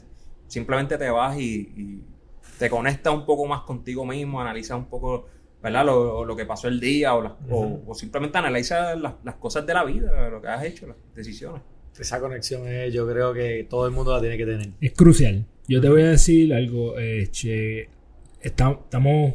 simplemente 0.49 0.99
te 0.99 1.09
vas 1.11 1.39
y, 1.39 1.45
y 1.77 2.01
te 2.59 2.69
conectas 2.71 3.13
un 3.15 3.25
poco 3.27 3.47
más 3.47 3.63
contigo 3.63 4.05
mismo, 4.07 4.41
analizas 4.41 4.79
un 4.79 4.87
poco, 4.87 5.27
¿verdad? 5.63 5.85
Lo, 5.85 6.25
lo 6.25 6.37
que 6.37 6.45
pasó 6.47 6.69
el 6.69 6.81
día 6.81 7.15
o, 7.15 7.23
las- 7.23 7.33
o- 7.51 7.83
o 7.87 7.95
simplemente 7.95 8.39
analizas 8.39 8.99
las, 9.01 9.15
las 9.25 9.35
cosas 9.37 9.67
de 9.67 9.75
la 9.75 9.85
vida, 9.85 10.29
lo 10.31 10.41
que 10.41 10.49
has 10.49 10.65
hecho, 10.65 10.87
las 10.87 10.97
decisiones. 11.15 11.63
Esa 11.99 12.21
conexión 12.21 12.69
es, 12.69 12.93
yo 12.93 13.09
creo 13.09 13.33
que 13.33 13.67
todo 13.69 13.87
el 13.87 13.93
mundo 13.93 14.13
la 14.13 14.21
tiene 14.21 14.37
que 14.37 14.45
tener. 14.45 14.69
Es 14.81 14.93
crucial. 14.93 15.45
yo 15.69 15.81
te 15.81 15.89
voy 15.89 16.03
a 16.03 16.09
decir 16.11 16.53
algo. 16.55 16.99
eh, 16.99 17.29
che, 17.31 17.89
está- 18.41 18.79
estamos 18.85 19.35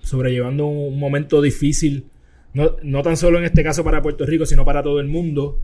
sobrellevando 0.00 0.66
un 0.66 0.98
momento 0.98 1.40
difícil, 1.42 2.06
no, 2.54 2.76
no 2.82 3.02
tan 3.02 3.16
solo 3.16 3.38
en 3.38 3.44
este 3.44 3.62
caso 3.64 3.82
para 3.82 4.02
Puerto 4.02 4.24
Rico, 4.26 4.46
sino 4.46 4.64
para 4.64 4.82
todo 4.82 5.00
el 5.00 5.08
mundo. 5.08 5.58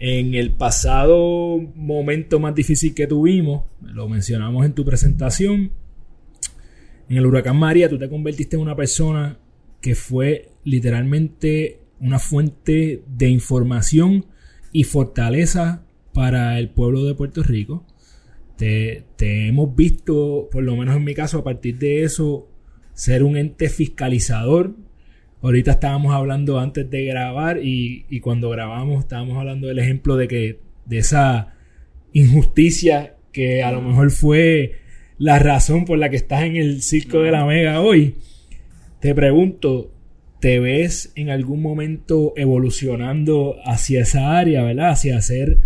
En 0.00 0.34
el 0.34 0.52
pasado 0.52 1.58
momento 1.74 2.38
más 2.38 2.54
difícil 2.54 2.94
que 2.94 3.06
tuvimos, 3.08 3.64
lo 3.82 4.08
mencionamos 4.08 4.64
en 4.64 4.72
tu 4.72 4.84
presentación, 4.84 5.72
en 7.08 7.16
el 7.16 7.26
huracán 7.26 7.56
María, 7.56 7.88
tú 7.88 7.98
te 7.98 8.08
convertiste 8.08 8.56
en 8.56 8.62
una 8.62 8.76
persona 8.76 9.38
que 9.80 9.94
fue 9.94 10.50
literalmente 10.64 11.80
una 12.00 12.18
fuente 12.18 13.02
de 13.06 13.28
información 13.28 14.26
y 14.72 14.84
fortaleza 14.84 15.84
para 16.12 16.58
el 16.58 16.68
pueblo 16.68 17.04
de 17.04 17.14
Puerto 17.14 17.42
Rico. 17.42 17.84
Te, 18.56 19.04
hemos 19.20 19.74
visto, 19.74 20.48
por 20.50 20.64
lo 20.64 20.76
menos 20.76 20.96
en 20.96 21.04
mi 21.04 21.14
caso, 21.14 21.38
a 21.38 21.44
partir 21.44 21.78
de 21.78 22.02
eso, 22.02 22.48
ser 22.92 23.22
un 23.22 23.36
ente 23.36 23.68
fiscalizador. 23.68 24.74
Ahorita 25.40 25.72
estábamos 25.72 26.12
hablando 26.12 26.58
antes 26.58 26.90
de 26.90 27.04
grabar 27.04 27.64
y, 27.64 28.04
y 28.10 28.20
cuando 28.20 28.50
grabamos 28.50 29.04
estábamos 29.04 29.38
hablando 29.38 29.68
del 29.68 29.78
ejemplo 29.78 30.16
de 30.16 30.26
que 30.26 30.60
de 30.84 30.98
esa 30.98 31.54
injusticia 32.12 33.16
que 33.32 33.62
a 33.62 33.70
lo 33.70 33.80
mejor 33.80 34.10
fue 34.10 34.87
la 35.18 35.38
razón 35.38 35.84
por 35.84 35.98
la 35.98 36.10
que 36.10 36.16
estás 36.16 36.42
en 36.44 36.56
el 36.56 36.82
circo 36.82 37.20
de 37.20 37.32
la 37.32 37.44
Mega 37.44 37.80
hoy. 37.80 38.16
Te 39.00 39.14
pregunto, 39.14 39.92
¿te 40.40 40.60
ves 40.60 41.12
en 41.14 41.30
algún 41.30 41.60
momento 41.60 42.32
evolucionando 42.36 43.56
hacia 43.64 44.02
esa 44.02 44.38
área, 44.38 44.62
verdad? 44.62 44.90
Hacia 44.90 45.20
ser, 45.20 45.58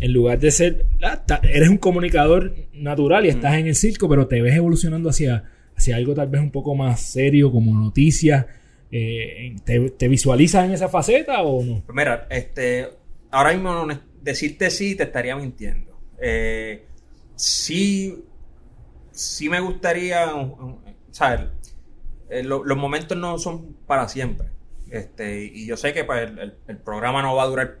en 0.00 0.12
lugar 0.12 0.38
de 0.40 0.50
ser, 0.50 0.86
ah, 1.02 1.22
eres 1.42 1.68
un 1.68 1.78
comunicador 1.78 2.54
natural 2.72 3.26
y 3.26 3.28
estás 3.28 3.54
en 3.54 3.66
el 3.68 3.74
circo, 3.74 4.08
pero 4.08 4.26
te 4.26 4.42
ves 4.42 4.54
evolucionando 4.54 5.10
hacia, 5.10 5.44
hacia 5.76 5.96
algo 5.96 6.14
tal 6.14 6.28
vez 6.28 6.40
un 6.40 6.50
poco 6.50 6.74
más 6.74 7.00
serio, 7.00 7.50
como 7.52 7.74
noticias. 7.74 8.46
Eh, 8.90 9.54
¿te, 9.64 9.90
te 9.90 10.08
visualizas 10.08 10.64
en 10.64 10.72
esa 10.72 10.88
faceta 10.88 11.42
o 11.42 11.64
no? 11.64 11.82
Pues 11.84 11.94
mira, 11.94 12.26
este, 12.30 12.88
ahora 13.30 13.52
mismo 13.52 13.86
decirte 14.22 14.70
sí 14.70 14.94
te 14.94 15.04
estaría 15.04 15.36
mintiendo. 15.36 15.98
Eh, 16.20 16.84
sí, 17.36 18.24
sí 19.18 19.48
me 19.48 19.60
gustaría, 19.60 20.26
¿sabes? 21.10 21.40
Lo- 22.44 22.64
los 22.64 22.76
momentos 22.78 23.16
no 23.16 23.38
son 23.38 23.74
para 23.86 24.08
siempre. 24.08 24.48
Este, 24.90 25.44
y 25.44 25.66
yo 25.66 25.76
sé 25.76 25.92
que 25.92 26.04
pues, 26.04 26.30
el, 26.30 26.38
el- 26.38 26.54
el 26.68 26.76
programa 26.78 27.22
no 27.22 27.34
va 27.34 27.42
a 27.42 27.46
durar 27.46 27.78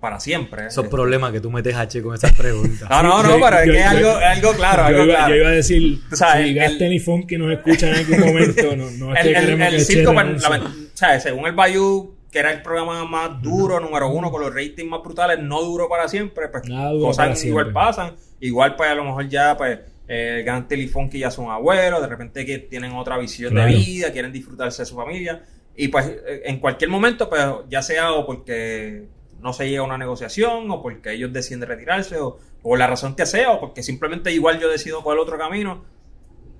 para 0.00 0.18
siempre. 0.18 0.66
Esos 0.66 0.84
Este, 0.84 0.96
problemas 0.96 1.30
que 1.32 1.40
tú 1.40 1.50
metes 1.50 1.76
H 1.76 2.02
con 2.02 2.14
esas 2.14 2.32
preguntas. 2.32 2.88
No, 2.90 3.02
no, 3.02 3.22
no, 3.22 3.38
pero 3.44 3.58
es 3.58 3.70
que 3.70 3.78
es 3.78 3.86
algo, 3.86 4.52
claro. 4.54 4.82
yo, 4.82 4.88
algo 4.88 5.04
iba, 5.04 5.14
claro. 5.14 5.28
yo 5.28 5.36
iba 5.36 5.48
a 5.48 5.52
decir, 5.52 6.00
sabes, 6.12 6.42
si 6.44 6.48
el- 6.50 6.54
Gasten 6.56 6.92
y 6.92 6.98
Funky 7.00 7.38
nos 7.38 7.52
escuchan 7.52 7.90
en 7.90 7.94
algún 7.96 8.20
momento, 8.20 8.76
no, 8.76 8.90
no 8.90 9.14
es 9.14 9.24
el, 9.26 9.32
que 9.34 9.38
el- 9.38 9.62
el 9.62 9.70
que 9.76 9.80
circo, 9.84 10.12
pues, 10.14 10.42
la- 10.42 10.72
¿sabes? 10.94 11.22
según 11.22 11.46
el 11.46 11.52
Bayou, 11.52 12.14
que 12.32 12.38
era 12.38 12.50
el 12.50 12.62
programa 12.62 13.04
más 13.04 13.42
duro, 13.42 13.78
número 13.78 14.08
uno, 14.10 14.30
con 14.32 14.40
los 14.40 14.52
ratings 14.54 14.88
más 14.90 15.02
brutales, 15.02 15.38
no 15.38 15.62
duró 15.62 15.88
para 15.88 16.08
siempre. 16.08 16.48
Pues 16.48 16.68
Nada 16.68 16.90
cosas 16.98 17.16
para 17.16 17.46
igual 17.46 17.66
siempre. 17.66 17.72
pasan. 17.74 18.16
Igual, 18.40 18.74
pues 18.74 18.90
a 18.90 18.94
lo 18.94 19.04
mejor 19.04 19.28
ya, 19.28 19.56
pues, 19.56 19.78
eh, 20.14 20.42
Gantel 20.44 20.80
y 20.82 20.88
Funky 20.88 21.20
ya 21.20 21.30
son 21.30 21.50
abuelos, 21.50 22.02
de 22.02 22.06
repente 22.06 22.44
que 22.44 22.58
tienen 22.58 22.92
otra 22.92 23.16
visión 23.16 23.52
Claro. 23.52 23.70
de 23.72 23.78
vida, 23.78 24.12
quieren 24.12 24.30
disfrutarse 24.32 24.82
de 24.82 24.86
su 24.86 24.94
familia. 24.96 25.42
Y 25.74 25.88
pues 25.88 26.06
eh, 26.06 26.42
en 26.44 26.58
cualquier 26.60 26.90
momento, 26.90 27.30
pues 27.30 27.42
ya 27.70 27.80
sea 27.80 28.12
o 28.12 28.26
porque 28.26 29.06
no 29.40 29.52
se 29.54 29.68
llega 29.68 29.80
a 29.80 29.84
una 29.84 29.96
negociación, 29.96 30.70
o 30.70 30.82
porque 30.82 31.12
ellos 31.12 31.32
deciden 31.32 31.62
retirarse, 31.62 32.18
o, 32.18 32.38
o 32.62 32.76
la 32.76 32.86
razón 32.86 33.16
que 33.16 33.24
sea, 33.26 33.52
o 33.52 33.60
porque 33.60 33.82
simplemente 33.82 34.30
igual 34.32 34.60
yo 34.60 34.68
decido 34.68 35.02
por 35.02 35.14
el 35.14 35.20
otro 35.20 35.38
camino, 35.38 35.82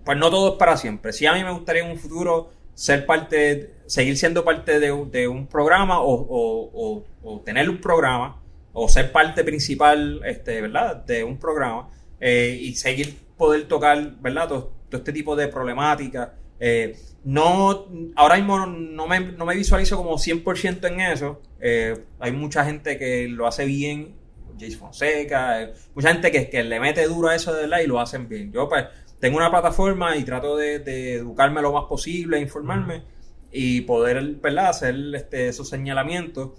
pues 0.05 0.16
no 0.18 0.30
todo 0.30 0.53
es 0.53 0.59
para 0.59 0.76
siempre. 0.78 1.12
Sí 1.12 1.26
a 1.26 1.34
mí 1.34 1.44
me 1.44 1.53
gustaría 1.53 1.84
en 1.84 1.90
un 1.90 1.98
futuro 1.98 2.50
ser 2.74 3.05
parte, 3.05 3.74
seguir 3.86 4.16
siendo 4.16 4.44
parte 4.44 4.80
de, 4.80 4.90
un- 4.90 5.11
de 5.11 5.28
un 5.28 5.46
programa 5.46 6.00
o, 6.00 6.11
o- 6.14 6.70
o- 6.72 7.05
o 7.22 7.40
tener 7.42 7.68
un 7.68 7.78
programa 7.82 8.40
o 8.72 8.88
ser 8.88 9.12
parte 9.12 9.44
principal, 9.44 10.22
este, 10.24 10.62
¿verdad? 10.62 11.05
De 11.05 11.22
un 11.22 11.36
programa 11.38 11.90
eh, 12.18 12.57
y 12.61 12.74
seguir 12.74 13.14
poder 13.37 13.66
tocar, 13.68 14.16
¿verdad? 14.20 14.49
Todo, 14.49 14.72
todo 14.89 14.99
este 14.99 15.12
tipo 15.12 15.35
de 15.37 15.49
problemáticas. 15.49 16.30
Eh, 16.61 16.97
no, 17.24 17.87
ahora 18.16 18.37
mismo 18.37 18.59
no- 18.59 18.66
no 18.66 19.07
me, 19.07 19.20
no 19.20 19.45
me 19.47 19.55
visualizo 19.57 19.97
como 19.97 20.16
100% 20.18 20.87
en 20.89 21.01
eso. 21.01 21.41
Eh, 21.61 22.05
hay 22.20 22.33
mucha 22.33 22.64
gente 22.64 22.99
que 22.99 23.26
lo 23.28 23.47
hace 23.47 23.64
bien, 23.64 24.14
Jace 24.61 24.76
Fonseca, 24.76 25.62
eh, 25.62 25.72
mucha 25.95 26.12
gente 26.12 26.30
que, 26.30 26.49
que 26.49 26.62
le 26.62 26.78
mete 26.78 27.07
duro 27.09 27.28
a 27.28 27.35
eso 27.35 27.53
de 27.53 27.62
verdad 27.62 27.80
y 27.80 27.87
lo 27.87 27.99
hacen 28.01 28.28
bien. 28.28 28.53
Yo 28.53 28.68
pues 28.68 28.85
tengo 29.18 29.37
una 29.39 29.51
plataforma 29.51 30.16
y 30.16 30.24
trato 30.24 30.57
de, 30.57 30.78
de 30.80 31.14
educarme 31.14 31.62
lo 31.62 31.72
más 31.72 31.85
posible, 31.85 32.39
informarme 32.41 33.03
y 33.51 33.80
poder, 33.83 34.22
¿verdad? 34.41 34.68
Hacer 34.68 34.95
este, 35.14 35.49
esos 35.49 35.68
señalamientos. 35.68 36.51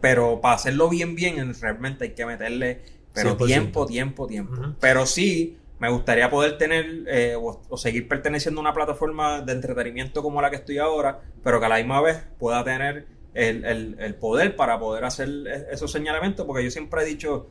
Pero 0.00 0.40
para 0.40 0.56
hacerlo 0.56 0.88
bien, 0.88 1.14
bien, 1.14 1.54
realmente 1.60 2.04
hay 2.04 2.10
que 2.10 2.26
meterle 2.26 2.80
pero 3.14 3.36
100%. 3.36 3.46
tiempo, 3.46 3.86
tiempo, 3.86 4.26
tiempo. 4.26 4.74
Pero 4.80 5.06
sí, 5.06 5.58
me 5.82 5.90
gustaría 5.90 6.30
poder 6.30 6.58
tener 6.58 6.84
eh, 7.08 7.34
o, 7.36 7.60
o 7.68 7.76
seguir 7.76 8.06
perteneciendo 8.06 8.60
a 8.60 8.62
una 8.62 8.72
plataforma 8.72 9.40
de 9.40 9.52
entretenimiento 9.52 10.22
como 10.22 10.40
la 10.40 10.48
que 10.48 10.56
estoy 10.56 10.78
ahora, 10.78 11.20
pero 11.42 11.58
que 11.58 11.66
a 11.66 11.68
la 11.68 11.76
misma 11.78 12.00
vez 12.00 12.18
pueda 12.38 12.62
tener 12.62 13.06
el, 13.34 13.64
el- 13.64 13.96
el 13.98 14.14
poder 14.14 14.54
para 14.54 14.78
poder 14.78 15.04
hacer 15.04 15.28
e- 15.28 15.66
esos 15.72 15.90
señalamientos, 15.90 16.46
porque 16.46 16.62
yo 16.62 16.70
siempre 16.70 17.02
he 17.02 17.04
dicho, 17.04 17.48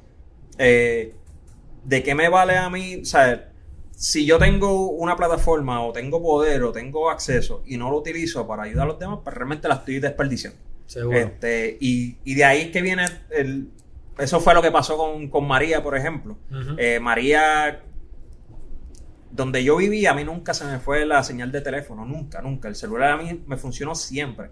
eh, 0.58 1.14
¿de 1.84 2.04
qué 2.04 2.16
me 2.16 2.30
vale 2.30 2.56
a 2.58 2.70
mí? 2.70 3.02
O 3.02 3.06
sea, 3.06 3.50
si 3.92 4.26
yo 4.26 4.38
tengo 4.40 4.90
una 4.92 5.16
plataforma 5.18 5.84
o 5.86 5.92
tengo 5.92 6.22
poder 6.22 6.64
o 6.64 6.72
tengo 6.72 7.10
acceso 7.10 7.64
y 7.66 7.76
no 7.76 7.90
lo 7.92 7.98
utilizo 7.98 8.48
para 8.48 8.64
ayudar 8.64 8.86
a 8.86 8.88
los 8.92 9.00
demás, 9.00 9.20
pues 9.26 9.36
realmente 9.36 9.68
la 9.68 9.76
estoy 9.76 10.00
desperdiciando. 10.00 10.58
Seguro. 10.86 11.18
Este, 11.18 11.78
y, 11.82 12.18
y 12.24 12.36
de 12.36 12.46
ahí 12.46 12.62
es 12.62 12.72
que 12.72 12.82
viene 12.82 13.06
el... 13.30 13.70
Eso 14.18 14.40
fue 14.40 14.54
lo 14.54 14.62
que 14.62 14.72
pasó 14.72 14.98
con, 14.98 15.30
con 15.30 15.48
María, 15.48 15.82
por 15.84 15.98
ejemplo. 15.98 16.38
Eh, 16.78 17.00
María, 17.00 17.82
donde 19.32 19.64
yo 19.64 19.78
vivía, 19.78 20.12
a 20.12 20.14
mí 20.14 20.24
nunca 20.24 20.54
se 20.54 20.66
me 20.66 20.80
fue 20.80 21.06
la 21.06 21.24
señal 21.24 21.52
de 21.52 21.62
teléfono, 21.62 22.06
nunca, 22.06 22.42
nunca. 22.42 22.68
El 22.68 22.76
celular 22.76 23.12
a 23.12 23.18
mí 23.18 23.42
me 23.48 23.58
funcionó 23.58 23.96
siempre. 23.96 24.50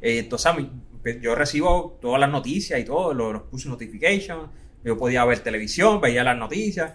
Eh, 0.00 0.18
entonces, 0.18 0.52
mí- 0.56 0.70
yo 1.22 1.34
recibo 1.34 1.98
todas 2.00 2.20
las 2.20 2.30
noticias 2.30 2.78
y 2.78 2.84
todo, 2.84 3.14
los, 3.14 3.32
los 3.32 3.42
push 3.44 3.66
notifications, 3.66 4.50
yo 4.84 4.96
podía 4.98 5.24
ver 5.24 5.38
televisión, 5.40 6.00
veía 6.00 6.22
las 6.24 6.36
noticias, 6.36 6.92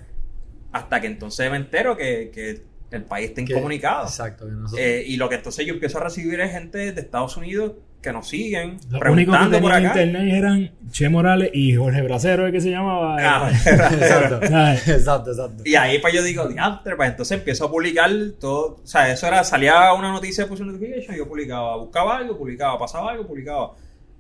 hasta 0.72 1.02
que 1.02 1.08
entonces 1.08 1.50
me 1.50 1.58
entero 1.58 1.98
que, 1.98 2.30
que 2.34 2.62
el 2.92 3.04
país 3.06 3.30
está 3.30 3.42
incomunicado. 3.42 4.06
Exacto. 4.06 4.46
que 4.46 4.52
nosotros- 4.52 4.80
Eh, 4.86 5.04
y 5.08 5.18
lo 5.18 5.28
que 5.30 5.36
entonces 5.36 5.66
yo 5.66 5.74
empiezo 5.74 5.98
a 5.98 6.04
recibir 6.04 6.40
es 6.42 6.52
gente 6.52 6.92
de 6.92 7.02
Estados 7.02 7.36
Unidos 7.38 7.74
que 8.04 8.14
nos 8.14 8.28
siguen, 8.28 8.78
Los 8.92 9.02
únicos 9.02 9.02
que 9.02 9.10
preguntando 9.48 9.60
por 9.62 9.72
tenían 9.72 9.92
acá. 9.92 10.02
internet 10.04 10.34
eran 10.36 10.72
Che 10.92 11.10
Morales 11.10 11.50
y 11.54 11.74
Jorge 11.76 12.02
Bracero, 12.04 12.46
¿eh? 12.46 12.52
que 12.52 12.62
se 12.62 12.70
llamaba. 12.70 13.16
Ah, 13.20 13.50
exacto. 13.66 14.40
¿Sabes? 14.48 14.88
exacto, 14.90 15.32
exacto. 15.32 15.64
Y 15.66 15.74
ahí 15.76 15.98
pues 16.00 16.14
yo 16.14 16.22
digo, 16.22 16.48
diantre, 16.48 16.96
pues 16.96 17.10
entonces 17.10 17.38
empiezo 17.40 17.66
a 17.66 17.72
publicar 17.72 18.12
todo, 18.40 18.82
o 18.84 18.86
sea, 18.86 19.12
eso 19.12 19.26
era, 19.26 19.44
salía 19.44 19.92
una 19.94 20.12
noticia, 20.12 20.46
puse 20.48 20.62
una 20.64 20.74
notification, 20.74 21.16
yo 21.16 21.28
publicaba, 21.28 21.78
buscaba 21.78 22.18
algo, 22.18 22.38
publicaba, 22.38 22.78
pasaba 22.78 23.12
algo, 23.12 23.26
publicaba, 23.26 23.72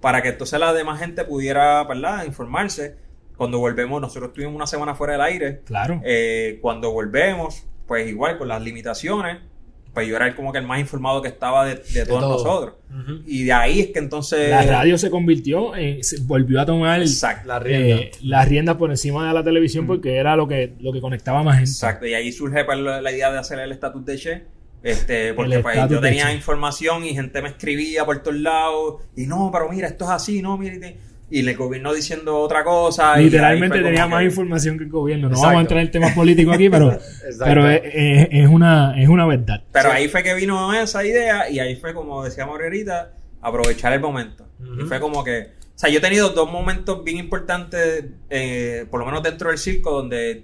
para 0.01 0.21
que 0.21 0.29
entonces 0.29 0.59
la 0.59 0.73
demás 0.73 0.99
gente 0.99 1.23
pudiera, 1.25 1.83
¿verdad?, 1.83 2.25
informarse. 2.25 2.95
Cuando 3.37 3.59
volvemos, 3.59 3.99
nosotros 3.99 4.29
estuvimos 4.29 4.55
una 4.55 4.67
semana 4.67 4.95
fuera 4.95 5.13
del 5.13 5.21
aire, 5.23 5.61
Claro. 5.65 5.99
eh, 6.05 6.59
cuando 6.61 6.91
volvemos, 6.91 7.65
pues 7.87 8.07
igual 8.07 8.37
con 8.37 8.47
las 8.47 8.61
limitaciones, 8.61 9.39
pues 9.93 10.07
yo 10.07 10.15
era 10.15 10.27
el- 10.27 10.35
como 10.35 10.51
que 10.51 10.57
el 10.59 10.65
más 10.65 10.79
informado 10.79 11.21
que 11.21 11.27
estaba 11.27 11.65
de, 11.65 11.75
de 11.75 12.05
todos 12.05 12.21
todo. 12.21 12.31
nosotros. 12.31 12.73
Y 13.25 13.43
de 13.43 13.53
ahí 13.53 13.79
es 13.81 13.87
que 13.87 13.99
entonces... 13.99 14.49
la 14.49 14.63
radio 14.63 14.97
se 14.97 15.09
convirtió 15.09 15.75
en. 15.75 16.03
se 16.03 16.21
volvió 16.21 16.61
a 16.61 16.65
tomar 16.65 17.01
Exacto. 17.01 17.47
La 17.47 17.59
rienda. 17.59 17.95
eh, 17.95 18.11
las 18.21 18.47
riendas 18.47 18.75
por 18.77 18.89
encima 18.91 19.27
de 19.27 19.33
la 19.33 19.43
televisión 19.43 19.85
porque 19.87 20.15
era 20.17 20.35
lo 20.35 20.47
que, 20.47 20.73
lo 20.79 20.91
que 20.93 21.01
conectaba 21.01 21.41
más 21.43 21.55
gente. 21.55 21.71
Exacto, 21.71 22.05
y 22.07 22.13
ahí 22.13 22.31
surge 22.31 22.63
pues, 22.65 22.77
la 22.79 23.11
idea 23.11 23.31
de 23.31 23.37
hacer 23.39 23.59
el 23.59 23.71
estatus 23.71 24.05
de 24.05 24.17
Che. 24.17 24.43
Este, 24.83 25.33
porque 25.33 25.59
pues, 25.59 25.77
yo 25.89 25.99
tenía 26.01 26.27
Che. 26.27 26.33
información 26.35 27.05
y 27.05 27.13
gente 27.13 27.41
me 27.41 27.49
escribía 27.49 28.03
por 28.05 28.21
todos 28.21 28.37
lados. 28.37 29.01
Y 29.15 29.25
no, 29.27 29.49
pero 29.53 29.69
mira, 29.69 29.87
esto 29.87 30.03
es 30.05 30.11
así, 30.11 30.41
no, 30.41 30.57
mira. 30.57 30.75
y- 30.75 30.97
Y 31.35 31.39
el 31.47 31.55
gobierno 31.57 31.93
diciendo 31.93 32.37
otra 32.37 32.63
cosa. 32.63 33.17
Literalmente 33.17 33.81
tenía 33.81 34.03
que- 34.03 34.09
más 34.09 34.23
información 34.23 34.77
que 34.77 34.83
el 34.83 34.89
gobierno. 34.91 35.29
No 35.29 35.33
Exacto. 35.35 35.47
vamos 35.47 35.57
a 35.57 35.61
entrar 35.61 35.79
en 35.81 35.89
temas 35.91 36.13
políticos 36.13 36.53
aquí, 36.53 36.69
pero, 36.69 36.99
pero 37.39 37.69
es, 37.71 37.81
es- 37.85 38.27
es 38.31 38.47
una, 38.47 39.01
es 39.01 39.09
una 39.09 39.25
verdad. 39.25 39.63
Pero 39.71 39.89
Sí. 39.89 39.95
ahí 39.95 40.07
fue 40.09 40.21
que 40.21 40.35
vino 40.35 40.71
esa 40.73 41.03
idea 41.03 41.49
y 41.49 41.57
ahí 41.59 41.75
fue, 41.75 41.93
como 41.95 42.23
decíamos 42.23 42.59
ahorita, 42.61 43.13
aprovechar 43.41 43.93
el 43.93 43.99
momento. 43.99 44.47
Y 44.79 44.83
fue 44.83 44.99
como 44.99 45.23
que... 45.23 45.49
O 45.75 45.79
sea, 45.79 45.89
yo 45.89 45.97
he 45.97 46.01
tenido 46.01 46.29
dos 46.29 46.51
momentos 46.51 47.03
bien 47.03 47.17
importantes, 47.17 48.05
eh, 48.29 48.85
por 48.91 48.99
lo 48.99 49.05
menos 49.07 49.23
dentro 49.23 49.49
del 49.49 49.57
circo, 49.57 49.89
donde 49.91 50.43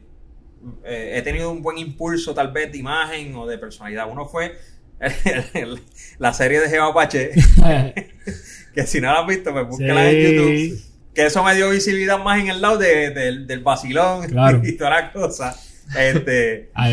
eh, 0.84 1.14
he 1.16 1.22
tenido 1.22 1.52
un 1.52 1.62
buen 1.62 1.78
impulso 1.78 2.34
tal 2.34 2.52
vez 2.52 2.72
de 2.72 2.80
imagen 2.80 3.36
o 3.36 3.46
de 3.46 3.60
personalidad. 3.60 4.10
Uno 4.12 4.26
fue 4.26 4.58
la 6.18 6.34
serie 6.34 6.60
de 6.60 6.68
Geo 6.70 6.84
Apache, 6.86 7.32
que 8.74 8.86
si 8.88 9.02
no 9.02 9.12
la 9.12 9.20
has 9.22 9.28
visto, 9.28 9.52
pues 9.52 9.68
búsquela 9.68 10.10
en 10.10 10.18
YouTube. 10.32 10.56
Sí. 10.56 10.86
Que 11.14 11.26
eso 11.26 11.44
me 11.44 11.56
dio 11.56 11.70
visibilidad 11.70 12.20
más 12.20 12.40
en 12.40 12.50
el 12.50 12.62
lado 12.62 12.78
de- 12.78 13.10
del- 13.12 13.46
del 13.48 13.60
vacilón 13.62 14.28
Claro. 14.28 14.62
y 14.64 14.78
toda 14.78 14.90
la 14.92 15.12
cosa. 15.12 15.56
Este, 15.98 16.70
A 16.76 16.90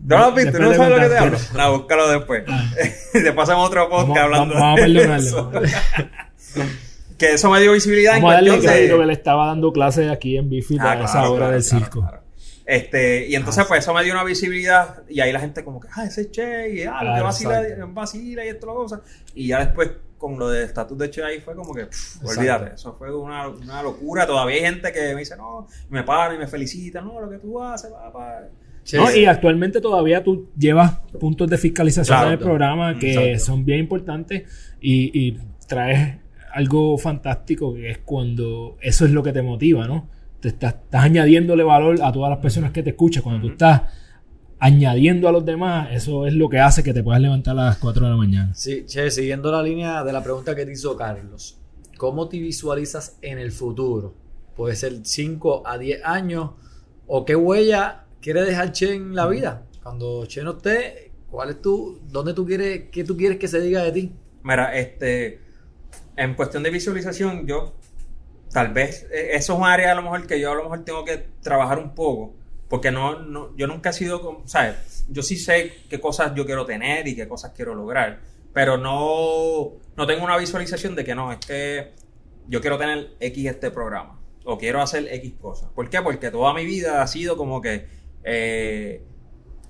¿No 0.00 0.16
lo 0.16 0.24
has 0.26 0.34
visto? 0.36 0.58
¿No 0.60 0.72
sabes 0.74 0.90
lo 0.96 1.02
que 1.02 1.08
te 1.14 1.18
hablo? 1.18 1.38
No, 1.56 1.78
búscalo 1.78 2.08
después. 2.08 2.44
Ah. 2.48 2.70
después 3.14 3.48
hacemos 3.48 3.66
otro 3.68 3.88
podcast 3.88 4.08
Vamos- 4.08 4.18
hablando 4.24 4.54
vamos 4.54 4.80
a 4.80 4.84
de 4.86 4.94
perdonarlo. 4.94 5.64
eso. 5.64 6.64
que 7.18 7.32
eso 7.34 7.50
me 7.50 7.60
dio 7.60 7.72
visibilidad 7.72 8.12
Vamos 8.14 8.30
a 8.30 8.34
en 8.34 8.36
darle 8.36 8.50
cuestión 8.50 8.72
de... 8.72 8.78
crédito 8.78 8.98
que 9.00 9.06
le 9.06 9.12
estaba 9.12 9.46
dando 9.48 9.72
clases 9.72 10.10
aquí 10.10 10.36
en 10.36 10.48
Bifi 10.48 10.76
Ah, 10.80 10.92
a 10.92 10.94
esa 11.04 11.12
claro, 11.12 11.30
hora 11.32 11.38
claro, 11.38 11.52
del 11.52 11.62
circo. 11.64 12.10
Este, 12.64 13.26
y 13.26 13.34
entonces, 13.34 13.64
pues 13.66 13.82
eso 13.82 13.94
me 13.94 14.04
dio 14.04 14.12
una 14.12 14.24
visibilidad. 14.24 15.02
Y 15.08 15.20
ahí 15.20 15.32
la 15.32 15.40
gente, 15.40 15.64
como 15.64 15.80
que, 15.80 15.88
ah, 15.96 16.04
ese 16.04 16.20
es 16.22 16.30
Che, 16.30 16.70
y 16.74 16.82
ah, 16.84 17.02
lo 17.02 17.14
que 17.14 17.22
vacila, 17.22 17.62
vacila 17.88 18.44
y 18.44 18.48
esto 18.48 18.66
lo 18.66 18.74
cosa. 18.74 19.00
Y 19.34 19.48
ya 19.48 19.60
después, 19.64 19.90
con 20.18 20.38
lo 20.38 20.48
del 20.50 20.64
estatus 20.64 20.98
de 20.98 21.10
Che 21.10 21.22
ahí, 21.22 21.40
fue 21.40 21.54
como 21.54 21.72
que, 21.72 21.86
pff, 21.86 22.24
olvídate, 22.24 22.74
eso 22.74 22.94
fue 22.98 23.14
una, 23.14 23.48
una 23.48 23.82
locura. 23.82 24.26
Todavía 24.26 24.56
hay 24.56 24.62
gente 24.62 24.92
que 24.92 25.14
me 25.14 25.20
dice, 25.20 25.36
no, 25.36 25.66
me 25.90 26.02
para 26.02 26.34
y 26.34 26.38
me 26.38 26.46
felicita, 26.46 27.00
no, 27.00 27.20
lo 27.20 27.30
que 27.30 27.38
tú 27.38 27.62
haces, 27.62 27.90
papá. 27.90 28.40
No, 28.94 29.14
y 29.14 29.26
actualmente 29.26 29.80
todavía 29.80 30.24
tú 30.24 30.48
llevas 30.56 30.98
puntos 31.20 31.48
de 31.48 31.58
fiscalización 31.58 32.16
Claro. 32.16 32.28
en 32.28 32.32
el 32.32 32.38
programa 32.38 32.98
que 32.98 33.12
Exacto. 33.32 33.44
son 33.52 33.64
bien 33.64 33.80
importantes 33.80 34.74
y, 34.80 35.10
y 35.28 35.38
traes 35.66 36.16
algo 36.54 36.96
fantástico 36.96 37.74
que 37.74 37.90
es 37.90 37.98
cuando 37.98 38.76
eso 38.80 39.04
es 39.04 39.10
lo 39.10 39.22
que 39.22 39.32
te 39.32 39.42
motiva, 39.42 39.86
¿no? 39.86 40.08
Te 40.40 40.48
estás, 40.48 40.74
estás 40.74 41.04
añadiéndole 41.04 41.62
valor 41.64 41.98
a 42.02 42.10
todas 42.10 42.30
las 42.30 42.38
personas 42.38 42.70
que 42.72 42.82
te 42.82 42.90
escuchan. 42.90 43.22
Cuando 43.22 43.42
tú 43.46 43.52
estás 43.52 43.82
añadiendo 44.58 45.28
a 45.28 45.32
los 45.32 45.44
demás, 45.44 45.88
eso 45.92 46.26
es 46.26 46.34
lo 46.34 46.48
que 46.48 46.58
hace 46.58 46.82
que 46.82 46.92
te 46.92 47.02
puedas 47.02 47.20
levantar 47.20 47.58
a 47.58 47.66
las 47.66 47.78
4 47.78 48.04
de 48.04 48.10
la 48.10 48.16
mañana. 48.16 48.54
Sí, 48.54 48.84
che, 48.86 49.10
siguiendo 49.10 49.52
la 49.52 49.62
línea 49.62 50.02
de 50.04 50.12
la 50.12 50.22
pregunta 50.22 50.54
que 50.54 50.66
te 50.66 50.72
hizo 50.72 50.96
Carlos, 50.96 51.58
¿cómo 51.96 52.28
te 52.28 52.38
visualizas 52.38 53.18
en 53.22 53.38
el 53.38 53.52
futuro? 53.52 54.14
Puede 54.56 54.74
ser 54.76 55.00
5 55.02 55.62
a 55.66 55.78
10 55.78 56.04
años, 56.04 56.50
o 57.06 57.24
qué 57.24 57.36
huella 57.36 58.04
quiere 58.20 58.42
dejar 58.42 58.72
Che 58.72 58.94
en 58.94 59.14
la 59.14 59.26
vida. 59.26 59.64
Cuando 59.82 60.26
Che 60.26 60.42
no 60.42 60.56
esté, 60.56 61.12
¿cuál 61.30 61.50
es 61.50 61.62
tu, 61.62 62.00
dónde 62.10 62.34
tú 62.34 62.44
quieres, 62.44 62.84
qué 62.90 63.04
tú 63.04 63.16
quieres 63.16 63.38
que 63.38 63.48
se 63.48 63.60
diga 63.60 63.82
de 63.82 63.92
ti? 63.92 64.12
Mira, 64.42 64.76
este, 64.76 65.40
en 66.16 66.34
cuestión 66.34 66.62
de 66.62 66.70
visualización, 66.70 67.46
yo 67.46 67.74
tal 68.52 68.72
vez 68.72 69.06
eh, 69.12 69.30
eso 69.32 69.52
es 69.52 69.58
un 69.58 69.66
área 69.66 69.92
a 69.92 69.94
lo 69.94 70.02
mejor 70.02 70.26
que 70.26 70.40
yo 70.40 70.52
a 70.52 70.54
lo 70.54 70.64
mejor 70.64 70.84
tengo 70.84 71.04
que 71.04 71.28
trabajar 71.42 71.78
un 71.78 71.94
poco, 71.94 72.34
porque 72.68 72.90
no, 72.90 73.18
no 73.20 73.56
yo 73.56 73.66
nunca 73.66 73.90
he 73.90 73.92
sido, 73.92 74.20
como- 74.20 74.46
¿sabes? 74.46 75.06
Yo 75.08 75.22
sí 75.22 75.36
sé 75.36 75.72
qué 75.88 76.00
cosas 76.00 76.32
yo 76.34 76.44
quiero 76.46 76.64
tener 76.66 77.06
y 77.08 77.16
qué 77.16 77.26
cosas 77.28 77.52
quiero 77.56 77.74
lograr, 77.74 78.20
pero 78.52 78.76
no, 78.76 79.72
no 79.96 80.06
tengo 80.06 80.24
una 80.24 80.36
visualización 80.36 80.94
de 80.94 81.04
que 81.04 81.14
no, 81.14 81.32
es 81.32 81.38
que 81.38 81.92
yo 82.48 82.60
quiero 82.60 82.78
tener 82.78 83.10
X 83.20 83.46
este 83.46 83.70
programa 83.70 84.18
o 84.44 84.56
quiero 84.58 84.80
hacer 84.80 85.06
X 85.12 85.34
cosas. 85.40 85.70
¿Por 85.74 85.88
qué? 85.90 86.00
Porque 86.02 86.30
toda 86.30 86.52
mi 86.54 86.64
vida 86.64 87.02
ha 87.02 87.06
sido 87.06 87.36
como 87.36 87.60
que 87.60 87.86
eh, 88.24 89.02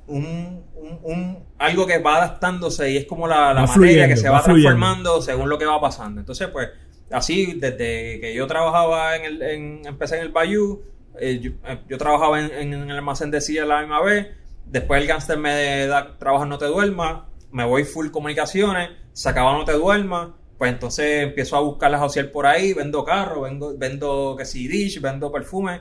un, 0.07 0.64
un- 0.74 0.99
un- 1.03 1.44
algo 1.59 1.86
que 1.86 1.99
va 1.99 2.16
adaptándose 2.16 2.90
y 2.90 2.96
es 2.96 3.05
como 3.07 3.26
la, 3.28 3.53
materia 3.55 3.66
fluyendo, 3.74 4.09
que 4.09 4.16
se 4.16 4.28
va 4.28 4.36
va, 4.38 4.42
fluyendo. 4.42 4.70
transformando 4.70 5.22
según 5.22 5.49
lo 5.49 5.59
que 5.59 5.66
va 5.66 5.80
pasando. 5.80 6.20
Entonces, 6.20 6.49
pues, 6.49 6.68
así, 7.11 7.55
desde 7.55 8.20
que 8.20 8.32
yo 8.34 8.46
trabajaba 8.46 9.16
en 9.16 9.24
el, 9.24 9.42
en, 9.42 9.86
empecé 9.86 10.16
en 10.16 10.22
el 10.22 10.28
Bayou, 10.30 10.82
eh, 11.21 11.39
yo, 11.41 11.53
eh, 11.67 11.79
yo 11.89 11.99
trabajaba 11.99 12.41
en, 12.41 12.53
en 12.75 12.91
el 12.91 12.97
almacén 12.97 13.31
de 13.31 13.41
silla 13.41 13.65
la 13.65 13.81
misma 13.81 14.03
vez, 14.03 14.29
después 14.67 15.01
el 15.01 15.09
gánster 15.09 15.39
me 15.39 15.87
da 15.87 16.19
trabajo 16.19 16.45
en 16.45 16.51
No 16.51 16.59
Te 16.59 16.67
Duermas, 16.67 17.23
me 17.51 17.65
voy 17.65 17.85
full 17.85 18.11
comunicaciones, 18.11 18.91
se 19.13 19.29
acaba 19.29 19.53
No 19.53 19.65
Te 19.65 19.73
Duermas, 19.73 20.31
pues 20.59 20.73
entonces 20.73 21.23
empiezo 21.25 21.57
a 21.57 21.61
buscar 21.61 21.91
las 21.91 22.01
auxiliar 22.01 22.33
por 22.33 22.47
ahí, 22.47 22.73
vendo 22.73 23.05
carro, 23.05 23.43
vendo, 23.43 23.77
vendo 23.79 24.35
que 24.37 24.45
si 24.45 24.67
dish, 24.69 25.01
vendo 25.01 25.31
perfume, 25.33 25.81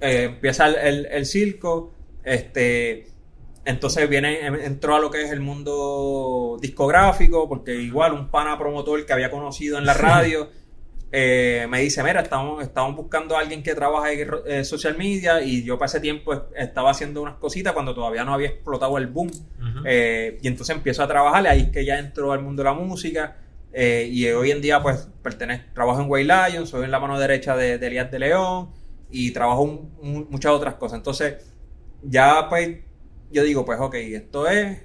eh, 0.00 0.24
empieza 0.24 0.66
el, 0.66 0.76
el- 0.76 1.06
el 1.06 1.26
circo, 1.26 1.92
este, 2.22 3.06
entonces 3.64 4.08
viene, 4.08 4.44
em- 4.46 4.54
entró 4.60 4.94
a 4.96 5.00
lo 5.00 5.10
que 5.10 5.22
es 5.22 5.30
el 5.32 5.40
mundo 5.40 6.58
discográfico, 6.60 7.48
porque 7.48 7.74
igual 7.74 8.12
un 8.12 8.28
pana 8.30 8.58
promotor 8.58 9.04
que 9.06 9.12
había 9.12 9.30
conocido 9.30 9.78
en 9.78 9.86
la 9.86 9.94
radio 9.94 10.48
eh, 11.12 11.66
me 11.68 11.80
dice, 11.80 12.02
mira, 12.04 12.20
estamos, 12.20 12.62
estamos 12.62 12.94
buscando 12.96 13.36
a 13.36 13.40
alguien 13.40 13.62
que 13.62 13.74
trabaje 13.74 14.22
en 14.22 14.30
eh, 14.46 14.64
social 14.64 14.96
media 14.96 15.42
y 15.42 15.64
yo 15.64 15.76
para 15.78 15.86
ese 15.86 16.00
tiempo 16.00 16.32
es- 16.32 16.40
estaba 16.56 16.90
haciendo 16.92 17.20
unas 17.22 17.34
cositas 17.36 17.72
cuando 17.72 17.94
todavía 17.94 18.24
no 18.24 18.32
había 18.32 18.48
explotado 18.48 18.96
el 18.98 19.08
boom. 19.08 19.30
Eh, 19.84 20.38
y 20.42 20.46
entonces 20.48 20.76
empiezo 20.76 21.02
a 21.02 21.08
trabajar, 21.08 21.46
ahí 21.48 21.62
es 21.62 21.68
que 21.70 21.84
ya 21.84 21.98
entró 21.98 22.32
al 22.32 22.42
mundo 22.42 22.62
de 22.62 22.68
la 22.68 22.74
música. 22.74 23.36
y 23.72 24.26
hoy 24.26 24.50
en 24.50 24.60
día, 24.60 24.82
pues, 24.82 25.08
pertenezco, 25.22 25.66
trabajo 25.74 26.00
en 26.02 26.10
Way 26.10 26.24
Lion, 26.24 26.66
soy 26.66 26.84
en 26.84 26.90
la 26.90 26.98
mano 26.98 27.18
derecha 27.20 27.56
de, 27.56 27.78
de 27.78 27.86
Elías 27.86 28.10
de 28.10 28.18
León 28.18 28.70
y 29.12 29.30
trabajo 29.30 29.62
un- 29.62 29.92
un- 30.00 30.26
muchas 30.28 30.50
otras 30.52 30.74
cosas. 30.74 30.98
Entonces, 30.98 31.34
ya, 32.02 32.48
pues, 32.48 32.78
yo 33.30 33.44
digo, 33.44 33.64
pues, 33.64 33.78
ok, 33.80 33.94
esto 33.94 34.48
es 34.48 34.78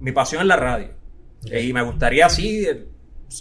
mi 0.00 0.12
pasión 0.12 0.42
en 0.42 0.48
la 0.48 0.56
radio. 0.56 0.88
Y 1.50 1.72
me 1.72 1.80
gustaría 1.82 2.26
así, 2.26 2.66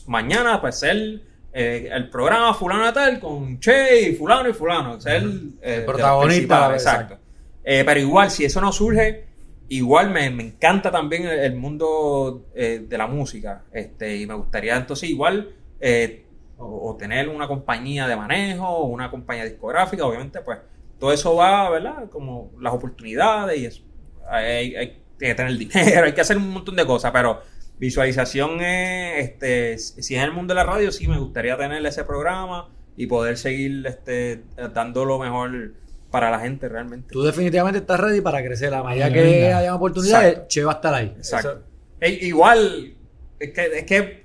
mañana, 0.08 0.62
pues, 0.62 0.80
ser 0.80 1.22
eh, 1.54 1.90
el 1.92 2.10
programa 2.10 2.54
fulano 2.54 2.88
de 2.88 2.94
tal 2.94 3.20
con 3.20 3.60
Che 3.60 4.10
y 4.10 4.16
fulano 4.16 4.50
y 4.50 4.54
fulano. 4.54 5.00
Ser 5.00 5.24
eh, 5.24 5.70
de 5.70 5.78
los 5.78 5.86
protagonista, 5.86 6.74
exacto. 6.74 7.18
Eh, 7.64 7.84
pero 7.86 8.00
igual, 8.00 8.32
si 8.32 8.44
eso 8.44 8.60
no 8.60 8.72
surge, 8.72 9.26
igual 9.70 10.10
me, 10.10 10.30
me 10.30 10.44
encanta 10.44 10.92
también 10.92 11.26
el, 11.26 11.40
el 11.40 11.56
mundo 11.56 12.48
eh, 12.56 12.86
de 12.88 12.98
la 12.98 13.08
música. 13.08 13.64
Este, 13.72 14.18
y 14.18 14.26
me 14.28 14.34
gustaría 14.34 14.76
entonces 14.76 15.10
igual 15.10 15.54
eh, 15.80 16.26
o, 16.58 16.90
o 16.90 16.96
tener 16.98 17.30
una 17.30 17.48
compañía 17.48 18.08
de 18.08 18.16
manejo, 18.16 18.68
o 18.68 18.86
una 18.86 19.10
compañía 19.10 19.46
discográfica, 19.46 20.06
obviamente, 20.06 20.42
pues 20.42 20.60
todo 21.00 21.12
eso 21.12 21.36
va, 21.36 21.70
¿verdad? 21.70 22.10
Como 22.10 22.52
las 22.60 22.74
oportunidades 22.74 23.60
y 23.60 23.66
eso. 23.66 23.84
Hay, 24.30 24.76
hay 24.76 24.98
que 25.20 25.36
tener 25.36 25.58
dinero, 25.58 26.06
hay 26.06 26.14
que 26.14 26.22
hacer 26.22 26.38
un 26.38 26.50
montón 26.50 26.76
de 26.76 26.86
cosas, 26.86 27.12
pero 27.12 27.42
visualización 27.80 28.62
es, 28.62 29.26
este, 29.26 29.78
si 29.78 30.16
es 30.16 30.20
en 30.22 30.26
el 30.30 30.32
mundo 30.32 30.54
de 30.54 30.56
la 30.56 30.64
radio, 30.64 30.92
sí 30.92 31.08
me 31.08 31.18
gustaría 31.20 31.58
tener 31.58 31.86
ese 31.86 32.04
programa 32.04 32.70
y 32.96 33.08
poder 33.08 33.38
seguir 33.38 33.86
este, 33.88 34.44
dando 34.74 35.06
lo 35.06 35.20
mejor 35.20 35.74
para 36.12 36.30
la 36.30 36.40
gente 36.40 36.70
realmente. 36.70 37.10
Tú 37.12 37.24
definitivamente 37.24 37.80
estás 37.80 38.00
ready 38.00 38.22
para 38.22 38.44
crecer. 38.44 38.74
A 38.74 38.84
medida 38.84 39.12
que 39.12 39.22
venga. 39.22 39.58
haya 39.58 39.76
oportunidades, 39.76 40.28
Exacto. 40.30 40.48
Che 40.50 40.64
va 40.64 40.72
a 40.72 40.76
estar 40.76 40.94
ahí. 40.94 41.14
Exacto. 41.18 41.50
Eso- 41.50 41.64
E- 42.00 42.26
igual, 42.28 42.94
es 43.40 43.52
que, 43.52 43.66
es 43.80 43.84
que 43.86 44.24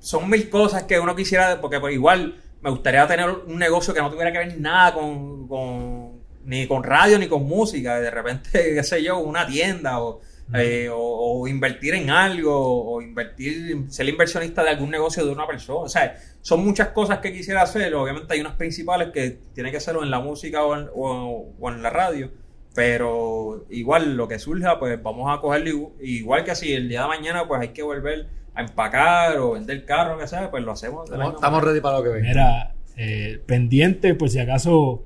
son 0.00 0.28
mil 0.28 0.48
cosas 0.50 0.84
que 0.84 0.98
uno 0.98 1.14
quisiera, 1.14 1.60
porque 1.60 1.78
pues, 1.78 1.94
igual 1.94 2.42
me 2.60 2.70
gustaría 2.70 3.06
tener 3.06 3.28
un 3.30 3.56
negocio 3.58 3.94
que 3.94 4.00
no 4.00 4.10
tuviera 4.10 4.32
que 4.32 4.38
ver 4.38 4.60
nada 4.60 4.92
con, 4.94 5.46
con- 5.46 6.18
ni 6.44 6.66
con 6.66 6.82
radio 6.82 7.18
ni 7.18 7.28
con 7.28 7.44
música. 7.44 8.00
De 8.00 8.10
repente, 8.10 8.50
qué 8.74 8.82
sé 8.82 9.02
yo, 9.02 9.18
una 9.18 9.46
tienda 9.46 10.00
o, 10.00 10.20
eh, 10.54 10.88
o, 10.90 10.96
o 11.42 11.46
invertir 11.48 11.94
en 11.94 12.08
algo 12.10 12.52
o 12.92 13.02
invertir, 13.02 13.84
ser 13.88 14.08
inversionista 14.08 14.62
de 14.62 14.70
algún 14.70 14.90
negocio 14.90 15.24
de 15.26 15.30
una 15.32 15.46
persona. 15.46 15.80
O 15.80 15.88
sea, 15.88 16.16
son 16.40 16.64
muchas 16.64 16.88
cosas 16.88 17.18
que 17.18 17.32
quisiera 17.32 17.62
hacer. 17.62 17.94
Obviamente 17.94 18.32
hay 18.34 18.40
unas 18.40 18.54
principales 18.56 19.08
que 19.12 19.38
tiene 19.54 19.70
que 19.70 19.80
ser 19.80 19.96
o 19.96 20.02
en 20.02 20.10
la 20.10 20.20
música 20.20 20.64
o 20.64 20.74
en, 20.76 20.88
o- 20.94 21.52
o 21.60 21.70
en 21.70 21.82
la 21.82 21.90
radio. 21.90 22.30
Pero 22.74 23.66
igual 23.70 24.16
lo 24.16 24.28
que 24.28 24.38
surja, 24.38 24.78
pues 24.78 25.02
vamos 25.02 25.26
a 25.36 25.40
cogerlo 25.40 25.68
igu- 25.70 25.92
igual 26.00 26.44
que 26.44 26.54
si 26.54 26.72
el 26.72 26.88
día 26.88 27.02
de 27.02 27.08
mañana 27.08 27.46
pues 27.48 27.60
hay 27.60 27.68
que 27.70 27.82
volver 27.82 28.28
a 28.54 28.62
empacar 28.62 29.36
o 29.38 29.52
vender 29.52 29.84
carro, 29.84 30.18
que 30.18 30.26
sea, 30.28 30.50
pues 30.50 30.62
lo 30.64 30.72
hacemos. 30.72 31.10
Estamos, 31.10 31.62
ready 31.64 31.80
para 31.80 31.98
lo 31.98 32.04
que 32.04 32.10
venga. 32.10 32.28
Mira, 32.28 32.74
eh, 32.96 33.42
pendiente 33.46 34.14
por 34.14 34.28
si 34.30 34.38
acaso 34.38 35.02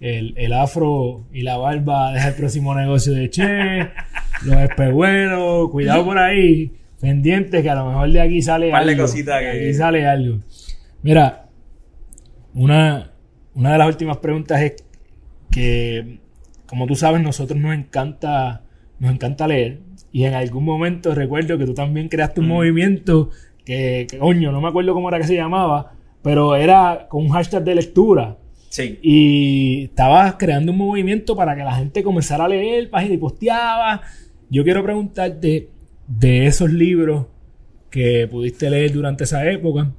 el, 0.00 0.34
el 0.36 0.52
afro 0.52 1.26
y 1.32 1.42
la 1.42 1.56
barba 1.56 2.12
deja 2.12 2.28
el 2.28 2.34
próximo 2.34 2.74
negocio 2.74 3.12
de 3.12 3.30
Che, 3.30 3.80
los 4.44 4.56
espejuelos, 4.60 5.70
cuidado 5.70 6.04
por 6.04 6.18
ahí, 6.18 6.72
pendiente 7.00 7.62
que 7.62 7.70
a 7.70 7.74
lo 7.76 7.86
mejor 7.88 8.10
de 8.10 8.20
aquí 8.20 8.42
sale 8.42 8.70
Par 8.70 8.84
de 8.84 8.92
algo. 8.92 9.04
cositas 9.04 9.40
de 9.40 9.50
que- 9.52 9.58
aquí 9.66 9.74
sale 9.74 10.06
algo. 10.06 10.38
Mira, 11.02 11.46
una, 12.54 13.10
una 13.54 13.72
de 13.72 13.78
las 13.78 13.88
últimas 13.88 14.18
preguntas 14.18 14.60
es 14.62 14.84
que, 15.50 16.18
como 16.66 16.86
tú 16.86 16.94
sabes, 16.94 17.22
nosotros 17.22 17.58
nos 17.58 17.74
encanta, 17.74 18.62
nos 18.98 19.12
encanta 19.12 19.46
leer. 19.46 19.80
Y 20.12 20.24
en 20.24 20.34
algún 20.34 20.64
momento 20.64 21.14
recuerdo 21.14 21.58
que 21.58 21.64
tú 21.66 21.74
también 21.74 22.08
creaste 22.08 22.40
un 22.40 22.46
Mm. 22.46 22.50
movimiento 22.50 23.30
que, 23.64 24.06
que, 24.10 24.18
coño, 24.18 24.52
no 24.52 24.60
me 24.60 24.68
acuerdo 24.68 24.94
cómo 24.94 25.08
era 25.08 25.18
que 25.18 25.24
se 25.26 25.34
llamaba, 25.36 25.92
pero 26.22 26.54
era 26.56 27.06
con 27.08 27.22
un 27.24 27.30
hashtag 27.30 27.64
de 27.64 27.74
lectura. 27.74 28.36
Sí. 28.74 28.98
Y 29.02 29.84
estabas 29.84 30.34
creando 30.34 30.72
un 30.72 30.78
movimiento 30.78 31.36
para 31.36 31.54
que 31.54 31.62
la 31.62 31.76
gente 31.76 32.02
comenzara 32.02 32.46
a 32.46 32.48
leer 32.48 32.90
páginas 32.90 33.14
y 33.14 33.18
posteaba. 33.18 34.02
Yo 34.50 34.64
quiero 34.64 34.82
preguntarte 34.82 35.70
de 36.08 36.46
esos 36.46 36.72
libros 36.72 37.26
que 37.88 38.26
pudiste 38.28 38.68
leer 38.68 38.92
durante 38.92 39.22
esa 39.22 39.48
época. 39.48 39.92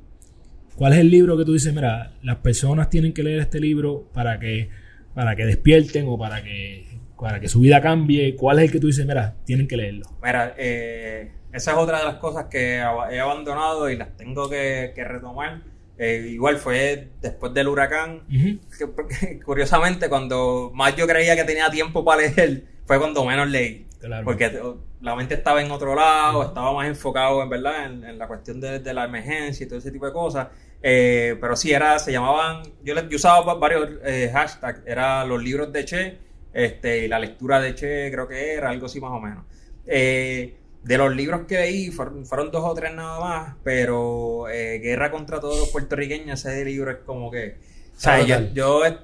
¿Cuál 0.76 0.91
es 0.91 0.99
el 0.99 1.09
libro 1.09 1.38
que 1.38 1.45
tú 1.45 1.53
dices, 1.53 1.73
mira, 1.73 2.15
las 2.21 2.36
personas 2.39 2.89
tienen 2.89 3.13
que 3.13 3.23
leer 3.23 3.39
este 3.39 3.61
libro 3.61 4.09
para 4.13 4.39
que, 4.39 4.69
para 5.13 5.38
que 5.38 5.45
despierten 5.45 6.05
o 6.09 6.17
para 6.17 6.43
que, 6.43 6.99
para 7.17 7.39
que 7.39 7.47
su 7.47 7.61
vida 7.61 7.80
cambie? 7.80 8.36
¿Cuál 8.36 8.59
es 8.59 8.65
el 8.65 8.71
que 8.73 8.82
tú 8.82 8.88
dices, 8.88 9.05
mira, 9.05 9.38
tienen 9.45 9.69
que 9.69 9.78
leerlo? 9.78 10.05
Mira, 10.21 10.53
eh, 10.57 11.32
esa 11.53 11.71
es 11.71 11.78
otra 11.78 11.99
de 11.99 12.03
las 12.03 12.15
cosas 12.15 12.47
que 12.51 12.76
he 12.76 13.19
abandonado 13.21 13.89
y 13.89 13.95
las 13.95 14.17
tengo 14.17 14.49
que, 14.49 14.91
que 14.93 15.05
retomar. 15.05 15.61
Eh, 15.98 16.28
igual 16.32 16.58
fue 16.58 17.10
después 17.22 17.54
del 17.54 17.68
huracán. 17.68 18.24
Ujú. 18.28 18.60
que- 18.78 18.88
porque, 18.88 19.39
curiosamente, 19.46 20.10
cuando 20.10 20.72
más 20.74 20.96
yo 20.96 21.08
creía 21.08 21.36
que 21.36 21.43
tenía 21.43 21.70
tiempo 21.70 22.04
para 22.04 22.22
leer, 22.24 22.64
fue 22.86 23.00
cuando 23.00 23.24
menos 23.26 23.50
leí. 23.50 23.86
Claro. 24.00 24.26
Porque 24.26 24.62
la 25.02 25.16
mente 25.16 25.34
estaba 25.36 25.62
en 25.62 25.72
otro 25.72 25.96
lado, 25.96 26.43
estaba 26.43 26.74
más 26.74 26.88
enfocado 26.88 27.41
en 27.41 27.50
verdad 27.50 27.86
en, 27.86 28.04
en 28.04 28.18
la 28.20 28.28
cuestión 28.28 28.60
de, 28.60 28.80
de 28.80 28.93
la 28.93 29.06
emergencia 29.06 29.66
y 29.66 29.68
todo 29.68 29.80
ese 29.80 29.91
tipo 29.91 30.06
de 30.06 30.14
cosas. 30.14 30.48
Eh, 30.82 31.36
pero 31.41 31.56
sí, 31.56 31.72
era, 31.72 31.98
se 31.98 32.12
llamaban, 32.12 32.62
yo, 32.84 32.93
le- 32.93 33.08
yo 33.10 33.16
usaba 33.16 33.41
va- 33.46 33.56
varios 33.60 33.89
eh, 34.04 34.30
hashtags, 34.32 34.82
era 34.86 35.24
los 35.26 35.41
libros 35.41 35.72
de 35.74 35.86
Che, 35.86 36.18
este, 36.54 37.06
y 37.06 37.08
la 37.08 37.18
lectura 37.18 37.60
de 37.60 37.74
Che 37.74 38.12
creo 38.12 38.28
que 38.28 38.54
era, 38.54 38.70
algo 38.70 38.86
así 38.86 39.00
más 39.00 39.12
o 39.12 39.20
menos. 39.20 39.46
Eh, 39.88 40.56
de 40.86 40.98
los 41.00 41.16
libros 41.16 41.42
que 41.48 41.56
leí, 41.60 41.90
fueron, 41.92 42.26
fueron 42.26 42.52
dos 42.52 42.64
o 42.64 42.74
tres 42.76 42.94
nada 42.94 43.20
más, 43.20 43.56
pero 43.64 44.48
eh, 44.50 44.80
Guerra 44.80 45.10
contra 45.12 45.40
todos 45.40 45.58
los 45.60 45.70
puertorriqueños, 45.70 46.46
ese 46.46 46.64
libro 46.64 46.92
es 46.92 46.98
como 47.06 47.32
que... 47.32 47.58
O 47.98 48.00
sea, 48.00 48.22
yo, 48.22 48.40
yo 48.54 48.86
he, 48.86 48.98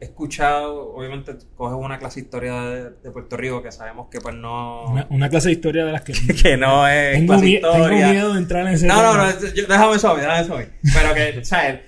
escuchado, 0.00 0.94
obviamente, 0.94 1.36
coges 1.56 1.76
una 1.78 1.98
clase 1.98 2.20
de 2.20 2.24
historia 2.24 2.60
de, 2.62 2.90
de 3.02 3.10
Puerto 3.12 3.36
Rico 3.36 3.62
que 3.62 3.70
sabemos 3.70 4.08
que 4.10 4.20
pues 4.20 4.34
no... 4.34 4.86
Una, 4.86 5.06
una 5.10 5.28
clase 5.28 5.48
de 5.48 5.52
historia 5.54 5.84
de 5.84 5.92
las 5.92 6.00
que... 6.02 6.12
que 6.42 6.56
no 6.56 6.88
es 6.88 7.12
tengo, 7.14 7.32
clase 7.34 7.48
historia. 7.48 8.08
miedo 8.10 8.32
de 8.32 8.38
entrar 8.38 8.66
en 8.66 8.72
ese 8.72 8.86
No, 8.86 9.02
no, 9.02 9.12
tema. 9.12 9.32
no, 9.32 9.54
yo- 9.54 9.66
déjame 9.68 9.98
suave, 9.98 10.20
déjame 10.22 10.44
suave. 10.44 10.70
Pero 10.94 11.14
que, 11.14 11.44
¿sabes? 11.44 11.80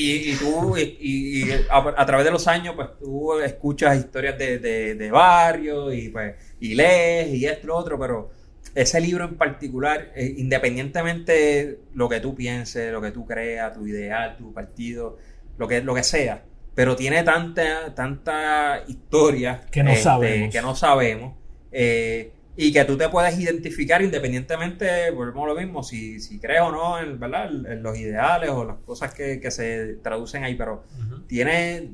Y, 0.00 0.30
y 0.30 0.36
tú, 0.36 0.76
y, 0.76 1.50
a, 1.68 1.78
a 1.96 2.06
través 2.06 2.24
de 2.24 2.30
los 2.30 2.46
años, 2.46 2.76
pues 2.76 2.88
tú 3.00 3.36
escuchas 3.40 3.98
historias 3.98 4.38
de, 4.38 4.60
de, 4.60 4.94
de 4.94 5.10
barrio 5.10 5.92
y 5.92 6.08
pues, 6.10 6.36
y 6.60 6.76
lees 6.76 7.34
y 7.34 7.44
esto 7.46 7.64
y 7.64 7.66
lo 7.66 7.76
otro, 7.76 7.98
pero 7.98 8.30
ese 8.76 9.00
libro 9.00 9.24
en 9.24 9.36
particular, 9.36 10.12
eh, 10.14 10.34
independientemente 10.36 11.80
lo 11.94 12.08
que 12.08 12.20
tú 12.20 12.36
pienses, 12.36 12.92
lo 12.92 13.00
que 13.00 13.10
tú 13.10 13.26
creas, 13.26 13.74
tu 13.74 13.88
ideal, 13.88 14.36
tu 14.36 14.52
partido, 14.52 15.18
lo 15.56 15.66
que, 15.66 15.82
lo 15.82 15.96
que 15.96 16.04
sea, 16.04 16.44
pero 16.76 16.94
tiene 16.94 17.24
tanta, 17.24 17.92
tanta 17.92 18.84
historia 18.86 19.62
Que 19.68 19.82
no 19.82 19.96
sabemos. 19.96 20.52
que 20.52 20.62
no 20.62 20.76
sabemos, 20.76 21.34
eh, 21.72 22.34
y 22.60 22.72
que 22.72 22.84
tú 22.84 22.96
te 22.98 23.08
puedes 23.08 23.38
identificar 23.38 24.02
independientemente, 24.02 25.12
volvemos 25.12 25.44
a 25.44 25.54
lo 25.54 25.54
mismo, 25.54 25.84
si, 25.84 26.18
si 26.18 26.40
crees 26.40 26.60
o 26.62 26.72
no 26.72 26.98
en, 26.98 27.20
¿verdad? 27.20 27.50
en, 27.54 27.64
en 27.70 27.82
los 27.84 27.96
ideales 27.96 28.50
o 28.50 28.64
las 28.64 28.78
cosas 28.84 29.14
que, 29.14 29.38
que 29.40 29.52
se 29.52 29.94
traducen 30.02 30.42
ahí, 30.42 30.56
pero 30.56 30.82
tiene, 31.28 31.90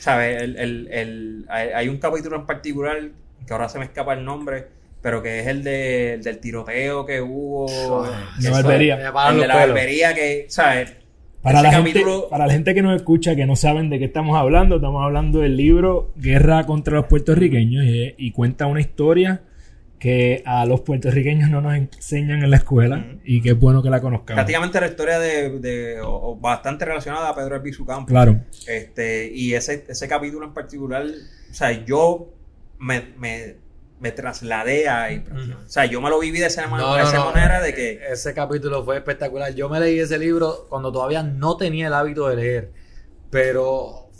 ¿sabes? 0.00 0.42
El, 0.42 0.56
el- 0.56 0.88
el- 0.90 1.46
hay, 1.48 1.68
hay 1.68 1.88
un 1.88 1.98
capítulo 1.98 2.34
en 2.36 2.44
particular, 2.46 2.98
que 3.46 3.52
ahora 3.52 3.68
se 3.68 3.78
me 3.78 3.84
escapa 3.84 4.14
el 4.14 4.24
nombre, 4.24 4.66
pero 5.00 5.22
que 5.22 5.38
es 5.40 5.46
el, 5.46 5.62
de, 5.62 6.14
el 6.14 6.22
del 6.24 6.38
tiroteo 6.40 7.06
que 7.06 7.20
hubo. 7.20 7.66
De 8.40 8.50
barbería. 8.50 8.96
El 8.96 9.40
de 9.40 9.46
la 9.46 9.54
barbería 9.56 10.12
que, 10.14 10.46
¿sabes? 10.48 10.92
Para 11.40 11.62
la, 11.62 11.70
gente, 11.70 11.92
para 12.30 12.46
la 12.46 12.52
gente 12.54 12.74
que 12.74 12.82
nos 12.82 12.96
escucha, 12.96 13.36
que 13.36 13.44
no 13.46 13.54
saben 13.54 13.90
de 13.90 13.98
qué 13.98 14.06
estamos 14.06 14.36
hablando, 14.36 14.76
estamos 14.76 15.04
hablando 15.04 15.40
del 15.40 15.56
libro 15.58 16.10
Guerra 16.16 16.64
contra 16.64 16.94
los 16.96 17.06
puertorriqueños 17.06 17.84
y, 17.84 18.14
y 18.16 18.30
cuenta 18.32 18.66
una 18.66 18.80
historia 18.80 19.42
que 20.04 20.42
a 20.44 20.66
los 20.66 20.82
puertorriqueños 20.82 21.48
no 21.48 21.62
nos 21.62 21.74
enseñan 21.76 22.42
en 22.44 22.50
la 22.50 22.56
escuela 22.58 23.06
y 23.24 23.40
que 23.40 23.52
es 23.52 23.58
bueno 23.58 23.82
que 23.82 23.88
la 23.88 24.02
conozcamos. 24.02 24.34
Prácticamente 24.36 24.78
la 24.78 24.88
historia 24.88 25.18
de, 25.18 25.58
de- 25.60 26.00
o, 26.02 26.32
o 26.32 26.36
bastante 26.36 26.84
relacionada 26.84 27.30
a 27.30 27.34
Pedro 27.34 27.54
Albizu 27.54 27.86
Campos. 27.86 28.10
Claro. 28.10 28.38
Este, 28.66 29.30
y 29.34 29.54
ese, 29.54 29.86
ese 29.88 30.06
capítulo 30.06 30.44
en 30.44 30.52
particular, 30.52 31.06
o 31.06 31.54
sea, 31.54 31.70
yo 31.86 32.34
me, 32.78 33.14
me, 33.16 33.56
me 33.98 34.12
trasladé 34.12 34.90
ahí. 34.90 35.24
O 35.64 35.70
sea, 35.70 35.86
yo 35.86 36.02
me 36.02 36.10
lo 36.10 36.20
viví 36.20 36.38
de 36.38 36.48
esa, 36.48 36.66
No, 36.66 36.96
de 36.96 37.02
esa 37.02 37.20
no. 37.20 37.32
manera 37.32 37.62
de 37.62 37.72
que. 37.72 38.00
Ese 38.12 38.34
capítulo 38.34 38.84
fue 38.84 38.98
espectacular. 38.98 39.54
Yo 39.54 39.70
me 39.70 39.80
leí 39.80 39.98
ese 40.00 40.18
libro 40.18 40.66
cuando 40.68 40.92
todavía 40.92 41.22
no 41.22 41.56
tenía 41.56 41.86
el 41.86 41.94
hábito 41.94 42.28
de 42.28 42.36
leer, 42.36 42.72
pero 43.30 44.10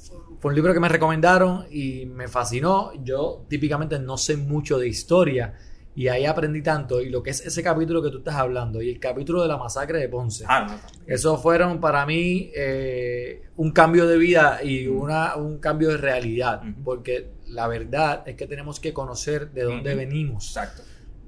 fue 0.41 0.49
un 0.51 0.55
libro 0.55 0.73
que 0.73 0.81
me 0.81 0.89
recomendaron 0.89 1.67
y 1.71 2.07
me 2.07 2.27
fascinó. 2.27 2.93
Yo 3.05 3.45
típicamente 3.51 3.99
no 3.99 4.17
sé 4.17 4.39
mucho 4.39 4.79
de 4.79 4.89
historia 4.89 5.53
y 5.95 6.09
ahí 6.09 6.27
aprendí 6.27 6.63
tanto. 6.63 7.01
Y 7.01 7.09
lo 7.09 7.23
que 7.23 7.31
es 7.31 7.45
ese 7.45 7.63
capítulo 7.63 8.03
que 8.03 8.11
tú 8.11 8.19
estás 8.19 8.35
hablando 8.35 8.83
y 8.83 8.91
el 8.91 8.99
capítulo 8.99 9.43
de 9.43 9.49
la 9.49 9.57
masacre 9.57 9.99
de 9.99 10.09
Ponce. 10.09 10.45
Ah, 10.49 10.67
no. 10.69 10.79
Esos 11.07 11.41
fueron 11.41 11.81
para 11.81 12.05
mí 12.07 12.51
eh, 12.55 13.43
un 13.57 13.71
cambio 13.71 14.07
de 14.07 14.19
vida 14.19 14.61
y 14.63 14.87
una, 14.87 15.37
un 15.37 15.59
cambio 15.59 15.91
de 15.91 15.99
realidad, 15.99 16.63
porque 16.85 17.31
la 17.47 17.69
verdad 17.69 18.23
es 18.27 18.37
que 18.37 18.47
tenemos 18.47 18.81
que 18.81 18.93
conocer 18.93 19.53
de 19.53 19.63
dónde 19.63 19.95
venimos 19.95 20.49
Exacto. 20.49 20.83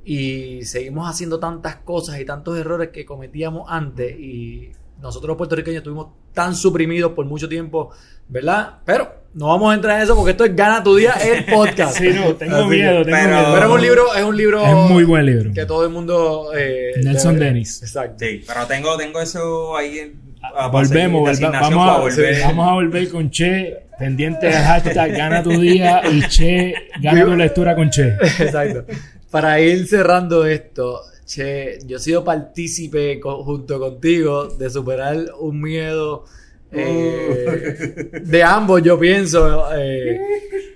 y 0.05 0.65
seguimos 0.65 1.09
haciendo 1.09 1.39
tantas 1.39 1.77
cosas 1.77 2.19
y 2.19 2.25
tantos 2.25 2.59
errores 2.59 2.89
que 2.89 3.05
cometíamos 3.05 3.67
antes 3.69 4.19
y 4.19 4.73
nosotros 5.01 5.29
los 5.29 5.37
puertorriqueños 5.37 5.79
estuvimos 5.79 6.09
tan 6.37 6.55
suprimidos 6.55 7.13
por 7.13 7.25
mucho 7.25 7.49
tiempo, 7.49 7.91
¿verdad? 8.29 8.75
Pero 8.85 9.11
no 9.35 9.49
vamos 9.49 9.73
a 9.73 9.75
entrar 9.75 9.97
en 9.97 10.05
eso 10.05 10.15
porque 10.15 10.33
esto 10.33 10.45
es 10.45 10.55
Gana 10.55 10.83
tu 10.83 10.95
Día, 10.97 11.15
el 11.15 11.45
podcast. 11.47 11.97
Sí, 11.99 12.11
no, 12.15 12.35
tengo 12.35 12.57
Así 12.57 12.67
miedo, 12.69 13.03
tengo 13.05 13.17
pero- 13.17 13.29
miedo. 13.29 13.53
Pero 13.55 13.67
es 13.67 13.73
un 13.73 13.81
libro, 13.83 14.15
es 14.15 14.23
un 14.25 14.37
libro 14.37 14.67
Es 14.67 14.75
muy 14.91 15.05
buen 15.05 15.25
libro. 15.27 15.53
que 15.55 15.65
todo 15.67 15.85
el 15.85 15.91
mundo 15.91 16.51
eh, 16.57 16.93
Nelson 17.03 17.39
Dennis. 17.39 17.83
Exacto. 17.83 18.17
Sí, 18.25 18.45
pero 18.47 18.67
tengo, 18.67 18.97
tengo 18.99 19.21
eso 19.21 19.77
ahí. 19.77 19.99
en- 19.99 20.21
a- 20.43 20.69
Volvemos, 20.69 21.29
seguir, 21.37 21.51
vamos, 21.51 21.89
a, 21.89 21.99
volver. 21.99 22.41
vamos 22.43 22.69
a 22.69 22.73
volver 22.75 23.09
con 23.09 23.31
Che, 23.31 23.79
pendiente 23.99 24.47
del 24.47 24.63
hashtag 24.63 25.11
Gana 25.17 25.43
tu 25.43 25.59
día 25.59 26.03
y 26.09 26.21
Che, 26.29 26.73
gana 27.01 27.25
tu 27.25 27.35
lectura 27.35 27.75
con 27.75 27.91
Che. 27.91 28.15
Exacto. 28.39 28.85
Para 29.31 29.59
ir 29.61 29.87
cerrando 29.89 30.45
esto, 30.47 31.01
che, 31.27 31.79
yo 31.87 31.97
he 31.99 32.01
sido 32.01 32.25
partícipe 32.25 33.19
co- 33.21 33.43
junto 33.45 33.79
contigo 33.79 34.47
de 34.47 34.71
superar 34.71 35.17
un 35.41 35.61
miedo 35.61 36.25
eh, 36.73 38.21
de 38.25 38.43
ambos, 38.43 38.83
yo 38.83 38.99
pienso, 38.99 39.69
eh, 39.77 40.21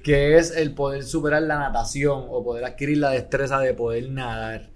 que 0.02 0.36
es 0.38 0.56
el 0.56 0.72
poder 0.74 1.02
superar 1.04 1.42
la 1.42 1.58
natación 1.58 2.24
o 2.28 2.42
poder 2.44 2.64
adquirir 2.64 2.98
la 2.98 3.10
destreza 3.10 3.58
de 3.60 3.74
poder 3.74 4.08
nadar. 4.10 4.70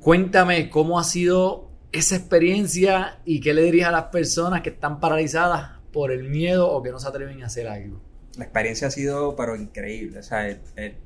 Cuéntame 0.00 0.68
cómo 0.70 0.98
ha 0.98 1.04
sido 1.04 1.70
esa 1.92 2.16
experiencia 2.16 3.20
y 3.24 3.40
qué 3.40 3.54
le 3.54 3.62
dirías 3.62 3.88
a 3.88 3.92
las 3.92 4.04
personas 4.04 4.62
que 4.62 4.70
están 4.70 5.00
paralizadas 5.00 5.80
por 5.92 6.12
el 6.12 6.24
miedo 6.24 6.70
o 6.70 6.82
que 6.82 6.90
no 6.90 6.98
se 6.98 7.08
atreven 7.08 7.42
a 7.42 7.46
hacer 7.46 7.66
algo. 7.68 8.00
La 8.36 8.44
experiencia 8.44 8.88
ha 8.88 8.90
sido, 8.90 9.34
pero 9.34 9.56
increíble. 9.56 10.18
O 10.18 10.22
sea, 10.22 10.48
el- 10.48 10.60
el- 10.76 10.96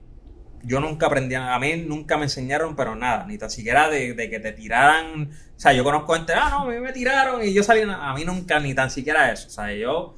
yo 0.63 0.81
nunca 0.81 1.07
aprendí, 1.07 1.35
a 1.35 1.55
a 1.55 1.59
mí 1.59 1.77
nunca 1.87 2.17
me 2.17 2.25
enseñaron, 2.25 2.77
pero 2.77 2.95
nada, 2.97 3.27
ni 3.27 3.39
tan 3.39 3.51
siquiera 3.51 3.89
de, 3.89 4.15
de 4.15 4.31
que 4.31 4.41
te 4.41 4.53
tiraran. 4.53 5.31
O 5.31 5.61
sea, 5.61 5.73
yo 5.73 5.85
conozco 5.85 6.15
gente, 6.15 6.33
ah, 6.35 6.49
no, 6.51 6.59
a 6.61 6.73
mí 6.73 6.81
me 6.81 6.93
tiraron 6.93 7.43
y 7.45 7.53
yo 7.53 7.63
salí. 7.63 7.83
A 7.83 8.15
mí 8.15 8.25
nunca, 8.25 8.61
ni 8.61 8.75
tan 8.75 8.91
siquiera 8.91 9.33
eso. 9.33 9.49
O 9.49 9.51
sea, 9.51 9.73
yo 9.73 10.17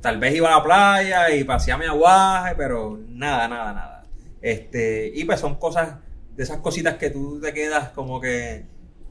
tal 0.00 0.18
vez 0.18 0.34
iba 0.34 0.48
a 0.48 0.58
la 0.58 0.62
playa 0.62 1.30
y 1.34 1.44
pasé 1.44 1.76
mi 1.76 1.86
aguaje, 1.86 2.54
pero 2.56 2.98
nada, 3.08 3.48
nada, 3.48 3.72
nada. 3.72 4.04
Este, 4.42 5.10
y 5.14 5.24
pues 5.24 5.40
son 5.40 5.54
cosas, 5.56 5.96
de 6.36 6.42
esas 6.42 6.58
cositas 6.58 6.94
que 6.94 7.10
tú 7.10 7.40
te 7.40 7.54
quedas 7.54 7.90
como 7.90 8.20
que 8.20 8.66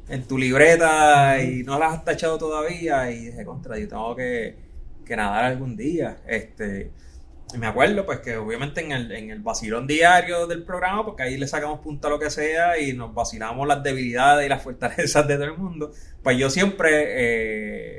en 0.10 0.24
tu 0.28 0.38
libreta 0.38 1.42
y 1.42 1.64
no 1.64 1.80
las 1.80 1.94
has 1.94 2.04
tachado 2.04 2.38
todavía 2.38 3.10
y 3.10 3.26
dije, 3.26 3.46
contra, 3.46 3.80
yo 3.80 3.88
tengo 3.88 4.16
que, 4.16 4.58
que 5.06 5.16
nadar 5.16 5.46
algún 5.46 5.76
día. 5.76 6.18
Este, 6.28 6.92
y 7.54 7.58
me 7.58 7.68
acuerdo 7.68 8.06
pues 8.06 8.20
que 8.20 8.38
obviamente 8.38 8.82
en 8.82 8.92
el, 8.92 9.12
en 9.12 9.30
el 9.32 9.40
vacilón 9.40 9.86
diario 9.88 10.48
del 10.48 10.64
programa, 10.64 11.06
porque 11.06 11.24
ahí 11.24 11.38
le 11.38 11.48
sacamos 11.48 11.80
punta 11.80 12.08
a 12.08 12.12
lo 12.12 12.20
que 12.20 12.30
sea 12.30 12.80
y 12.80 12.94
nos 12.94 13.14
vacilamos 13.14 13.68
las 13.68 13.84
debilidades 13.84 14.46
y 14.46 14.50
las 14.50 14.62
fortalezas 14.64 15.28
de 15.28 15.36
todo 15.36 15.46
el 15.46 15.58
mundo, 15.58 15.92
pues 16.24 16.38
yo 16.38 16.50
siempre, 16.50 16.90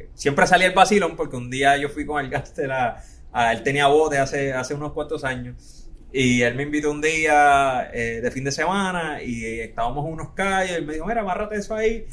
eh, 0.04 0.10
siempre 0.14 0.46
salí 0.46 0.64
al 0.64 0.72
vacilón 0.72 1.16
porque 1.16 1.36
un 1.36 1.50
día 1.50 1.76
yo 1.76 1.88
fui 1.88 2.04
con 2.06 2.22
el 2.24 2.30
Gaster 2.30 2.70
a, 2.72 3.02
a- 3.32 3.52
él 3.52 3.62
tenía 3.62 3.86
bote 3.86 4.18
hace, 4.18 4.52
hace 4.52 4.74
unos 4.74 4.92
cuantos 4.92 5.24
años 5.24 5.88
y 6.12 6.42
él 6.42 6.54
me 6.54 6.62
invitó 6.64 6.90
un 6.90 7.00
día 7.00 7.90
eh, 7.92 8.20
de 8.22 8.30
fin 8.30 8.44
de 8.44 8.52
semana 8.52 9.22
y 9.22 9.60
estábamos 9.60 10.06
en 10.06 10.12
unos 10.12 10.30
callos 10.34 10.78
y 10.78 10.82
me 10.82 10.94
dijo, 10.94 11.06
mira, 11.06 11.22
amárrate 11.22 11.56
eso 11.56 11.74
ahí. 11.74 12.06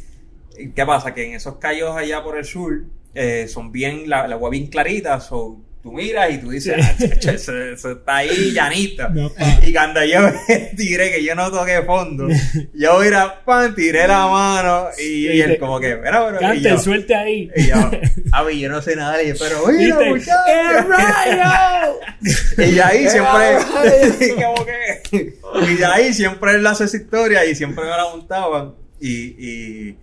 ¿Y 0.58 0.72
¿Qué 0.72 0.86
pasa? 0.86 1.14
Que 1.14 1.26
en 1.28 1.34
esos 1.36 1.58
callos 1.58 1.96
allá 1.96 2.24
por 2.24 2.38
el 2.38 2.46
sur 2.46 2.84
eh, 3.14 3.48
son 3.48 3.72
bien, 3.72 4.10
la, 4.10 4.28
la 4.28 4.36
agua 4.36 4.50
bien 4.50 4.68
clarita, 4.68 5.20
so, 5.20 5.62
tú 5.82 5.92
miras 5.92 6.32
y 6.32 6.38
tú 6.38 6.52
dices, 6.52 6.76
ah, 6.80 6.96
chacho, 6.98 7.32
eso, 7.32 7.58
eso 7.58 7.92
está 7.92 8.18
ahí 8.18 8.52
llanito. 8.52 9.10
No. 9.10 9.32
Y 9.66 9.74
cuando 9.74 10.04
yo 10.06 10.20
tiré, 10.78 11.12
que 11.12 11.24
yo 11.24 11.36
no 11.36 11.52
toqué 11.52 11.82
fondo, 11.82 12.28
yo 12.74 13.00
mira, 13.00 13.44
pan, 13.44 13.74
tiré 13.76 14.08
la 14.08 14.28
mano 14.28 14.88
y, 14.98 15.28
y 15.28 15.42
él 15.42 15.58
como 15.60 15.80
que, 15.80 15.96
mira, 15.96 16.26
pero... 16.26 16.38
y 16.38 16.40
Cante, 16.40 16.70
yo, 16.70 16.80
suelte 16.80 17.16
ahí. 17.16 17.50
y 17.56 17.68
yo, 17.68 17.76
a 18.32 18.44
ver, 18.44 18.56
yo 18.56 18.70
no 18.70 18.82
sé 18.82 18.96
nada, 18.96 19.22
y 19.24 19.30
yo, 19.30 19.36
pero 19.40 19.68
mira, 19.68 20.00
muchacho. 20.02 20.32
¡Eh, 20.48 20.82
Rayo! 20.82 22.00
Y 22.58 22.72
de 22.72 22.84
ahí 22.84 23.10
siempre, 23.10 23.58
como 24.36 24.66
que, 24.66 25.34
y 25.64 25.76
de 25.76 25.86
ahí 25.86 26.14
siempre 26.14 26.52
él 26.52 26.68
hace 26.68 26.84
esa 26.84 26.98
historia 26.98 27.44
y 27.46 27.56
siempre 27.56 27.84
me 27.84 27.90
la 27.90 28.10
montaban. 28.12 28.76
Y, 29.00 29.10
y, 29.10 29.98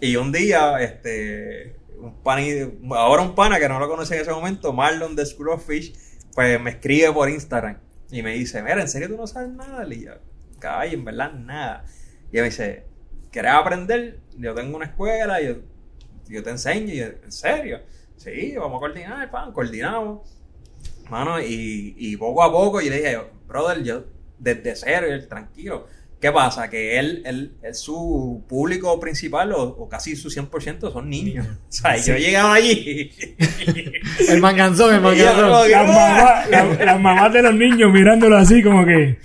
y 0.00 0.16
un 0.16 0.30
día, 0.30 0.76
este, 0.80 1.75
un 2.06 2.22
pan, 2.22 2.42
ahora 2.92 3.22
un 3.22 3.34
pana 3.34 3.58
que 3.58 3.68
no 3.68 3.78
lo 3.78 3.88
conocí 3.88 4.14
en 4.14 4.20
ese 4.20 4.30
momento, 4.30 4.72
Marlon 4.72 5.16
de 5.16 5.26
School 5.26 5.50
pues 5.66 6.60
me 6.60 6.70
escribe 6.70 7.12
por 7.12 7.28
Instagram 7.30 7.78
y 8.10 8.22
me 8.22 8.34
dice, 8.34 8.62
mira, 8.62 8.80
¿en 8.80 8.88
serio 8.88 9.08
tú 9.08 9.16
no 9.16 9.26
sabes 9.26 9.50
nada? 9.50 9.86
Y 9.92 10.04
yo, 10.04 10.12
caballo, 10.58 10.94
en 10.94 11.04
verdad 11.04 11.32
nada. 11.32 11.84
Y 12.30 12.36
él 12.36 12.42
me 12.42 12.50
dice, 12.50 12.84
¿quieres 13.30 13.52
aprender? 13.52 14.20
Yo 14.36 14.54
tengo 14.54 14.76
una 14.76 14.86
escuela, 14.86 15.40
yo, 15.40 15.56
yo 16.28 16.42
te 16.42 16.50
enseño. 16.50 16.92
Y 16.92 16.96
yo, 16.98 17.06
¿en 17.06 17.32
serio? 17.32 17.80
Sí, 18.16 18.54
vamos 18.56 18.76
a 18.76 18.80
coordinar, 18.80 19.30
pan, 19.30 19.52
coordinamos. 19.52 20.28
Mano, 21.10 21.40
y, 21.40 21.94
y 21.96 22.16
poco 22.16 22.42
a 22.42 22.50
poco 22.52 22.80
yo 22.80 22.90
le 22.90 22.96
dije, 22.96 23.18
brother, 23.46 23.82
yo 23.82 24.04
desde 24.38 24.76
cero, 24.76 25.06
él, 25.06 25.28
tranquilo. 25.28 25.86
¿Qué 26.20 26.32
pasa? 26.32 26.70
Que 26.70 26.98
él, 26.98 27.22
él, 27.26 27.52
él 27.62 27.74
su 27.74 28.42
público 28.48 28.98
principal, 28.98 29.52
o, 29.52 29.62
o 29.62 29.88
casi 29.88 30.16
su 30.16 30.30
100%, 30.30 30.92
son 30.92 31.10
niños. 31.10 31.46
O 31.68 31.72
sea, 31.72 31.96
yo 31.98 32.16
llegaba 32.16 32.54
allí. 32.54 33.10
El 34.28 34.40
manganzón, 34.40 34.94
el 34.94 35.00
manganzón. 35.02 35.64
que, 35.66 35.70
Las 35.72 35.86
mamás, 35.86 36.48
la- 36.50 36.84
las 36.84 37.00
mamás 37.00 37.32
de 37.32 37.42
los 37.42 37.54
niños 37.54 37.92
mirándolo 37.92 38.36
así 38.38 38.62
como 38.62 38.84
que... 38.86 39.18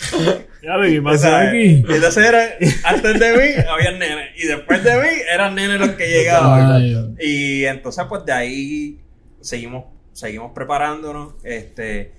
Ya 0.64 0.78
ve, 0.78 0.92
¿qué 0.92 1.00
O 1.00 1.04
pasó 1.04 1.24
sea, 1.24 1.50
aquí? 1.50 1.84
entonces 1.88 2.18
era, 2.18 2.44
antes 2.84 3.20
de 3.20 3.32
mí 3.38 3.64
había 3.68 3.92
nenes. 3.94 4.30
Y 4.38 4.46
después 4.48 4.84
de 4.84 4.94
mí 4.96 5.08
eran 5.34 5.56
nenes 5.56 5.80
los 5.80 5.89
que 5.92 6.08
llegaban. 6.08 6.72
Ay, 6.74 7.16
Y 7.20 7.66
entonces, 7.66 8.06
pues 8.08 8.26
de 8.26 8.34
ahí 8.34 9.00
seguimos, 9.39 9.86
seguimos 10.12 10.52
preparándonos. 10.54 11.34
Este, 11.44 12.12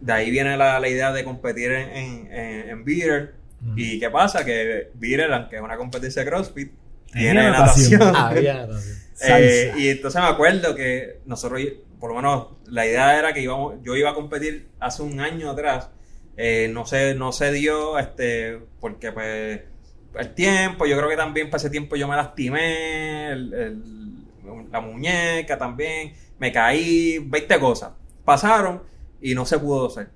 de 0.00 0.12
ahí 0.12 0.30
viene 0.32 0.56
la, 0.56 0.80
la 0.80 0.88
idea 0.88 1.12
de 1.12 1.22
competir 1.24 1.70
en, 1.72 1.88
en, 1.90 2.32
en, 2.32 2.68
en 2.70 2.84
beater. 2.84 3.34
¿Y 3.76 4.00
qué 4.00 4.10
pasa? 4.10 4.44
Que 4.44 4.90
beater, 4.94 5.32
aunque 5.32 5.56
es 5.56 5.62
una 5.62 5.76
competencia 5.76 6.22
de 6.24 6.30
CrossFit, 6.30 6.72
tiene 7.12 7.42
natación. 7.50 8.00
natación. 8.00 8.16
Había 8.38 8.54
natación. 8.66 8.98
Eh, 9.28 9.72
y 9.76 9.88
entonces 9.88 10.20
me 10.20 10.26
acuerdo 10.26 10.74
que 10.74 11.20
nosotros, 11.26 11.60
por 12.00 12.10
lo 12.10 12.16
menos, 12.16 12.48
la 12.66 12.86
idea 12.86 13.18
era 13.18 13.32
que 13.32 13.40
íbamos, 13.40 13.74
yo 13.82 13.94
iba 13.96 14.10
a 14.10 14.14
competir 14.14 14.68
hace 14.80 15.02
un 15.02 15.20
año 15.20 15.50
atrás. 15.50 15.90
Eh, 16.36 16.70
no 16.72 16.86
sé, 16.86 17.14
no 17.14 17.30
se 17.30 17.52
dio, 17.52 17.98
este, 17.98 18.58
porque 18.80 19.12
pues 19.12 19.60
el 20.18 20.34
tiempo, 20.34 20.86
yo 20.86 20.96
creo 20.96 21.08
que 21.08 21.16
también 21.16 21.48
para 21.50 21.58
ese 21.58 21.70
tiempo 21.70 21.94
yo 21.94 22.08
me 22.08 22.16
lastimé, 22.16 23.30
el- 23.32 23.52
el- 23.54 24.70
la 24.72 24.80
muñeca 24.80 25.56
también, 25.58 26.14
me 26.38 26.50
caí, 26.50 27.18
20 27.18 27.60
cosas. 27.60 27.92
Pasaron 28.24 28.82
y 29.20 29.34
no 29.34 29.46
se 29.46 29.58
pudo 29.58 29.86
hacer. 29.86 30.08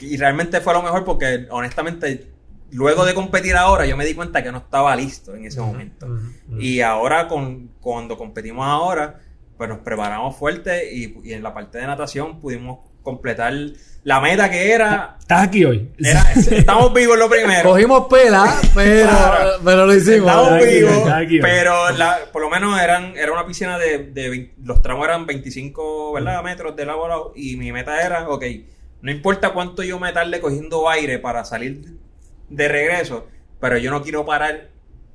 Y 0.00 0.16
realmente 0.16 0.60
fue 0.60 0.72
lo 0.74 0.82
mejor 0.82 1.04
porque 1.04 1.46
honestamente, 1.50 2.26
luego 2.72 3.04
de 3.04 3.14
competir 3.14 3.56
ahora, 3.56 3.86
yo 3.86 3.96
me 3.96 4.04
di 4.04 4.14
cuenta 4.14 4.42
que 4.42 4.52
no 4.52 4.58
estaba 4.58 4.94
listo 4.96 5.34
en 5.34 5.44
ese 5.46 5.60
momento. 5.60 6.06
Y 6.58 6.80
ahora, 6.80 7.28
con, 7.28 7.68
cuando 7.80 8.16
competimos 8.16 8.66
ahora, 8.66 9.20
pues 9.56 9.68
nos 9.68 9.78
preparamos 9.80 10.36
fuerte 10.36 10.92
y, 10.94 11.18
y 11.24 11.32
en 11.32 11.42
la 11.42 11.52
parte 11.52 11.78
de 11.78 11.86
natación 11.86 12.40
pudimos 12.40 12.78
completar 13.02 13.52
la 14.04 14.20
meta 14.20 14.50
que 14.50 14.72
era. 14.72 15.16
¿Estás 15.20 15.48
aquí 15.48 15.64
hoy? 15.64 15.90
era 15.98 16.22
estamos 16.32 16.92
vivos 16.94 17.18
lo 17.18 17.28
primero. 17.28 17.68
Cogimos 17.70 18.06
pela, 18.08 18.54
pero, 18.74 19.08
Claro. 19.08 19.50
pero 19.64 19.86
lo 19.86 19.94
hicimos. 19.94 20.28
Estamos 20.30 20.52
Aquí, 20.52 20.64
vivos, 20.66 20.98
aquí, 21.08 21.10
aquí. 21.24 21.38
pero 21.40 21.90
la- 21.90 22.18
por 22.32 22.40
lo 22.42 22.48
menos 22.50 22.80
eran, 22.80 23.14
era 23.16 23.32
una 23.32 23.46
piscina 23.46 23.78
de, 23.78 23.98
de 24.10 24.28
20 24.30 24.54
los 24.64 24.80
tramos 24.82 25.04
eran 25.06 25.26
25 25.26 26.12
¿verdad? 26.14 26.42
metros 26.42 26.74
de 26.76 26.86
lado 26.86 27.04
a 27.04 27.08
lado 27.08 27.32
y 27.36 27.56
mi 27.56 27.72
meta 27.72 28.00
era, 28.04 28.28
ok, 28.28 28.44
no 29.02 29.10
importa 29.10 29.50
cuánto 29.50 29.82
yo 29.82 29.98
me 29.98 30.12
tarde 30.12 30.40
cogiendo 30.40 30.88
aire 30.88 31.18
para 31.18 31.44
salir 31.44 31.82
de 32.50 32.68
regreso, 32.68 33.26
pero 33.60 33.78
yo 33.78 33.90
no 33.90 34.02
quiero 34.02 34.26
parar 34.26 34.68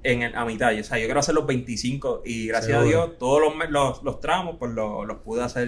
en 0.04 0.22
el- 0.22 0.36
a 0.36 0.46
mitad, 0.46 0.72
o 0.80 0.84
sea, 0.84 1.00
yo 1.00 1.06
quiero 1.06 1.20
hacer 1.20 1.34
los 1.34 1.48
25 1.48 2.22
y 2.24 2.46
gracias 2.48 2.78
a. 2.78 2.84
Dios 2.84 3.18
todos 3.18 3.42
los, 3.42 3.70
los, 3.72 4.04
los 4.04 4.20
tramos 4.20 4.58
pues 4.60 4.72
los, 4.74 5.06
los 5.08 5.18
pude 5.18 5.42
hacer. 5.44 5.68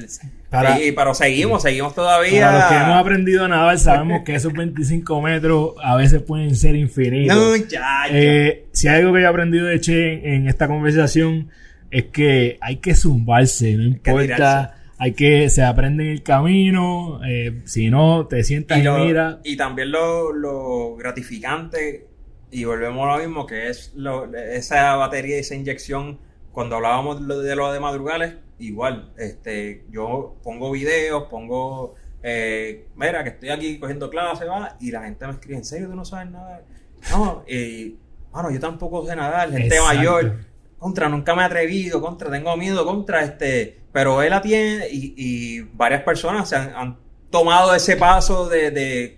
Para- 0.52 0.80
y, 0.80 0.92
pero 0.92 1.16
seguimos, 1.16 1.64
seguimos 1.64 1.96
todavía. 1.96 2.46
Para 2.46 2.60
los 2.60 2.68
que 2.70 2.76
hemos 2.76 2.98
aprendido 3.02 3.46
a 3.46 3.48
nadar, 3.48 3.80
sabemos 3.80 4.22
que 4.24 4.36
esos 4.36 4.54
25 4.54 5.22
metros 5.24 5.74
a 5.84 5.96
veces 5.96 6.22
pueden 6.22 6.56
ser 6.56 6.76
infinitos. 6.76 7.36
No, 7.36 7.56
ya, 7.56 7.68
ya. 7.70 8.08
Eh, 8.12 8.66
si 8.74 8.88
hay 8.88 9.00
algo 9.00 9.12
que 9.14 9.22
yo 9.22 9.26
he 9.26 9.30
aprendido 9.30 9.66
de 9.66 9.82
Che 9.82 10.14
en, 10.14 10.34
en 10.44 10.48
esta 10.48 10.68
conversación 10.68 11.50
es 11.90 12.04
que 12.06 12.60
hay 12.62 12.76
que 12.78 12.94
zumbarse, 12.94 13.74
no 13.74 13.84
importa. 13.86 14.77
Hay 15.00 15.14
que 15.14 15.50
se 15.50 15.64
aprende 15.64 16.06
en 16.06 16.12
el 16.12 16.24
camino, 16.24 17.20
eh, 17.26 17.62
si 17.66 17.90
no 17.90 18.28
te 18.28 18.44
sientas 18.44 18.78
y, 18.78 18.82
y, 18.82 18.84
lo- 18.84 18.98
mira, 18.98 19.40
y 19.44 19.56
también 19.58 19.92
lo, 19.92 20.34
lo 20.34 20.96
gratificante, 20.96 22.08
y 22.52 22.64
volvemos 22.64 23.08
a 23.08 23.18
lo 23.18 23.24
mismo, 23.24 23.46
que 23.46 23.68
es 23.70 23.92
lo- 23.96 24.34
esa 24.36 24.96
batería, 24.96 25.38
esa 25.38 25.56
inyección, 25.56 26.20
cuando 26.52 26.78
hablábamos 26.78 27.22
de 27.22 27.28
lo 27.28 27.40
de, 27.42 27.56
lo 27.56 27.72
de 27.72 27.80
madrugales, 27.80 28.36
igual, 28.60 29.12
este, 29.18 29.84
yo 29.92 30.36
pongo 30.44 30.72
videos, 30.72 31.24
pongo, 31.30 31.94
eh, 32.24 32.88
mira, 32.96 33.24
que 33.24 33.30
estoy 33.30 33.50
aquí 33.50 33.78
cogiendo 33.78 34.10
clases, 34.10 34.48
va, 34.50 34.76
y 34.80 34.90
la 34.92 35.04
gente 35.04 35.28
me 35.28 35.34
escribe, 35.34 35.58
¿en 35.58 35.66
serio 35.66 35.88
tú 35.90 35.96
no 35.96 36.06
sabes 36.06 36.32
nadar? 36.32 36.64
No, 37.12 37.44
y, 37.48 37.96
bueno, 38.32 38.50
yo 38.50 38.60
tampoco 38.60 39.06
sé 39.06 39.16
nadar, 39.16 39.52
gente 39.52 39.68
Exacto. 39.68 39.96
mayor, 39.96 40.36
contra, 40.80 41.10
nunca 41.10 41.36
me 41.36 41.44
he 41.44 41.46
atrevido, 41.46 42.02
contra, 42.02 42.32
tengo 42.32 42.56
miedo, 42.58 42.84
contra, 42.86 43.24
este, 43.24 43.78
pero 43.98 44.22
él 44.22 44.32
atiende 44.32 44.88
y, 44.92 45.16
y 45.18 45.62
varias 45.74 46.04
personas 46.04 46.48
se 46.48 46.56
han, 46.56 46.70
han 46.76 46.98
tomado 47.32 47.74
ese 47.74 47.96
paso 47.98 48.48
de, 48.48 48.70
de 48.70 49.18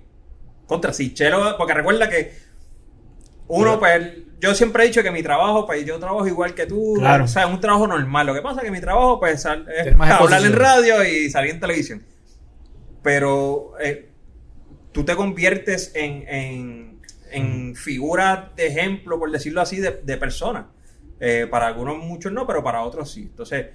contra, 0.68 0.94
si 0.94 1.14
Chelo, 1.14 1.58
porque 1.58 1.74
recuerda 1.74 2.08
que 2.10 2.32
uno, 3.50 3.78
pues, 3.78 4.10
yo 4.40 4.56
siempre 4.56 4.86
he 4.86 4.88
dicho 4.88 5.04
que 5.04 5.12
mi 5.12 5.22
trabajo, 5.22 5.66
pues, 5.66 5.84
yo 5.86 6.00
trabajo 6.00 6.26
igual 6.26 6.54
que 6.54 6.66
tú, 6.66 6.94
Claro. 6.98 7.26
o 7.26 7.28
sea, 7.28 7.44
es 7.44 7.50
un 7.50 7.60
trabajo 7.60 7.88
normal, 7.88 8.26
lo 8.28 8.34
que 8.34 8.42
pasa 8.42 8.62
es 8.62 8.66
que 8.68 8.72
mi 8.72 8.80
trabajo, 8.80 9.20
pues, 9.20 9.42
sal- 9.42 9.68
es 9.70 9.94
hablar 10.00 10.46
en 10.46 10.54
radio 10.54 11.04
y 11.04 11.30
salir 11.30 11.52
en 11.52 11.60
televisión, 11.60 12.02
pero 13.04 13.74
eh, 13.82 14.08
tú 14.94 15.04
te 15.04 15.14
conviertes 15.18 15.92
en, 15.94 16.24
en, 16.30 17.02
en 17.32 17.76
figura 17.76 18.54
de 18.56 18.68
ejemplo, 18.68 19.20
por 19.20 19.30
decirlo 19.30 19.60
así, 19.60 19.78
de, 19.82 20.00
de 20.04 20.16
persona. 20.16 20.70
Eh, 21.20 21.48
para 21.52 21.68
algunos 21.68 21.98
muchos 21.98 22.32
no, 22.32 22.48
pero 22.48 22.64
para 22.64 22.82
otros 22.84 23.12
sí. 23.12 23.24
Entonces, 23.24 23.66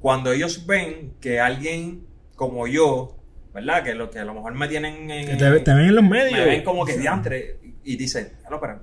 cuando 0.00 0.32
ellos 0.32 0.66
ven 0.66 1.14
que 1.20 1.40
alguien 1.40 2.06
como 2.36 2.66
yo, 2.66 3.16
¿verdad? 3.52 3.82
Que 3.82 3.94
lo 3.94 4.10
que 4.10 4.18
a 4.20 4.24
lo 4.24 4.34
mejor 4.34 4.54
me 4.54 4.68
tienen 4.68 5.10
en... 5.10 5.26
que 5.26 5.36
te, 5.36 5.60
te 5.60 5.74
ven 5.74 5.86
en 5.86 5.94
los 5.94 6.04
medios. 6.04 6.38
me 6.38 6.44
ven 6.46 6.62
como 6.64 6.84
que 6.84 6.96
diantre 6.96 7.58
y 7.84 7.96
dicen, 7.96 8.32
no, 8.50 8.60
pero 8.60 8.80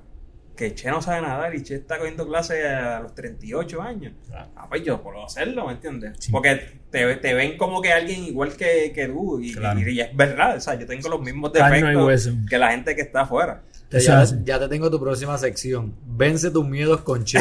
que 0.56 0.74
Che 0.74 0.90
no 0.90 1.02
sabe 1.02 1.22
nadar 1.22 1.54
y 1.54 1.64
Che 1.64 1.76
está 1.76 1.98
cogiendo 1.98 2.26
clases 2.28 2.66
a 2.66 3.02
los 3.02 3.14
38 3.14 3.82
años. 3.82 4.14
Claro. 4.28 4.50
Ah, 4.56 4.68
pues 4.70 4.84
yo 4.84 5.02
puedo 5.02 5.24
hacerlo, 5.26 5.68
¿me 5.68 5.74
entiendes? 5.74 6.14
Sí. 6.20 6.32
Porque 6.32 6.80
te, 6.90 7.16
te 7.18 7.34
ven 7.34 7.58
como 7.58 7.82
que 7.82 7.92
alguien 7.92 8.24
igual 8.24 8.56
que, 8.56 8.92
que 8.94 9.08
tú 9.08 9.40
y, 9.42 9.54
Claro. 9.54 9.80
y- 9.82 9.90
y 9.92 10.00
es 10.00 10.16
verdad, 10.16 10.56
o 10.56 10.62
sea, 10.62 10.76
yo 10.76 10.86
tengo 10.86 11.10
los 11.10 11.22
mismos 11.22 11.52
defectos 11.52 12.30
que 12.50 12.58
la 12.58 12.72
gente 12.72 12.96
que 12.96 13.02
está 13.02 13.22
afuera. 13.22 13.64
Ya, 14.00 14.60
te 14.60 14.68
tengo 14.68 14.90
tu 14.92 15.00
próxima 15.00 15.38
sección. 15.38 15.94
Vence 16.06 16.52
tus 16.52 16.68
miedos 16.68 17.02
con 17.02 17.24
Che. 17.26 17.40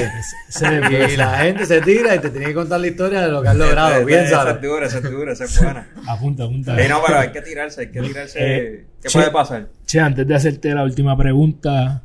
Y 1.13 1.17
la 1.17 1.39
gente 1.39 1.67
se 1.67 1.81
tira 1.81 2.15
y 2.15 2.19
te 2.19 2.31
tiene 2.31 2.47
que 2.47 2.55
contar 2.55 2.81
la 2.81 2.87
historia 2.87 3.21
de 3.23 3.29
lo 3.29 3.43
que 3.43 3.49
has 3.49 3.57
logrado. 3.57 4.05
Bien 4.05 4.21
esa 4.25 4.51
es 4.51 4.61
dura, 4.61 4.87
esa 4.87 4.99
es 4.99 5.11
dura, 5.11 5.33
esa 5.33 5.45
es 5.45 5.59
buena. 5.63 5.89
Apunta, 6.09 6.45
apunta. 6.45 6.77
Sí, 6.81 6.89
no, 6.89 7.01
pero 7.07 7.19
hay 7.19 7.33
que 7.33 7.43
tirarse, 7.43 7.81
hay 7.83 7.91
que 7.91 8.01
tirarse. 8.01 8.39
Eh, 8.41 8.87
¿Qué 9.03 9.09
che- 9.09 9.19
puede 9.19 9.31
pasar? 9.31 9.69
Che, 9.87 10.01
antes 10.01 10.27
de 10.27 10.35
hacerte 10.35 10.75
la 10.75 10.83
última 10.85 11.17
pregunta, 11.17 12.03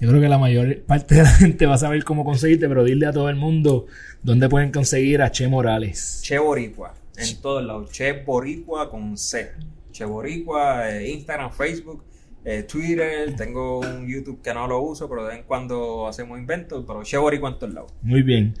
yo 0.00 0.08
creo 0.08 0.20
que 0.20 0.28
la 0.28 0.38
mayor 0.38 0.82
parte 0.82 1.14
de 1.16 1.22
la 1.22 1.28
gente 1.32 1.66
va 1.66 1.74
a 1.74 1.78
saber 1.78 2.04
cómo 2.04 2.24
conseguirte, 2.24 2.68
pero 2.68 2.84
dile 2.84 3.06
a 3.06 3.12
todo 3.12 3.28
el 3.28 3.36
mundo 3.36 3.86
dónde 4.22 4.48
pueden 4.48 4.70
conseguir 4.72 5.22
a 5.22 5.30
Che 5.30 5.48
Morales. 5.48 6.20
Che 6.22 6.38
Boricua, 6.38 6.94
en 7.16 7.40
todos 7.40 7.64
lados. 7.64 7.90
Che 7.90 8.12
Boricua 8.12 8.90
con 8.90 9.16
C. 9.16 9.50
Che 9.92 10.04
Boricua, 10.04 10.90
eh, 10.90 11.10
Instagram, 11.10 11.50
Facebook, 11.52 12.02
eh, 12.44 12.62
Twitter. 12.64 13.34
Tengo 13.36 13.80
un 13.80 14.06
YouTube 14.06 14.42
que 14.42 14.52
no 14.54 14.66
lo 14.66 14.80
uso, 14.80 15.08
pero 15.08 15.22
de 15.24 15.30
vez 15.30 15.38
en 15.38 15.44
cuando 15.44 16.06
hacemos 16.06 16.38
inventos. 16.38 16.84
Pero 16.86 17.02
Che 17.02 17.16
Boricua 17.16 17.50
en 17.50 17.58
todos 17.58 17.74
lados. 17.74 17.92
Muy 18.02 18.22
bien. 18.22 18.54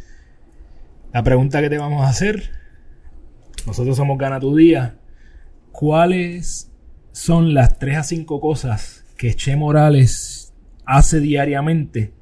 La 1.12 1.22
pregunta 1.22 1.60
que 1.60 1.70
te 1.70 1.78
vamos 1.78 2.04
a 2.04 2.08
hacer, 2.08 2.50
nosotros 3.66 3.96
somos 3.96 4.18
Gana 4.18 4.40
Tu 4.40 4.56
Día. 4.56 4.98
¿Cuáles 5.70 6.70
son 7.12 7.54
las 7.54 7.78
3 7.78 7.96
a 7.98 8.02
5 8.02 8.40
cosas 8.40 9.04
que 9.16 9.34
Che 9.34 9.54
Morales 9.56 10.52
hace 10.84 11.20
diariamente 11.20 12.12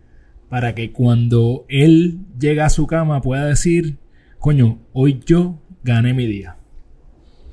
para 0.48 0.74
que 0.74 0.92
cuando 0.92 1.64
él 1.68 2.18
llega 2.38 2.66
a 2.66 2.70
su 2.70 2.86
cama 2.86 3.22
pueda 3.22 3.46
decir, 3.46 3.96
coño, 4.38 4.80
hoy 4.92 5.20
yo 5.24 5.58
gané 5.82 6.12
mi 6.12 6.26
día? 6.26 6.56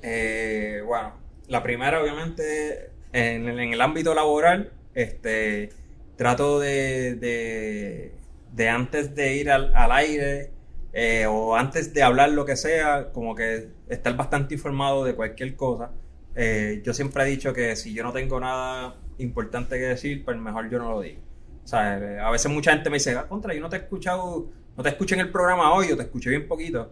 Eh, 0.01 0.81
bueno, 0.85 1.13
la 1.47 1.63
primera, 1.63 2.01
obviamente, 2.01 2.91
en, 3.13 3.47
el- 3.47 3.81
ámbito 3.81 4.13
laboral, 4.13 4.71
este, 4.93 5.69
trato 6.15 6.59
de, 6.59 7.15
de, 7.15 8.13
de 8.53 8.69
antes 8.69 9.15
de 9.15 9.35
ir 9.35 9.51
al, 9.51 9.73
al 9.75 9.91
aire 9.91 10.51
eh, 10.93 11.25
o 11.27 11.55
antes 11.55 11.93
de 11.93 12.03
hablar 12.03 12.31
lo 12.31 12.45
que 12.45 12.55
sea, 12.55 13.11
como 13.11 13.35
que 13.35 13.69
estar 13.89 14.15
bastante 14.15 14.55
informado 14.55 15.03
de 15.05 15.15
cualquier 15.15 15.55
cosa. 15.55 15.91
Eh, 16.35 16.81
yo 16.83 16.93
siempre 16.93 17.23
he 17.23 17.27
dicho 17.27 17.53
que 17.53 17.75
si 17.75 17.93
yo 17.93 18.03
no 18.03 18.13
tengo 18.13 18.39
nada 18.39 18.95
importante 19.17 19.77
que 19.77 19.85
decir, 19.85 20.23
pues 20.23 20.37
mejor 20.37 20.69
yo 20.69 20.79
no 20.79 20.91
lo 20.91 21.01
digo. 21.01 21.21
O 21.63 21.67
sea, 21.67 21.97
eh, 21.99 22.19
a 22.19 22.29
veces 22.31 22.51
mucha 22.51 22.71
gente 22.71 22.89
me 22.89 22.95
dice, 22.97 23.15
ah, 23.15 23.27
contra, 23.27 23.53
yo 23.53 23.61
no 23.61 23.69
te 23.69 23.77
he 23.77 23.79
escuchado, 23.79 24.47
no 24.75 24.83
te 24.83 24.89
escuché 24.89 25.15
en 25.15 25.21
el 25.21 25.31
programa 25.31 25.73
hoy, 25.73 25.91
o 25.91 25.97
te 25.97 26.03
escuché 26.03 26.29
bien 26.31 26.47
poquito 26.47 26.91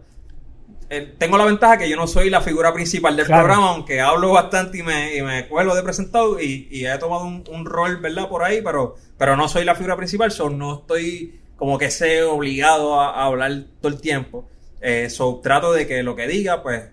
eh, 0.90 1.14
tengo 1.18 1.36
la 1.38 1.44
ventaja 1.44 1.78
que 1.78 1.88
yo 1.88 1.96
no 1.96 2.06
soy 2.06 2.30
la 2.30 2.40
figura 2.40 2.72
principal 2.72 3.16
del 3.16 3.26
Claro. 3.26 3.44
programa, 3.44 3.70
aunque 3.70 4.00
hablo 4.00 4.32
bastante 4.32 4.78
y 4.78 4.82
me, 4.82 5.16
y 5.16 5.22
me 5.22 5.46
cuelo 5.48 5.74
de 5.74 5.82
presentado 5.82 6.40
y, 6.40 6.68
y 6.70 6.86
he 6.86 6.98
tomado 6.98 7.24
un, 7.24 7.44
un 7.50 7.64
rol, 7.66 7.98
¿verdad? 7.98 8.28
Por 8.28 8.42
ahí, 8.44 8.60
pero, 8.62 8.96
pero 9.18 9.36
no 9.36 9.48
soy 9.48 9.64
la 9.64 9.74
figura 9.74 9.96
principal, 9.96 10.30
so 10.30 10.48
no 10.50 10.80
estoy 10.80 11.40
como 11.56 11.76
que 11.78 11.90
sé 11.90 12.22
obligado 12.22 13.00
a, 13.00 13.10
a 13.22 13.24
hablar 13.26 13.52
todo 13.80 13.92
el 13.92 14.00
tiempo. 14.00 14.48
Eh, 14.80 15.10
so 15.10 15.40
trato 15.42 15.72
de 15.72 15.86
que 15.86 16.02
lo 16.02 16.14
que 16.16 16.28
diga, 16.28 16.62
pues, 16.62 16.84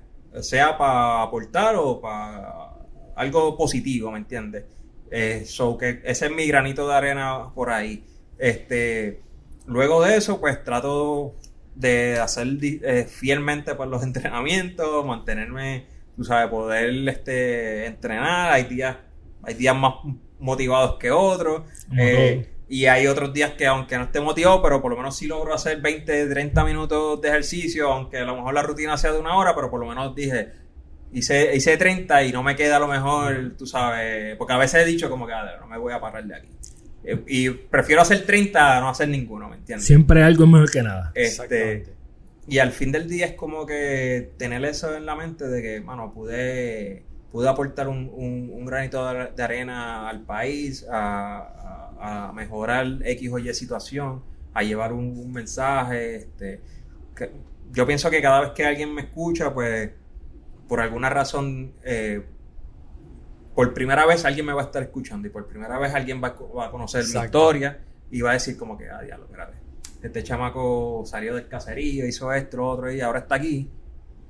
sea 0.41 0.77
para 0.77 1.21
aportar 1.21 1.75
o 1.77 2.01
para 2.01 2.71
algo 3.15 3.55
positivo, 3.55 4.11
¿me 4.11 4.17
entiendes? 4.17 4.65
Eh, 5.11 5.43
so 5.45 5.77
que 5.77 6.01
ese 6.03 6.25
es 6.25 6.31
mi 6.31 6.47
granito 6.47 6.87
de 6.87 6.95
arena 6.95 7.53
por 7.53 7.69
ahí. 7.69 8.03
Este, 8.39 9.21
luego 9.67 10.03
de 10.03 10.17
eso, 10.17 10.39
pues 10.41 10.61
trato 10.63 11.35
de 11.75 12.19
hacer 12.19 12.47
eh, 12.61 13.05
fielmente 13.09 13.75
por 13.75 13.87
los 13.87 14.03
entrenamientos, 14.07 15.05
mantenerme, 15.05 15.85
tú 16.15 16.23
sabes, 16.23 16.49
poder 16.49 17.07
este, 17.09 17.85
entrenar. 17.85 18.53
Hay 18.53 18.63
días, 18.63 18.97
hay 19.43 19.53
días 19.53 19.75
más 19.75 19.95
motivados 20.39 20.97
que 20.97 21.11
otros. 21.11 21.63
Eh, 21.97 22.49
y 22.67 22.87
hay 22.87 23.05
otros 23.07 23.31
días 23.31 23.51
que 23.51 23.67
aunque 23.67 23.97
no 23.97 24.05
esté 24.05 24.19
motivado, 24.19 24.61
pero 24.61 24.81
por 24.81 24.91
lo 24.91 24.97
menos 24.97 25.15
sí 25.15 25.27
logro 25.27 25.53
hacer 25.53 25.81
20, 25.81 26.27
30 26.27 26.63
minutos 26.63 27.21
de 27.21 27.29
ejercicio, 27.29 27.91
aunque 27.91 28.17
a 28.17 28.25
lo 28.25 28.35
mejor 28.35 28.53
la 28.53 28.63
rutina 28.63 28.97
sea 28.97 29.11
de 29.11 29.19
una 29.19 29.37
hora, 29.37 29.53
pero 29.53 29.69
por 29.69 29.79
lo 29.79 29.87
menos 29.87 30.15
dije, 30.15 30.51
hice, 31.13 31.55
hice 31.55 31.77
30 31.77 32.23
y 32.23 32.31
no 32.31 32.41
me 32.41 32.55
queda 32.55 32.77
a 32.77 32.79
lo 32.79 32.87
mejor, 32.87 33.53
tú 33.57 33.67
sabes, 33.67 34.35
porque 34.37 34.53
a 34.53 34.57
veces 34.57 34.81
he 34.81 34.85
dicho 34.85 35.09
como 35.09 35.27
que 35.27 35.33
no 35.59 35.67
me 35.67 35.77
voy 35.77 35.93
a 35.93 35.99
parar 35.99 36.23
de 36.25 36.35
aquí. 36.35 36.49
Y 37.27 37.49
prefiero 37.49 38.01
hacer 38.01 38.25
30 38.25 38.77
a 38.77 38.81
no 38.81 38.89
hacer 38.89 39.09
ninguno, 39.09 39.49
¿me 39.49 39.57
entiendes? 39.57 39.85
Siempre 39.85 40.23
algo 40.23 40.45
es 40.45 40.49
mejor 40.49 40.71
que 40.71 40.81
nada. 40.81 41.11
Este, 41.13 41.85
y 42.47 42.59
al 42.59 42.71
fin 42.71 42.91
del 42.91 43.07
día 43.07 43.27
es 43.27 43.33
como 43.33 43.65
que 43.65 44.31
tener 44.37 44.63
eso 44.65 44.95
en 44.95 45.05
la 45.05 45.15
mente 45.15 45.47
de 45.47 45.61
que, 45.61 45.79
bueno, 45.79 46.13
pude, 46.13 47.03
pude 47.31 47.49
aportar 47.49 47.87
un, 47.87 48.11
un, 48.13 48.65
granito 48.65 49.05
de 49.35 49.43
arena 49.43 50.09
al 50.09 50.21
país, 50.21 50.85
a 50.91 51.65
a 51.99 52.31
mejorar 52.33 52.99
X 53.03 53.31
o 53.31 53.39
Y 53.39 53.53
situación, 53.53 54.23
a 54.53 54.63
llevar 54.63 54.93
un, 54.93 55.31
mensaje. 55.31 56.15
Este, 56.15 56.61
yo 57.71 57.85
pienso 57.85 58.09
que 58.09 58.21
cada 58.21 58.41
vez 58.41 58.51
que 58.51 58.65
alguien 58.65 58.93
me 58.93 59.01
escucha, 59.01 59.53
pues 59.53 59.91
por 60.67 60.79
alguna 60.79 61.09
razón, 61.09 61.73
eh, 61.83 62.23
por 63.55 63.73
primera 63.73 64.05
vez 64.05 64.25
alguien 64.25 64.45
me 64.45 64.53
va 64.53 64.61
a 64.61 64.65
estar 64.65 64.83
escuchando 64.83 65.27
y 65.27 65.31
por 65.31 65.47
primera 65.47 65.79
vez 65.79 65.93
alguien 65.93 66.21
va, 66.21 66.35
a 66.63 66.71
conocer 66.71 67.03
mi 67.05 67.25
historia 67.25 67.79
y 68.11 68.21
va 68.21 68.31
a 68.31 68.33
decir 68.33 68.57
como 68.57 68.77
que, 68.77 68.89
ah, 68.89 69.01
diablo, 69.01 69.27
este 70.03 70.23
chamaco 70.23 71.03
salió 71.05 71.35
del 71.35 71.47
caserío, 71.47 72.05
hizo 72.05 72.31
esto, 72.31 72.63
otro 72.63 72.91
y 72.91 73.01
ahora 73.01 73.19
está 73.19 73.35
aquí, 73.35 73.69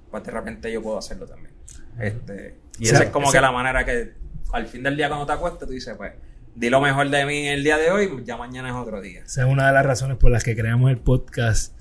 pues 0.09 0.23
de 0.23 0.31
repente 0.31 0.71
yo 0.71 0.81
puedo 0.81 0.97
hacerlo 0.97 1.25
también. 1.25 1.53
Este, 1.99 2.55
y 2.79 2.87
esa 2.87 3.03
es 3.03 3.09
como 3.09 3.31
que 3.31 3.41
la 3.41 3.51
manera 3.51 3.83
que 3.83 4.13
al 4.53 4.67
fin 4.67 4.83
del 4.83 4.95
día 4.95 5.07
cuando 5.09 5.25
te 5.25 5.33
acuestas 5.33 5.67
tú 5.67 5.73
dices, 5.73 5.95
pues, 5.97 6.13
di 6.55 6.69
lo 6.69 6.79
mejor 6.79 7.09
de 7.09 7.25
mí 7.25 7.47
el 7.47 7.63
día 7.63 7.77
de 7.77 7.91
hoy, 7.91 8.23
ya 8.23 8.37
mañana 8.37 8.69
es 8.69 8.75
otro 8.75 9.01
día. 9.01 9.23
Esa 9.25 9.45
es 9.45 9.51
una 9.51 9.67
de 9.67 9.73
las 9.73 9.85
razones 9.85 10.17
por 10.17 10.31
las 10.31 10.43
que 10.43 10.55
creamos 10.55 10.91
el 10.91 10.97
podcast 10.97 11.75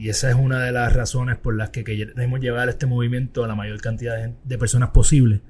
y 0.00 0.08
esa 0.08 0.30
es 0.30 0.34
una 0.34 0.64
de 0.64 0.72
las 0.72 0.94
razones 0.94 1.36
por 1.36 1.54
las 1.54 1.70
que 1.70 1.84
queremos 1.84 2.40
llevar 2.40 2.68
este 2.70 2.86
movimiento 2.86 3.44
a 3.44 3.48
la 3.48 3.54
mayor 3.54 3.82
cantidad 3.82 4.30
de, 4.30 4.58
personas 4.58 4.90
posible. 4.90 5.42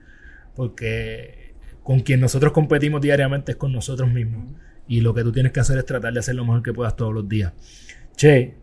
Porque 0.56 1.39
con 1.82 2.00
quien 2.00 2.20
nosotros 2.20 2.52
competimos 2.52 3.00
diariamente 3.00 3.52
es 3.52 3.56
con 3.56 3.72
nosotros 3.72 4.10
mismos. 4.12 4.52
Y 4.86 5.00
lo 5.00 5.14
que 5.14 5.22
tú 5.22 5.32
tienes 5.32 5.52
que 5.52 5.60
hacer 5.60 5.78
es 5.78 5.86
tratar 5.86 6.12
de 6.12 6.20
hacer 6.20 6.34
lo 6.34 6.44
mejor 6.44 6.62
que 6.62 6.72
puedas 6.72 6.96
todos 6.96 7.14
los 7.14 7.28
días. 7.28 7.52
Che, 8.16 8.54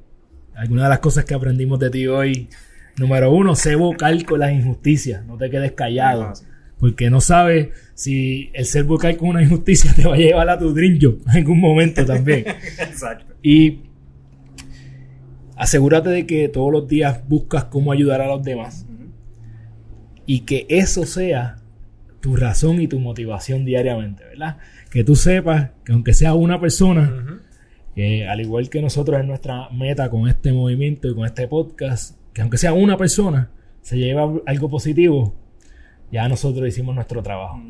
alguna 0.55 0.83
de 0.83 0.89
las 0.89 0.99
cosas 0.99 1.25
que 1.25 1.33
aprendimos 1.33 1.79
de 1.79 1.89
ti 1.89 2.07
hoy. 2.07 2.49
Número 2.97 3.31
uno, 3.31 3.55
sé 3.55 3.75
vocal 3.75 4.25
con 4.25 4.39
las 4.39 4.51
injusticias. 4.51 5.25
No 5.25 5.37
te 5.37 5.49
quedes 5.49 5.71
callado. 5.73 6.33
Porque 6.79 7.09
no 7.09 7.21
sabes 7.21 7.69
si 7.93 8.51
el 8.53 8.65
ser 8.65 8.83
vocal 8.83 9.17
con 9.17 9.29
una 9.29 9.41
injusticia 9.41 9.93
te 9.95 10.07
va 10.07 10.15
a 10.15 10.17
llevar 10.17 10.49
a 10.49 10.59
tu 10.59 10.73
dream 10.73 10.99
job 11.01 11.19
en 11.27 11.37
algún 11.37 11.59
momento 11.59 12.05
también. 12.05 12.45
Exacto. 12.79 13.35
Y 13.41 13.81
asegúrate 15.55 16.09
de 16.09 16.25
que 16.25 16.49
todos 16.49 16.71
los 16.71 16.87
días 16.87 17.21
buscas 17.27 17.65
cómo 17.65 17.91
ayudar 17.91 18.21
a 18.21 18.27
los 18.27 18.43
demás. 18.43 18.85
Y 20.25 20.41
que 20.41 20.65
eso 20.69 21.05
sea 21.05 21.57
tu 22.27 22.35
razón 22.35 22.81
y 22.81 22.89
tu 22.89 22.99
motivación 22.99 23.63
diariamente, 23.63 24.25
¿verdad? 24.25 24.57
Que 24.91 25.05
tú 25.05 25.15
sepas 25.15 25.69
que 25.85 25.93
aunque 25.93 26.13
sea 26.13 26.33
una 26.33 26.59
persona, 26.59 27.39
que 27.95 28.27
al 28.27 28.41
igual 28.41 28.69
que 28.69 28.81
nosotros 28.81 29.17
en 29.21 29.27
nuestra 29.27 29.69
meta 29.69 30.09
con 30.09 30.27
este 30.27 30.51
movimiento 30.51 31.07
y 31.07 31.15
con 31.15 31.25
este 31.25 31.47
podcast, 31.47 32.17
que 32.33 32.41
aunque 32.41 32.57
sea 32.57 32.73
una 32.73 32.97
persona, 32.97 33.49
se 33.81 33.97
lleva 33.97 34.29
algo 34.45 34.69
positivo, 34.69 35.35
ya 36.11 36.27
nosotros 36.27 36.67
hicimos 36.67 36.93
nuestro 36.95 37.23
trabajo. 37.23 37.61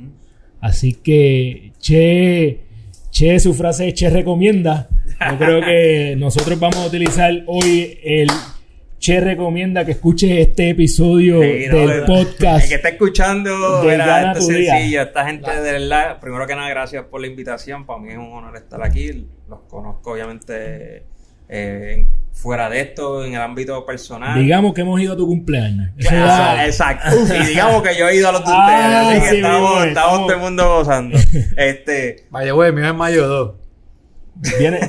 Así 0.59 0.93
que, 0.93 1.73
Che, 1.77 2.61
Che, 3.11 3.39
su 3.39 3.53
frase 3.53 3.93
Che 3.93 4.09
recomienda. 4.09 4.89
Yo 5.19 5.37
creo 5.37 5.61
que 5.61 6.15
nosotros 6.17 6.59
vamos 6.59 6.77
a 6.77 6.87
utilizar 6.87 7.43
hoy 7.45 7.99
el 8.03 8.29
Che 8.99 9.19
recomienda 9.19 9.85
que 9.85 9.91
escuche 9.91 10.41
este 10.41 10.71
episodio 10.71 11.39
del 11.39 12.03
podcast. 12.05 12.63
El 12.63 12.69
que 12.69 12.75
está 12.75 12.89
escuchando, 12.89 13.83
de 13.83 13.95
este 13.95 14.41
sencillo, 14.41 15.03
esta 15.03 15.25
gente 15.25 15.51
de 15.51 15.71
verdad, 15.73 16.19
primero 16.19 16.47
que 16.47 16.55
nada, 16.55 16.67
gracias 16.69 17.05
por 17.05 17.21
la 17.21 17.27
invitación. 17.27 17.85
Para 17.85 17.99
mí 17.99 18.09
es 18.09 18.17
un 18.17 18.33
honor 18.33 18.57
estar 18.57 18.83
aquí. 18.83 19.27
Los 19.47 19.59
conozco, 19.69 20.13
obviamente, 20.13 21.05
eh, 21.47 22.07
fuera 22.33 22.69
de 22.71 22.81
esto, 22.81 23.23
en 23.23 23.35
el 23.35 23.41
ámbito 23.41 23.85
personal. 23.85 24.39
Digamos 24.39 24.73
que 24.73 24.81
hemos 24.81 24.99
ido 24.99 25.13
a 25.13 25.17
tu 25.17 25.27
cumpleaños. 25.27 25.91
exacto. 25.99 27.15
y 27.35 27.45
digamos 27.45 27.83
que 27.83 27.95
yo 27.95 28.09
he 28.09 28.15
ido 28.15 28.29
a 28.29 28.31
los 28.31 28.45
de 28.45 28.51
ustedes. 28.51 28.81
Ah, 28.81 29.09
así 29.11 29.21
que 29.21 29.35
estamos, 29.37 29.85
estamos, 29.85 30.19
todo 30.21 30.33
el 30.33 30.39
mundo 30.39 30.75
gozando. 30.75 31.19
Este. 31.55 32.25
Vaya, 32.31 32.51
güey, 32.51 32.71
mío 32.71 32.87
es 32.87 32.95
mayo 32.95 33.27
2. 33.27 33.55
Viene, 34.59 34.79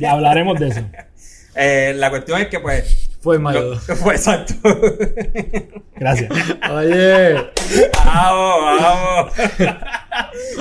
ya 0.00 0.12
hablaremos 0.12 0.58
de 0.58 0.68
eso. 0.68 0.80
Eh, 1.60 1.92
la 1.96 2.08
cuestión 2.08 2.40
es 2.40 2.46
que, 2.46 2.60
pues. 2.60 3.07
Fue 3.20 3.38
mayo 3.38 3.70
2. 3.70 3.98
Fue 3.98 4.14
exacto. 4.14 4.54
Gracias. 5.96 6.30
Oye. 6.70 7.34
Vamos, 8.04 8.80
vamos. 8.80 9.32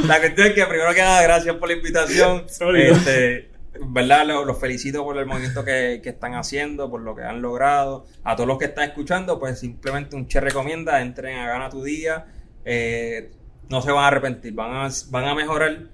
la 0.05 0.19
cuestión 0.19 0.47
es 0.47 0.53
que, 0.53 0.65
primero 0.65 0.93
que 0.93 1.01
nada, 1.01 1.21
gracias 1.21 1.55
por 1.55 1.69
la 1.69 1.75
invitación. 1.75 2.45
Este 2.47 3.51
¿verdad? 3.85 4.25
Los, 4.25 4.59
felicito 4.59 5.03
por 5.03 5.17
el 5.17 5.25
movimiento 5.25 5.63
que, 5.63 6.01
están 6.03 6.35
haciendo, 6.35 6.89
por 6.89 7.01
lo 7.01 7.15
que 7.15 7.23
han 7.23 7.41
logrado. 7.41 8.05
A 8.23 8.35
todos 8.35 8.47
los 8.47 8.57
que 8.57 8.65
están 8.65 8.85
escuchando, 8.85 9.39
pues 9.39 9.59
simplemente 9.59 10.15
un 10.15 10.27
che 10.27 10.39
recomienda, 10.39 11.01
entren 11.01 11.37
a 11.39 11.47
Gana 11.47 11.69
tu 11.69 11.83
Día. 11.83 12.25
Eh, 12.65 13.31
no 13.69 13.81
se 13.81 13.91
van 13.91 14.05
a 14.05 14.07
arrepentir, 14.07 14.53
van 14.53 14.73
a, 14.73 14.89
van 15.09 15.25
a 15.25 15.35
mejorar 15.35 15.87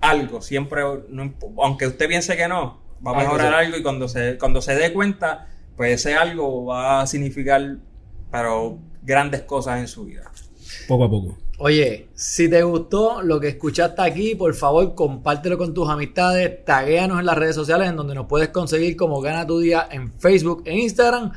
algo. 0.00 0.40
Siempre, 0.40 0.82
aunque 0.82 1.86
usted 1.86 2.08
piense 2.08 2.36
que 2.36 2.48
no, 2.48 2.80
va 3.06 3.12
a 3.12 3.18
mejorar 3.18 3.54
algo 3.54 3.76
y 3.76 3.82
cuando 3.82 4.08
se, 4.08 4.38
cuando 4.38 4.60
se 4.62 4.74
dé 4.74 4.92
cuenta, 4.92 5.48
pues 5.78 5.94
ese 6.04 6.16
algo 6.16 6.66
va 6.66 7.00
a 7.00 7.06
significar, 7.06 7.78
pero 8.32 8.78
grandes 9.02 9.42
cosas 9.42 9.78
en 9.78 9.86
su 9.86 10.04
vida. 10.04 10.30
Poco 10.88 11.04
a 11.04 11.08
poco. 11.08 11.38
Oye, 11.60 12.08
si 12.14 12.50
te 12.50 12.62
gustó 12.64 13.22
lo 13.22 13.38
que 13.38 13.48
escuchaste 13.48 14.02
aquí, 14.02 14.34
por 14.34 14.54
favor 14.54 14.94
compártelo 14.96 15.56
con 15.56 15.74
tus 15.74 15.88
amistades, 15.88 16.64
taguéanos 16.64 17.20
en 17.20 17.26
las 17.26 17.38
redes 17.38 17.54
sociales 17.54 17.88
en 17.88 17.96
donde 17.96 18.16
nos 18.16 18.26
puedes 18.26 18.48
conseguir 18.48 18.96
como 18.96 19.20
Gana 19.20 19.46
tu 19.46 19.60
Día 19.60 19.88
en 19.90 20.12
Facebook 20.12 20.62
e 20.64 20.76
Instagram. 20.76 21.30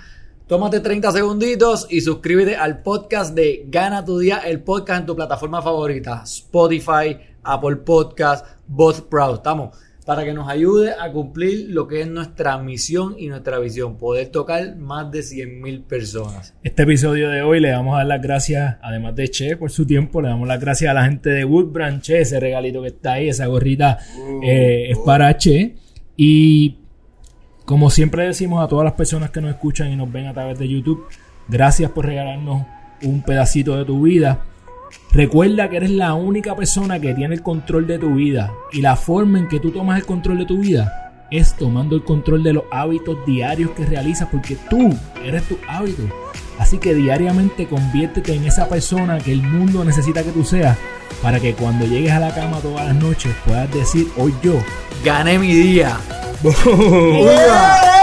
Tómate 0.48 0.80
30 0.80 1.12
segunditos 1.12 1.86
y 1.89 2.02
suscríbete 2.02 2.56
al 2.56 2.82
podcast 2.82 3.36
de 3.36 3.66
Gana 3.68 4.04
tu 4.04 4.18
Día, 4.18 4.39
el 4.39 4.62
podcast 4.62 5.02
en 5.02 5.06
tu 5.06 5.16
plataforma 5.16 5.62
favorita, 5.62 6.24
Spotify, 6.24 7.18
Apple 7.44 7.78
Podcast, 7.78 8.46
Both 8.68 9.02
Proud. 9.08 9.36
Estamos 9.36 9.78
para 10.06 10.24
que 10.24 10.34
nos 10.34 10.49
ayude 10.49 10.93
a 10.99 11.12
cumplir 11.12 11.68
lo 11.70 11.88
que 11.88 12.02
es 12.02 12.08
nuestra 12.08 12.58
misión 12.58 13.16
y 13.18 13.28
nuestra 13.28 13.60
visión, 13.60 13.97
poder 13.97 14.30
tocar 14.30 14.76
más 14.78 15.12
de 15.12 15.20
100.000 15.20 15.84
personas. 15.84 16.56
Este 16.64 16.84
episodio 16.84 17.30
de 17.30 17.43
hoy 17.43 17.60
le 17.60 17.72
vamos 17.72 17.93
a 17.93 17.97
dar 17.97 18.08
las 18.08 18.22
gracias, 18.22 18.78
además 18.82 19.16
de 19.16 19.30
Che 19.30 19.58
por 19.58 19.72
su 19.72 19.86
tiempo, 19.86 20.22
le 20.22 20.30
damos 20.30 20.47
las 20.47 20.60
gracias 20.60 20.89
a 20.89 20.93
la 20.93 21.06
gente 21.06 21.30
de 21.30 21.45
Woodbrand, 21.45 22.02
Che, 22.02 22.22
ese 22.22 22.39
regalito 22.39 22.82
que 22.82 22.88
está 22.88 23.14
ahí, 23.14 23.30
esa 23.30 23.45
gorrita 23.45 23.99
uh, 24.18 24.43
eh, 24.43 24.91
es 24.91 24.97
para 24.99 25.38
Che. 25.38 25.76
Y 26.18 26.78
como 27.66 27.89
siempre 27.89 28.26
decimos 28.26 28.64
a 28.64 28.68
todas 28.68 28.84
las 28.84 28.93
personas 28.93 29.30
que 29.30 29.41
nos 29.41 29.52
escuchan 29.52 29.91
y 29.91 29.95
nos 29.95 30.12
ven 30.12 30.26
a 30.26 30.34
través 30.34 30.58
de 30.58 30.68
YouTube, 30.68 31.06
gracias 31.47 31.91
por 31.91 32.06
regalarnos 32.06 32.66
un 33.04 33.22
pedacito 33.22 33.78
de 33.78 33.86
tu 33.86 34.02
vida 34.02 34.45
Recuerda 35.14 35.70
que 35.70 35.78
eres 35.78 35.92
la 35.92 36.14
única 36.14 36.56
persona 36.56 37.00
que 37.00 37.14
tiene 37.14 37.36
el 37.36 37.44
control 37.44 37.86
de 37.86 38.00
tu 38.00 38.16
vida 38.16 38.54
y 38.72 38.82
la 38.82 38.96
forma 38.96 39.39
en 39.39 39.48
que 39.48 39.60
tú 39.60 39.72
tomas 39.72 40.00
el 40.00 40.06
control 40.06 40.39
de 40.39 40.46
tu 40.46 40.60
vida 40.60 41.12
es 41.32 41.54
tomando 41.56 41.96
el 41.96 42.04
control 42.04 42.44
de 42.44 42.54
los 42.54 42.64
hábitos 42.72 43.18
diarios 43.26 43.72
que 43.72 43.86
realizas 43.86 44.28
porque 44.30 44.58
tú 44.70 44.94
eres 45.24 45.44
tu 45.44 45.58
hábito. 45.68 46.04
Así 46.60 46.78
que 46.78 46.94
diariamente 46.94 47.68
conviértete 47.68 48.36
en 48.36 48.46
esa 48.46 48.70
persona 48.70 49.18
que 49.18 49.32
el 49.32 49.42
mundo 49.42 49.84
necesita 49.84 50.24
que 50.24 50.32
tú 50.32 50.44
seas 50.44 50.78
para 51.22 51.39
que 51.39 51.54
cuando 51.54 51.86
llegues 51.86 52.12
a 52.12 52.20
la 52.20 52.34
cama 52.34 52.60
todas 52.60 52.86
las 52.86 52.96
noches 52.96 53.34
puedas 53.46 53.72
decir 53.74 54.08
hoy 54.18 54.34
yo 54.44 54.56
gané 55.04 55.39
mi 55.39 55.54
día. 55.54 55.98